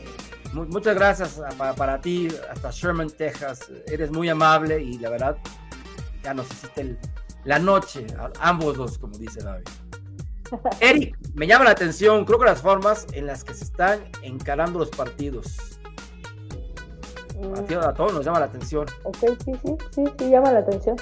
[0.53, 3.69] Mu- Muchas gracias a- para, para ti, hasta Sherman, Texas.
[3.87, 5.37] Eres muy amable y la verdad,
[6.23, 6.99] ya nos hiciste el-
[7.45, 9.65] la noche, a- ambos dos, como dice David.
[10.81, 14.79] Eric, me llama la atención, creo que las formas en las que se están encarando
[14.79, 15.57] los partidos.
[17.57, 18.85] A, ti- a todos nos llama la atención.
[19.03, 20.95] Ok, sí, sí, sí, sí, llama la atención.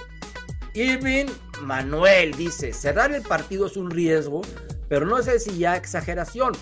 [0.75, 1.25] Irving
[1.63, 4.41] Manuel dice, cerrar el partido es un riesgo,
[4.87, 6.53] pero no sé si ya exageración.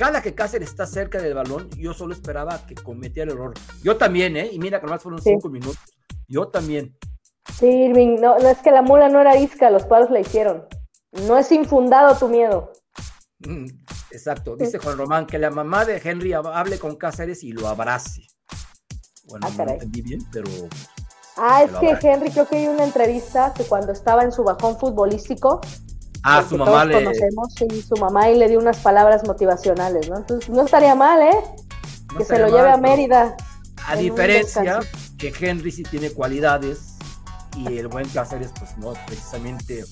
[0.00, 3.52] Cada que Cáceres está cerca del balón, yo solo esperaba que cometiera el error.
[3.82, 4.48] Yo también, ¿eh?
[4.50, 5.28] Y mira que nomás fueron Sí.
[5.28, 5.76] cinco minutos.
[6.26, 6.96] Yo también.
[7.58, 10.66] Sí, Irving, no, no es que la mula no era isca, los padres la hicieron.
[11.26, 12.72] No es infundado tu miedo.
[13.40, 13.66] Mm,
[14.10, 14.56] exacto.
[14.56, 18.22] Dice Juan Román que la mamá de Henry hab- hable con Cáceres y lo abrace.
[19.26, 20.48] Bueno, Ah, no entendí bien, pero
[21.36, 24.78] Ah, es que Henry, creo que hay una entrevista que cuando estaba en su bajón
[24.78, 25.60] futbolístico,
[26.22, 30.08] ah, su mamá todos le conocemos, sí, su mamá y le dio unas palabras motivacionales,
[30.08, 30.18] ¿no?
[30.18, 31.36] Entonces no estaría mal, ¿eh?
[32.12, 33.36] no que se lo lleve a Mérida.
[33.86, 34.80] A diferencia
[35.18, 36.96] que Henry sí tiene cualidades
[37.56, 39.84] y el buen Cáceres, pues no, precisamente,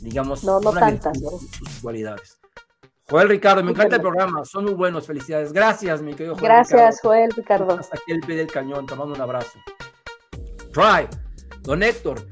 [0.00, 2.38] digamos, No, no tantas, sus cualidades.
[3.08, 5.52] Joel Ricardo, me encanta el programa, son muy buenos, felicidades.
[5.52, 6.98] Gracias, mi querido Joel Gracias, Ricardo.
[7.02, 7.78] Joel Ricardo.
[7.78, 9.58] Hasta aquí el pie del cañón, te mando un abrazo.
[10.72, 11.08] Try.
[11.62, 12.26] Don Héctor,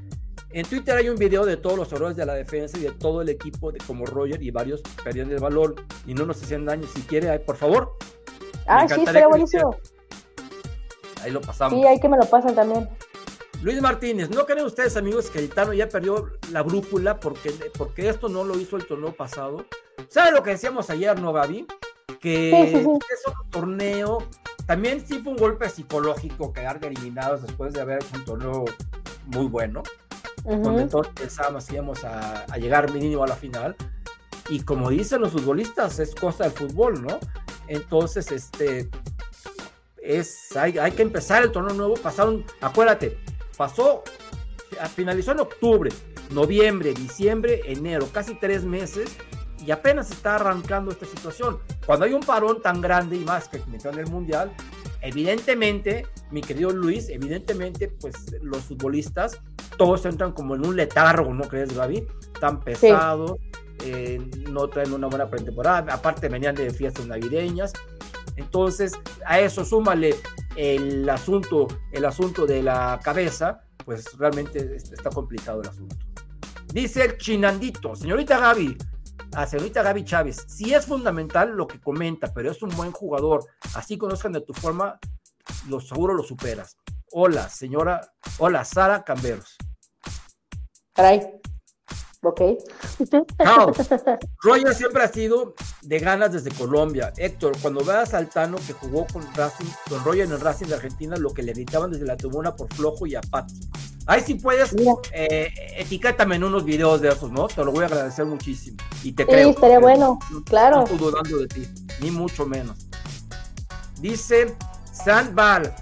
[0.60, 3.20] en Twitter hay un video de todos los errores de la defensa y de todo
[3.20, 5.74] el equipo, de como Roger y varios perdían el balón
[6.06, 6.88] y no nos hacían daño.
[6.94, 7.94] Si quiere, por favor,
[8.66, 9.76] Ah, sí, lo buenísimo.
[11.22, 11.78] ahí lo pasamos.
[11.78, 12.88] Sí, ahí que me lo pasan también.
[13.62, 18.08] Luis Martínez, ¿no creen ustedes, amigos, que el Tano ya perdió la brújula porque, porque
[18.08, 19.66] esto no lo hizo el torneo pasado?
[20.08, 21.66] ¿Sabe lo que decíamos ayer, no, Gaby?
[22.18, 22.90] Que Sí, sí, sí.
[23.12, 24.18] es otro torneo.
[24.66, 28.64] También sí fue un golpe psicológico quedar eliminados después de haber hecho un torneo
[29.26, 29.82] muy bueno,
[30.46, 30.88] donde Ujú.
[30.88, 33.76] todos pensábamos que íbamos a, a llegar mínimo a la final.
[34.48, 37.18] Y como dicen los futbolistas, es cosa del fútbol, ¿no?
[37.66, 38.88] Entonces, este,
[39.96, 41.94] es, hay, hay que empezar el torneo nuevo.
[41.94, 43.18] Pasaron, acuérdate,
[43.56, 44.04] pasó,
[44.94, 45.90] finalizó en octubre,
[46.30, 49.08] noviembre, diciembre, enero, casi tres meses
[49.66, 51.58] y apenas está arrancando esta situación.
[51.84, 54.52] Cuando hay un parón tan grande y más que en el mundial,
[55.00, 59.40] evidentemente, mi querido Luis, evidentemente, pues los futbolistas
[59.76, 62.06] todos entran como en un letargo, ¿no crees, Gaby?
[62.40, 63.38] Tan pesado,
[63.84, 64.20] eh,
[64.50, 67.72] no traen una buena pretemporada, aparte venían de fiestas navideñas.
[68.36, 68.92] Entonces,
[69.24, 70.14] a eso súmale
[70.56, 75.96] el asunto, el asunto de la cabeza, pues realmente es- está complicado el asunto.
[76.72, 78.76] Dice el chinandito, señorita Gaby,
[79.34, 83.44] a señorita Gaby Chávez, sí es fundamental lo que comenta, pero es un buen jugador.
[83.74, 84.98] Así conozcan de tu forma,
[85.68, 86.76] lo seguro lo superas.
[87.12, 89.56] Hola, señora, hola, Sara Camberos.
[90.92, 91.40] Caray.
[92.26, 92.40] Ok.
[93.42, 93.72] Chao.
[94.42, 97.12] Roger siempre ha sido de ganas desde Colombia.
[97.16, 100.74] Héctor, cuando veas al Tano que jugó con Racing, con Roger en el Racing de
[100.74, 103.64] Argentina, lo que le gritaban desde la tribuna por flojo y apático.
[104.06, 104.74] Ahí sí puedes,
[105.12, 107.46] eh, etiquétame en unos videos de esos, ¿no?
[107.46, 108.76] Te lo voy a agradecer muchísimo.
[109.04, 109.50] Y te Sí, creo.
[109.50, 110.76] estaría bueno, no- claro.
[110.78, 111.68] No estoy dudando de ti,
[112.00, 112.76] ni mucho menos.
[114.00, 114.56] Dice
[114.92, 115.74] Sandbal,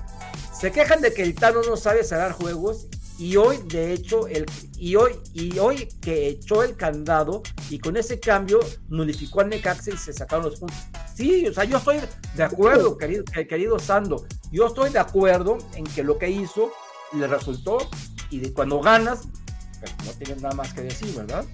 [0.59, 2.87] se quejan de que el Tano no sabe cerrar juegos
[3.19, 4.47] y hoy, de hecho, el,
[4.85, 9.93] y hoy, y hoy que echó el candado y con ese cambio nulificó al Necaxa
[9.93, 10.77] y se sacaron los puntos.
[11.15, 12.01] Sí, o sea, yo estoy
[12.37, 14.27] de acuerdo, querido, que- querido Sando.
[14.53, 16.71] Yo estoy de acuerdo en que lo que hizo
[17.15, 17.79] le resultó
[18.29, 19.21] y de cuando ganas,
[19.81, 21.47] pues no tienes nada más que decir, ¿verdad?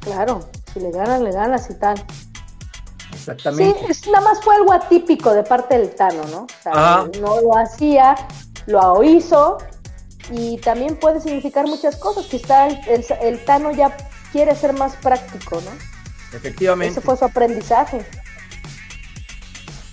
[0.00, 1.98] Claro, si le ganas, le ganas y tal.
[1.98, 2.04] Sí,
[3.12, 3.78] Exactamente.
[3.90, 6.42] es, nada más fue algo atípico de parte del Tano, ¿no?
[6.44, 8.14] O sea, no lo hacía,
[8.64, 9.58] lo hizo
[10.30, 12.26] y también puede significar muchas cosas.
[12.26, 13.96] Quizá el, el, el Tano ya
[14.32, 16.36] quiere ser más práctico, ¿no?
[16.36, 16.92] Efectivamente.
[16.92, 18.04] Ese fue su aprendizaje.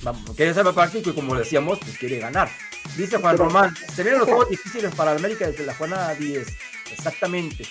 [0.03, 2.49] Vamos, quiere ser más práctico y como decíamos, pues quiere ganar.
[2.95, 6.47] Dice Juan Román, se vienen los juegos difíciles para América desde la jornada 10.
[6.91, 7.65] Exactamente.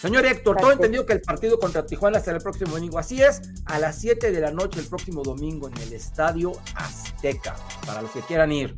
[0.00, 2.98] Señor Héctor, todo entendido que el partido contra Tijuana será el próximo domingo.
[2.98, 7.54] Así es, a las 7 de la noche el próximo domingo en el Estadio Azteca,
[7.84, 8.76] para los que quieran ir.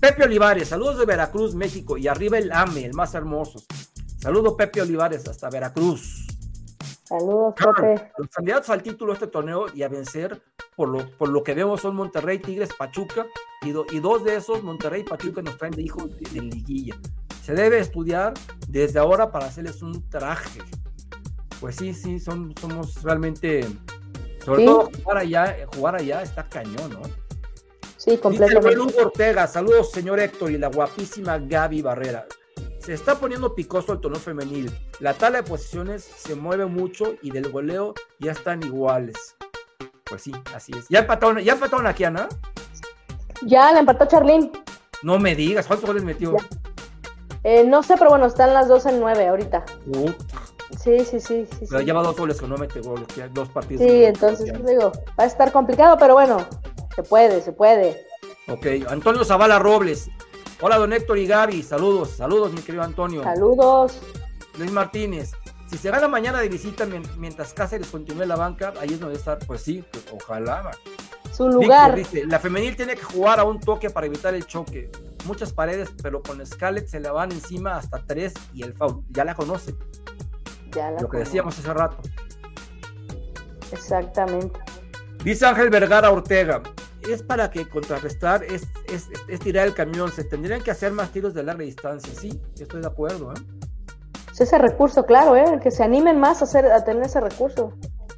[0.00, 3.62] Pepe Olivares, saludos de Veracruz, México, y arriba el AME, el más hermoso.
[4.18, 6.26] Saludo Pepe Olivares hasta Veracruz.
[7.04, 8.12] Saludos, Pepe.
[8.16, 10.40] los candidatos al título de este torneo y a vencer,
[10.76, 13.26] por lo, por lo que vemos, son Monterrey, Tigres, Pachuca,
[13.62, 16.40] y, do- y dos de esos, Monterrey y Pachuca, nos traen de hijos de, de
[16.40, 16.96] liguilla.
[17.42, 18.32] Se debe estudiar
[18.68, 20.60] desde ahora para hacerles un traje.
[21.58, 23.66] Pues sí, sí, son, somos realmente.
[24.44, 24.66] Sobre Sí.
[24.66, 27.02] todo jugar allá, jugar allá está cañón, ¿no?
[28.00, 28.80] Sí, Dice el buen completamente.
[28.80, 32.24] Hugo Ortega, saludos señor Héctor y la guapísima Gaby Barrera.
[32.78, 34.72] Se está poniendo picoso el torneo femenil.
[35.00, 39.36] La tabla de posiciones se mueve mucho y del goleo ya están iguales.
[40.04, 40.86] Pues sí, así es.
[40.88, 42.26] ¿Ya empataron, ya empataron aquí, Ana?
[43.42, 44.50] Ya la empató Charlín.
[45.02, 46.36] No me digas, ¿cuántos goles metió?
[47.44, 49.62] Eh, no sé, pero bueno, están las dos en nueve ahorita.
[49.86, 50.10] Uh,
[50.82, 51.66] Sí, sí, sí, sí.
[51.68, 51.84] pero sí.
[51.84, 53.84] lleva dos goles que no mete goles, dos partidos.
[53.84, 56.46] Sí, entonces digo, va a estar complicado, pero bueno,
[57.02, 58.06] se puede, se puede.
[58.48, 60.10] Ok, Antonio Zavala Robles.
[60.60, 61.62] Hola, don Héctor y Gaby.
[61.62, 63.22] Saludos, saludos, mi querido Antonio.
[63.22, 63.98] Saludos.
[64.58, 65.32] Luis Martínez.
[65.70, 69.00] Si se gana mañana de visita mien- mientras Cáceres continúe en la banca, ahí es
[69.00, 69.38] donde estar.
[69.46, 70.72] Pues sí, pues, ojalá.
[71.32, 71.94] su lugar.
[71.94, 74.90] Víctor dice, la femenil tiene que jugar a un toque para evitar el choque.
[75.24, 79.02] Muchas paredes, pero con Scarlett se le van encima hasta tres y el foul.
[79.10, 79.74] Ya la conoce,
[80.72, 81.96] Ya la lo que decíamos hace rato.
[83.72, 84.58] Exactamente.
[85.24, 86.62] Dice Ángel Vergara Ortega,
[87.08, 90.10] es para que contrarrestar, es, es, es tirar el camión.
[90.12, 92.12] Se tendrían que hacer más tiros de larga distancia.
[92.18, 93.32] Sí, estoy de acuerdo.
[93.32, 93.40] ¿eh?
[94.32, 95.60] Es ese recurso, claro, ¿eh?
[95.62, 97.72] que se animen más a, hacer, a tener ese recurso.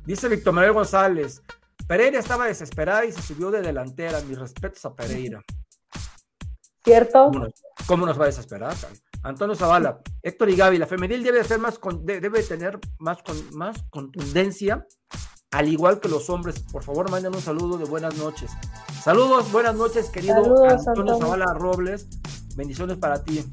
[0.05, 1.43] Dice Víctor Manuel González,
[1.87, 4.21] Pereira estaba desesperada y se subió de delantera.
[4.23, 5.43] Mis respetos a Pereira.
[6.85, 7.27] ¿Cierto?
[7.27, 7.53] ¿Cómo nos,
[7.87, 8.75] cómo nos va a desesperar?
[9.23, 13.19] Antonio Zavala, Héctor y Gaby, la femenil debe ser más con- de- debe tener más,
[13.23, 14.85] con- más contundencia,
[15.53, 16.59] al igual que los hombres.
[16.73, 18.51] Por favor, manden un saludo de buenas noches.
[19.03, 21.19] Saludos, buenas noches, querido Saludos, Antonio Antonio.
[21.19, 22.07] Zavala Robles.
[22.57, 23.45] Bendiciones para ti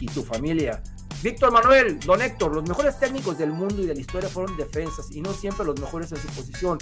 [0.00, 0.82] y tu familia.
[1.22, 5.10] Víctor Manuel, don Héctor, los mejores técnicos del mundo y de la historia fueron defensas
[5.10, 6.78] y no siempre los mejores en su posición.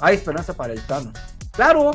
[0.00, 1.12] Hay esperanza para el Tano.
[1.52, 1.90] Claro,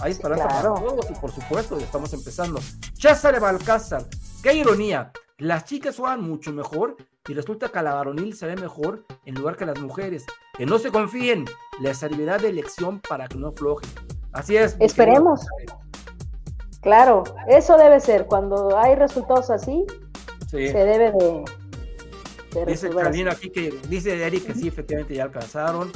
[0.00, 0.74] hay Sí, esperanza claro.
[0.74, 2.60] para todos y por supuesto, ya estamos empezando.
[2.94, 4.06] César Balcázar,
[4.42, 5.10] qué ironía.
[5.38, 6.96] Las chicas juegan mucho mejor
[7.28, 10.24] y resulta que la varonil se ve mejor en lugar que las mujeres.
[10.56, 11.44] Que no se confíen,
[11.80, 13.90] les servirá de lección para que no aflojen.
[14.32, 14.76] Así es.
[14.80, 15.40] Esperemos.
[15.58, 15.80] querido.
[16.82, 18.26] Claro, eso debe ser.
[18.26, 19.84] Cuando hay resultados así,
[20.48, 20.68] Sí.
[20.68, 21.44] se debe de,
[22.52, 22.88] de Dice.
[22.90, 25.90] Carlina aquí que dice Eric que sí, efectivamente ya alcanzaron.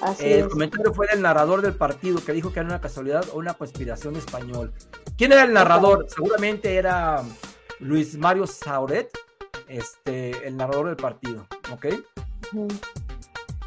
[0.00, 3.38] Así El comentario fue del narrador del partido que dijo que era una casualidad o
[3.38, 4.72] una conspiración español.
[5.18, 6.06] ¿Quién era el narrador?
[6.08, 7.22] Seguramente era
[7.80, 9.10] Luis Mario Sauret,
[9.68, 11.86] este, el narrador del partido, ¿ok?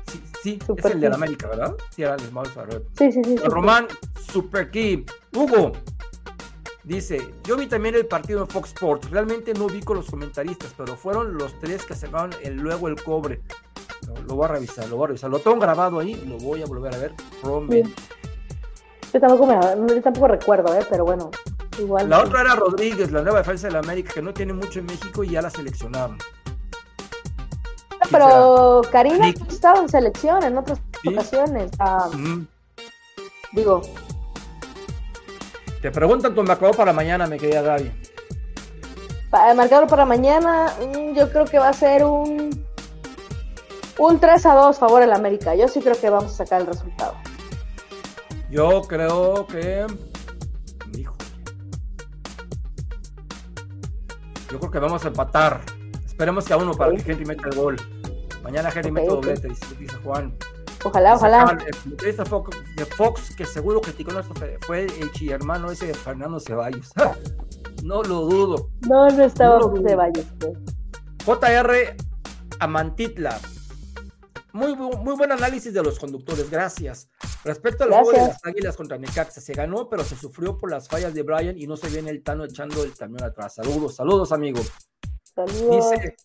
[0.08, 1.16] Sí, sí es el de la.
[1.16, 1.76] América, ¿verdad?
[1.92, 2.84] Sí, era Mario Sauret.
[2.98, 3.38] Sí, sí, sí.
[3.38, 3.44] sí.
[3.46, 3.88] Román
[4.32, 5.06] Super Key.
[5.36, 5.74] Hugo
[6.84, 9.10] dice: Yo vi también el partido en Fox Sports.
[9.10, 13.02] Realmente no vi con los comentaristas, pero fueron los tres que sacaron el, luego el
[13.02, 13.42] cobre.
[14.08, 15.30] Lo, lo voy a revisar, lo voy a revisar.
[15.30, 17.14] Lo tengo grabado ahí, lo voy a volver a ver.
[19.12, 19.56] Yo tampoco, me,
[19.88, 20.86] yo tampoco recuerdo, ¿eh?
[20.88, 21.32] pero bueno,
[21.82, 22.10] igual.
[22.10, 24.86] La otra era Rodríguez, la nueva defensa de la América, que no tiene mucho en
[24.86, 26.18] México y ya la seleccionaron.
[27.92, 31.10] No, pero Karina ha estado en selección en otras Sí.
[31.10, 31.72] ocasiones.
[31.80, 32.10] Ah,
[33.54, 33.82] digo,
[35.82, 37.90] Te preguntan tu marcador para mañana, me querida Gaby.
[39.30, 42.68] pa- marcador para mañana, mm, yo creo que va a ser un.
[43.98, 45.56] Un 3 a 2 favor al América.
[45.56, 47.16] Yo sí creo que vamos a sacar el resultado.
[48.50, 49.86] Yo creo que.
[54.52, 55.62] Yo creo que vamos a empatar.
[56.06, 57.76] Esperemos que a uno para que Henry meta el gol.
[58.44, 59.16] Mañana Henry Ok, mete ok.
[59.16, 60.36] doblete, dice, dice Juan.
[60.84, 61.58] Ojalá, Dice ojalá.
[61.66, 64.34] El comentarista Fox, de Fox, que seguro criticó nuestro
[64.66, 66.92] fue el hermano ese de Fernando Ceballos.
[67.84, 68.70] no lo dudo.
[68.88, 69.66] No, no estaba No.
[69.90, 70.26] Ceballos.
[70.40, 70.58] pues.
[71.26, 71.96] JR
[72.60, 73.40] Amantitla.
[74.52, 77.08] Muy, muy buen análisis de los conductores, gracias.
[77.44, 80.88] Respecto al juego de las Águilas contra Necaxa, se ganó, pero se sufrió por las
[80.88, 83.56] fallas de Brian y no se viene el Tano echando el camión atrás.
[83.56, 84.60] Saludos, saludos, amigo.
[85.36, 85.92] Saludos.
[85.92, 86.16] Dice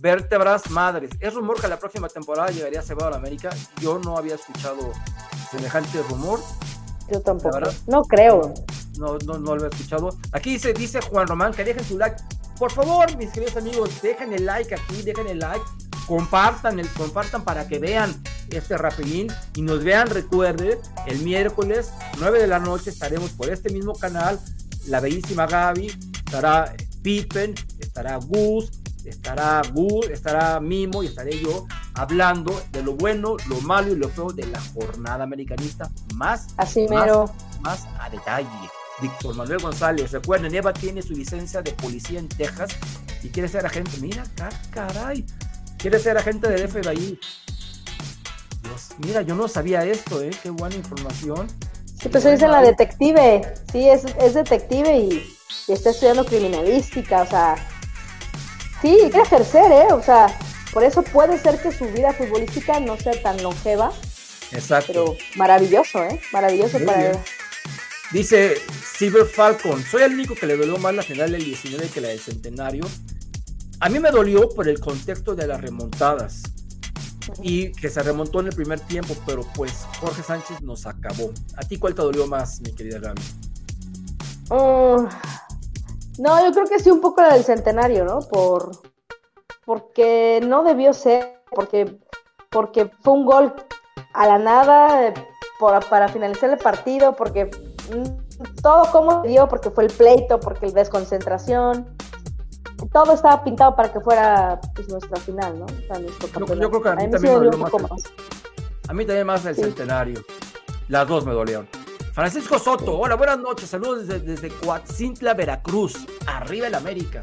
[0.00, 1.10] Vértebras Madres.
[1.20, 3.50] Es rumor que la próxima temporada llegaría Cebado a la América.
[3.80, 4.92] Yo no había escuchado
[5.50, 6.40] semejante rumor.
[7.10, 7.58] Yo tampoco.
[7.86, 8.54] No creo.
[8.98, 10.10] No, no, no lo he escuchado.
[10.32, 12.16] Aquí dice, dice Juan Román que dejen su like.
[12.58, 15.64] Por favor, mis queridos amigos, dejen el like aquí, dejen el like,
[16.10, 18.12] compartan el, compartan para que vean
[18.50, 23.70] este rapidín y nos vean, recuerde, el miércoles 9 de la noche estaremos por este
[23.70, 24.40] mismo canal,
[24.88, 25.86] la bellísima Gaby,
[26.26, 28.72] estará Pippen, estará Gus,
[29.04, 34.08] estará Gus, estará Mimo y estaré yo hablando de lo bueno, lo malo y lo
[34.08, 37.02] feo de la jornada americanista más Así Más.
[37.06, 37.32] mero.
[37.60, 38.48] más a detalle.
[39.00, 42.70] Víctor Manuel González, recuerden, Eva tiene su licencia de policía en Texas
[43.22, 43.92] y quiere ser agente.
[44.00, 45.24] Mira, ca- caray,
[45.80, 47.18] quiere ser agente del FBI.
[48.62, 50.30] Dios, mira, yo no sabía esto, ¿eh?
[50.42, 51.48] Qué buena información.
[52.00, 53.42] Sí, pues se dice la detective.
[53.72, 55.36] Sí, es, es detective y,
[55.68, 57.22] y está estudiando criminalística.
[57.22, 57.56] O sea,
[58.80, 59.92] sí, quiere ejercer, ¿eh?
[59.92, 60.26] O sea,
[60.72, 63.92] por eso puede ser que su vida futbolística no sea tan longeva,
[64.52, 64.86] Exacto.
[64.86, 66.20] pero maravilloso, ¿eh?
[66.32, 67.18] Maravilloso Muy para él.
[68.12, 68.56] Dice
[68.96, 72.08] Silver Falcon, soy el único que le dolió más la final del 19 que la
[72.08, 72.84] del centenario.
[73.80, 76.42] A mí me dolió por el contexto de las remontadas
[77.42, 81.30] y que se remontó en el primer tiempo, pero pues Jorge Sánchez nos acabó.
[81.56, 83.22] ¿A ti cuál te dolió más, mi querida Gaby?
[84.50, 85.08] Mm,
[86.22, 88.20] no, yo creo que sí un poco la del centenario, ¿no?
[88.20, 88.70] Por
[89.64, 91.98] porque no debió ser, porque
[92.50, 93.54] porque fue un gol
[94.12, 95.14] a la nada
[95.60, 100.40] por- para finalizar el partido, porque mm, todo como se dio, porque fue el pleito,
[100.40, 101.86] porque el desconcentración,
[102.92, 105.66] todo estaba pintado para que fuera pues, nuestra final, ¿no?
[105.66, 108.02] O sea, nuestro yo creo que a mí también me dolió más más.
[108.88, 109.62] A mí también más el Sí.
[109.62, 110.20] centenario.
[110.88, 111.68] Las dos me dolieron.
[112.12, 115.94] Francisco Soto, hola, buenas noches, saludos desde, desde Coatzintla, Veracruz,
[116.26, 117.22] arriba el América.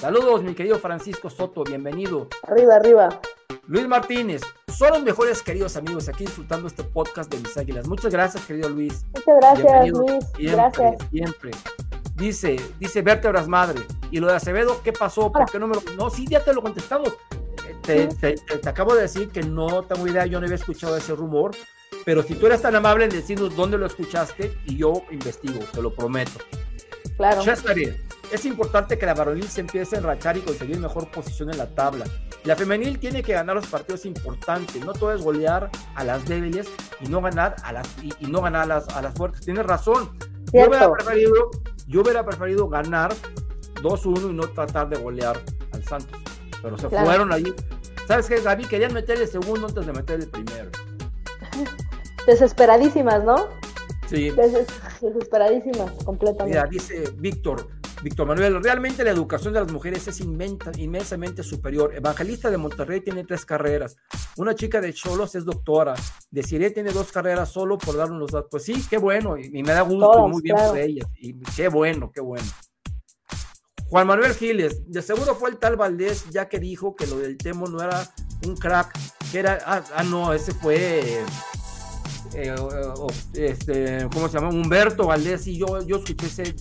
[0.00, 2.26] Saludos, mi querido Francisco Soto, bienvenido.
[2.42, 3.20] Arriba, arriba.
[3.68, 4.42] Luis Martínez,
[4.76, 7.86] son los mejores queridos amigos aquí disfrutando este podcast de mis águilas.
[7.86, 9.04] Muchas gracias, querido Luis.
[9.14, 10.24] Muchas gracias, Bienvenido Luis.
[10.36, 11.08] Siempre, Gracias.
[11.10, 11.50] siempre.
[12.16, 13.82] Dice, dice Vértebras Madre.
[14.10, 15.30] Y lo de Acevedo, ¿qué pasó?
[15.30, 15.82] ¿Por qué no me lo.?
[15.96, 17.12] No, sí, ya te lo contestamos.
[17.82, 20.96] Te, te- te- te acabo de decir que no tengo idea, yo no había escuchado
[20.96, 21.52] ese rumor.
[22.04, 25.82] Pero si tú eres tan amable en decirnos dónde lo escuchaste, y yo investigo, te
[25.82, 26.32] lo prometo.
[27.16, 27.42] Claro.
[27.42, 31.58] Chesnare, es importante que la varonil se empiece a enrachar y conseguir mejor posición en
[31.58, 32.04] la tabla.
[32.44, 36.68] La femenil tiene que ganar los partidos importantes, no todo es golear a las débiles
[37.00, 39.40] y no ganar a las y, y no ganar a las, a las fuertes.
[39.42, 40.10] Tienes razón.
[40.52, 41.50] Hubiera preferido,
[41.86, 43.14] yo hubiera preferido ganar
[43.82, 45.40] 2-1 y no tratar de golear
[45.72, 46.20] al Santos.
[46.62, 47.06] Pero se Claro.
[47.06, 47.52] fueron allí.
[48.08, 48.64] ¿Sabes qué, Gaby?
[48.66, 50.70] Querían meter el segundo antes de meter el primero.
[52.26, 53.36] Desesperadísimas, ¿no?
[54.08, 54.30] Sí.
[54.30, 54.66] Deses-
[55.00, 56.58] desesperadísimas, completamente.
[56.58, 57.68] Mira, dice Víctor,
[58.02, 61.94] Víctor Manuel, realmente la educación de las mujeres es inmensamente superior.
[61.94, 63.96] Evangelista de Monterrey tiene tres carreras.
[64.36, 65.94] Una chica de Cholos es doctora.
[66.30, 68.48] De Siré tiene dos carreras solo por darnos los datos.
[68.50, 69.38] Pues sí, qué bueno.
[69.38, 70.70] Y, y me da gusto, muy bien claro.
[70.72, 71.06] por ellas.
[71.18, 72.46] Y qué bueno, qué bueno.
[73.88, 77.36] Juan Manuel Giles, de seguro fue el tal Valdés, ya que dijo que lo del
[77.36, 78.08] Temo no era
[78.44, 78.98] un crack,
[79.30, 81.24] que era, ah, ah, no, ese fue, eh,
[82.34, 82.54] eh,
[83.34, 84.48] este, ¿cómo se llama?
[84.48, 86.56] Humberto Valdés, y yo, yo escuché ese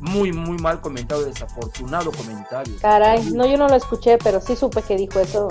[0.00, 2.74] muy, muy mal comentario, desafortunado comentario.
[2.80, 5.48] Caray, no, yo no lo escuché, pero sí supe que dijo eso.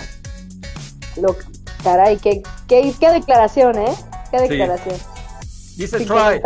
[1.17, 1.35] Lo,
[1.84, 3.93] caray, qué, qué, qué declaración, ¿eh?
[4.31, 4.95] Qué declaración.
[5.77, 6.41] Dice Try,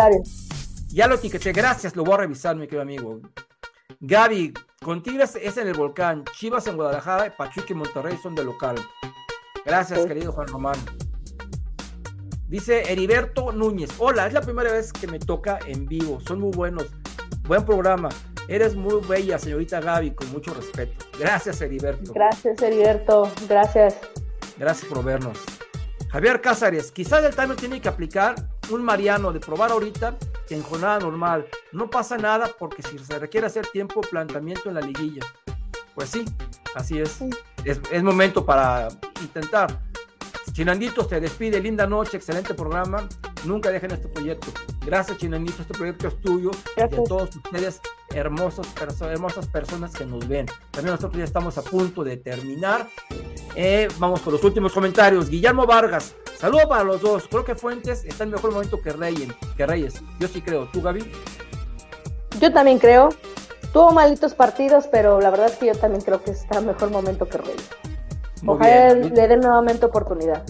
[0.90, 3.20] ya lo etiqueté, gracias, lo voy a revisar, mi querido amigo.
[4.00, 4.54] Gaby,
[4.84, 8.76] con Tigres es en el volcán, Chivas en Guadalajara, Pachuca y Monterrey son de local.
[9.66, 10.08] Gracias, Sí.
[10.08, 10.76] querido Juan Román.
[12.48, 16.52] Dice Heriberto Núñez, hola, es la primera vez que me toca en vivo, son muy
[16.52, 16.86] buenos,
[17.48, 18.10] buen programa,
[18.48, 21.06] eres muy bella, señorita Gaby, con mucho respeto.
[21.20, 22.14] Gracias, Heriberto.
[22.14, 23.32] Gracias, Heriberto.
[23.48, 23.98] Gracias.
[24.58, 25.40] Gracias por vernos.
[26.12, 28.36] Javier Cázares, quizás el Tano tiene que aplicar
[28.70, 30.16] un Mariano de probar ahorita
[30.48, 31.48] que en jornada normal.
[31.72, 35.26] No pasa nada porque si se requiere hacer tiempo, planteamiento en la liguilla.
[35.96, 36.24] Pues sí,
[36.76, 37.20] así es.
[37.66, 38.90] Es, es momento para
[39.22, 39.80] intentar.
[40.52, 43.08] Chinanditos te despide, linda noche, excelente programa.
[43.46, 44.48] Nunca dejen este proyecto.
[44.86, 47.04] Gracias, Chinanditos, este proyecto es tuyo y de Gracias.
[47.10, 47.82] todos ustedes,
[48.14, 50.46] hermosos, perso- hermosas personas que nos ven.
[50.72, 52.88] También nosotros ya estamos a punto de terminar.
[53.56, 55.30] Eh, vamos con los últimos comentarios.
[55.30, 57.28] Guillermo Vargas, saludo para los dos.
[57.30, 59.96] Creo que Fuentes está en mejor momento que, Reyes, que Reyes.
[60.20, 60.68] Yo sí creo.
[60.72, 61.10] ¿Tú, Gaby?
[62.40, 63.10] Yo también creo.
[63.74, 66.92] Tuvo malitos partidos, pero la verdad es que yo también creo que está en mejor
[66.92, 67.70] momento que Reyes.
[68.42, 69.14] Muy Ojalá bien.
[69.16, 70.44] le den nuevamente oportunidad.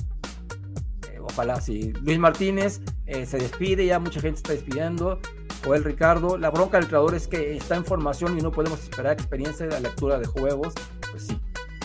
[1.33, 1.91] Ojalá sí.
[2.03, 5.19] Luis Martínez eh, se despide, ya mucha gente está despidiendo.
[5.65, 9.13] Joel Ricardo, la bronca del creador es que está en formación y no podemos esperar
[9.13, 10.73] experiencia de la lectura de juegos.
[11.09, 11.39] Pues sí,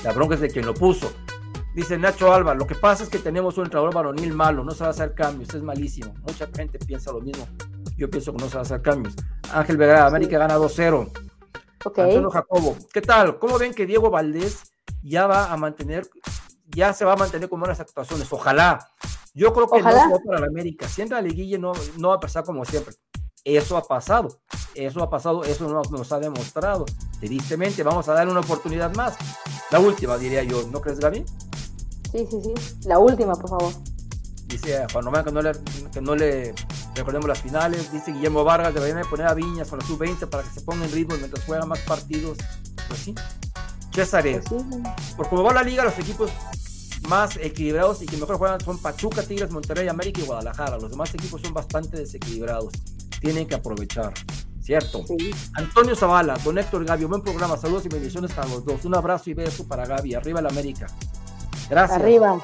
[0.05, 1.13] la bronca es de quien lo puso.
[1.75, 4.81] Dice Nacho Alba, lo que pasa es que tenemos un entrenador varonil malo, no se
[4.81, 6.13] va a hacer cambios, es malísimo.
[6.27, 7.47] Mucha gente piensa lo mismo.
[7.97, 9.15] Yo pienso que no se va a hacer cambios.
[9.53, 11.11] Ángel Vega, América gana 2-0.
[11.85, 11.99] Ok.
[12.01, 13.39] Antonio Jacobo, ¿qué tal?
[13.39, 14.73] ¿Cómo ven que Diego Valdés
[15.03, 16.09] ya va a mantener,
[16.67, 18.31] ya se va a mantener con buenas actuaciones?
[18.33, 18.81] Ojalá.
[19.39, 20.07] Yo creo que Ojalá.
[20.07, 20.89] no va para la América.
[20.89, 22.95] Si entra a la liguilla no, no va a pasar como siempre.
[23.45, 24.41] Eso ha pasado.
[24.75, 26.85] Eso ha pasado, eso nos, nos ha demostrado.
[27.21, 29.17] Tristemente, vamos a darle una oportunidad más.
[29.71, 30.67] La última, diría yo.
[30.73, 31.25] ¿No crees, Gaby?
[32.13, 32.79] Sí, sí, sí.
[32.89, 33.73] La última, por favor.
[34.47, 35.53] Dice Juan Román que no le,
[35.93, 36.55] que no le
[36.95, 37.93] recordemos las finales.
[37.93, 40.85] Dice Guillermo Vargas, deberían de poner a Viñas con la sub-20 para que se ponga
[40.87, 42.39] en ritmo mientras juega más partidos.
[42.89, 43.15] Pues sí.
[43.95, 44.83] César, Pues sí.
[45.17, 46.31] por como va la liga, los equipos
[47.09, 50.79] más equilibrados y que mejor juegan son Pachuca, Tigres, Monterrey, América y Guadalajara.
[50.79, 52.73] Los demás equipos son bastante desequilibrados.
[53.21, 54.13] Tienen que aprovechar.
[54.63, 55.03] ¿Cierto?
[55.07, 55.31] Sí.
[55.55, 57.57] Antonio Zavala, don Héctor Gaby, buen programa.
[57.57, 58.85] Saludos y bendiciones para los dos.
[58.85, 60.15] Un abrazo y beso para Gaby.
[60.15, 60.87] Arriba el América.
[61.71, 61.99] Gracias.
[61.99, 62.39] Arriba.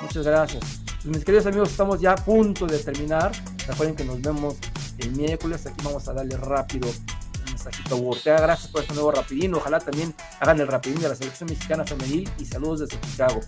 [0.00, 0.64] Muchas gracias.
[0.84, 3.30] Pues, mis queridos amigos, estamos ya a punto de terminar.
[3.68, 4.56] Recuerden que nos vemos
[4.98, 5.64] el miércoles.
[5.66, 8.40] Aquí vamos a darle rápido un mensajito a Hugo Ortega.
[8.40, 9.54] Gracias por este nuevo rapidín.
[9.54, 13.40] Ojalá también hagan el rapidín de la selección mexicana femenil y saludos desde Chicago.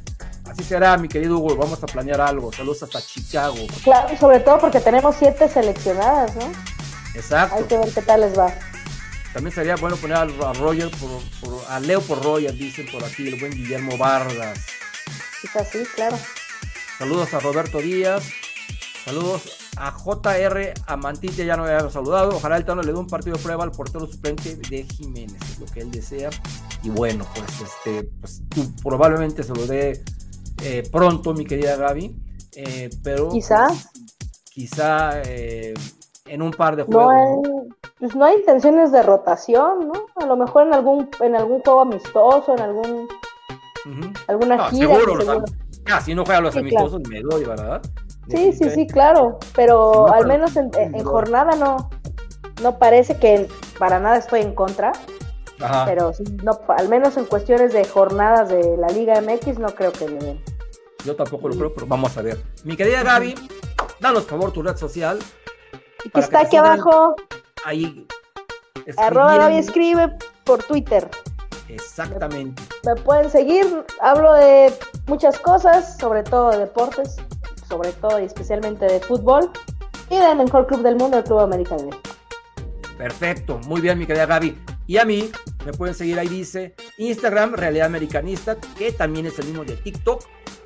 [0.53, 1.57] Así será, mi querido Hugo.
[1.57, 2.53] Vamos a planear algo.
[2.53, 3.57] Saludos hasta Chicago.
[3.83, 6.45] Claro, sobre todo porque tenemos siete seleccionadas, ¿no?
[6.45, 6.53] Hay
[7.15, 7.67] Exacto.
[7.69, 8.53] que ver qué tal les va.
[9.33, 11.11] También sería bueno poner a Roger por,
[11.41, 14.59] por- a Leo por Roger, dicen por aquí, el buen Guillermo Vargas.
[15.41, 16.19] Quizás sí, claro.
[16.99, 18.25] Saludos a Roberto Díaz.
[19.07, 22.37] Saludos a JR Amantite, ya no había saludado.
[22.37, 25.59] Ojalá el Tano le dé un partido de prueba al portero suplente de Jiménez, es
[25.59, 26.29] lo que él desea.
[26.83, 30.05] Y bueno, pues este, pues tú probablemente se lo dé
[30.63, 32.15] eh, pronto, mi querida Gaby.
[32.57, 33.67] eh, pero Quizá.
[33.69, 33.89] pues,
[34.53, 35.75] quizá eh,
[36.27, 37.13] en un par de No juegos.
[37.15, 37.77] hay, ¿no?
[37.99, 39.93] pues no hay intenciones de rotación, ¿no?
[40.17, 43.09] A lo mejor en algún, en algún juego amistoso, en algún,
[44.29, 44.87] alguna No, gira.
[44.95, 45.47] seguro, los seguro.
[45.49, 47.83] am- ya, si no juega los Sí, amistosos, me doy, ¿verdad?
[48.29, 51.91] Sí, sí, sí, claro, pero No, al pero- menos en, en jornada no,
[52.63, 53.49] no parece que
[53.79, 54.93] para nada estoy en contra,
[55.61, 55.85] Ajá.
[55.87, 59.91] pero sí, no, al menos en cuestiones de jornadas de la Liga MX no creo
[59.93, 60.41] que le den.
[61.05, 62.43] Yo tampoco lo creo, pero vamos a ver.
[62.65, 63.35] Mi querida Gaby,
[64.01, 65.19] danos por favor tu red social.
[66.05, 67.17] Y que está que aquí abajo,
[67.65, 68.07] Ahí.
[68.97, 71.09] arroba Gaby escribe por Twitter.
[71.69, 72.63] Exactamente.
[72.85, 74.73] Me pueden seguir, hablo de
[75.07, 77.17] muchas cosas, sobre todo de deportes,
[77.69, 79.51] sobre todo y especialmente de fútbol,
[80.11, 82.11] y del mejor club del mundo, el Club América de México.
[82.99, 84.59] Perfecto, muy bien, mi querida Gaby.
[84.87, 85.31] Y a mí
[85.65, 90.23] me pueden seguir ahí, dice Instagram, Realidad Americanista, que también es el mismo de TikTok.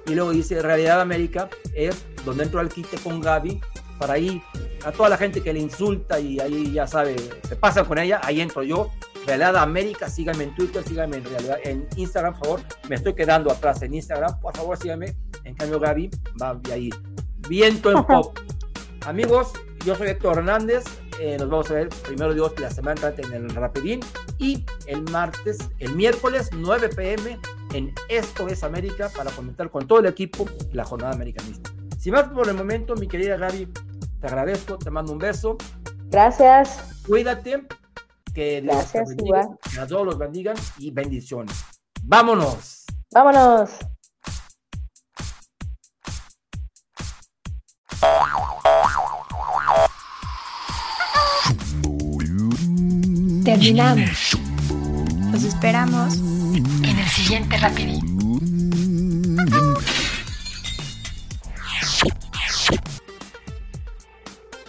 [0.06, 3.60] Y luego dice Realidad América, es donde entro al quite con Gaby,
[3.98, 4.42] para ahí,
[4.84, 7.16] a toda la gente que le insulta y ahí ya sabe,
[7.48, 8.90] se pasa con ella, ahí entro yo.
[9.26, 12.60] Realidad América, síganme en Twitter, síganme en, realidad, en Instagram, por favor.
[12.88, 15.16] Me estoy quedando atrás en Instagram, por favor, síganme.
[15.42, 16.10] En cambio, Gaby
[16.40, 16.90] va ahí.
[17.48, 18.38] Viento en pop.
[19.04, 19.52] Amigos,
[19.84, 20.84] yo soy Héctor Hernández.
[21.20, 24.00] Eh, nos vamos a ver primero Dios la semana entrante en el Rapidín
[24.38, 27.38] y el martes, el miércoles 9 pm
[27.72, 31.70] en Esto es América para comentar con todo el equipo la jornada americanista.
[31.98, 33.68] Sin más por el momento, mi querida Gaby,
[34.20, 35.56] te agradezco, te mando un beso,
[36.10, 37.02] Gracias.
[37.06, 37.66] cuídate,
[38.34, 41.64] que Dios Gracias, te bendiga, que a todos los bendigan y bendiciones.
[42.02, 42.84] Vámonos.
[43.10, 43.70] Vámonos.
[53.58, 54.36] Terminamos
[55.32, 56.16] Los esperamos.
[56.16, 58.05] en el siguiente rapidín.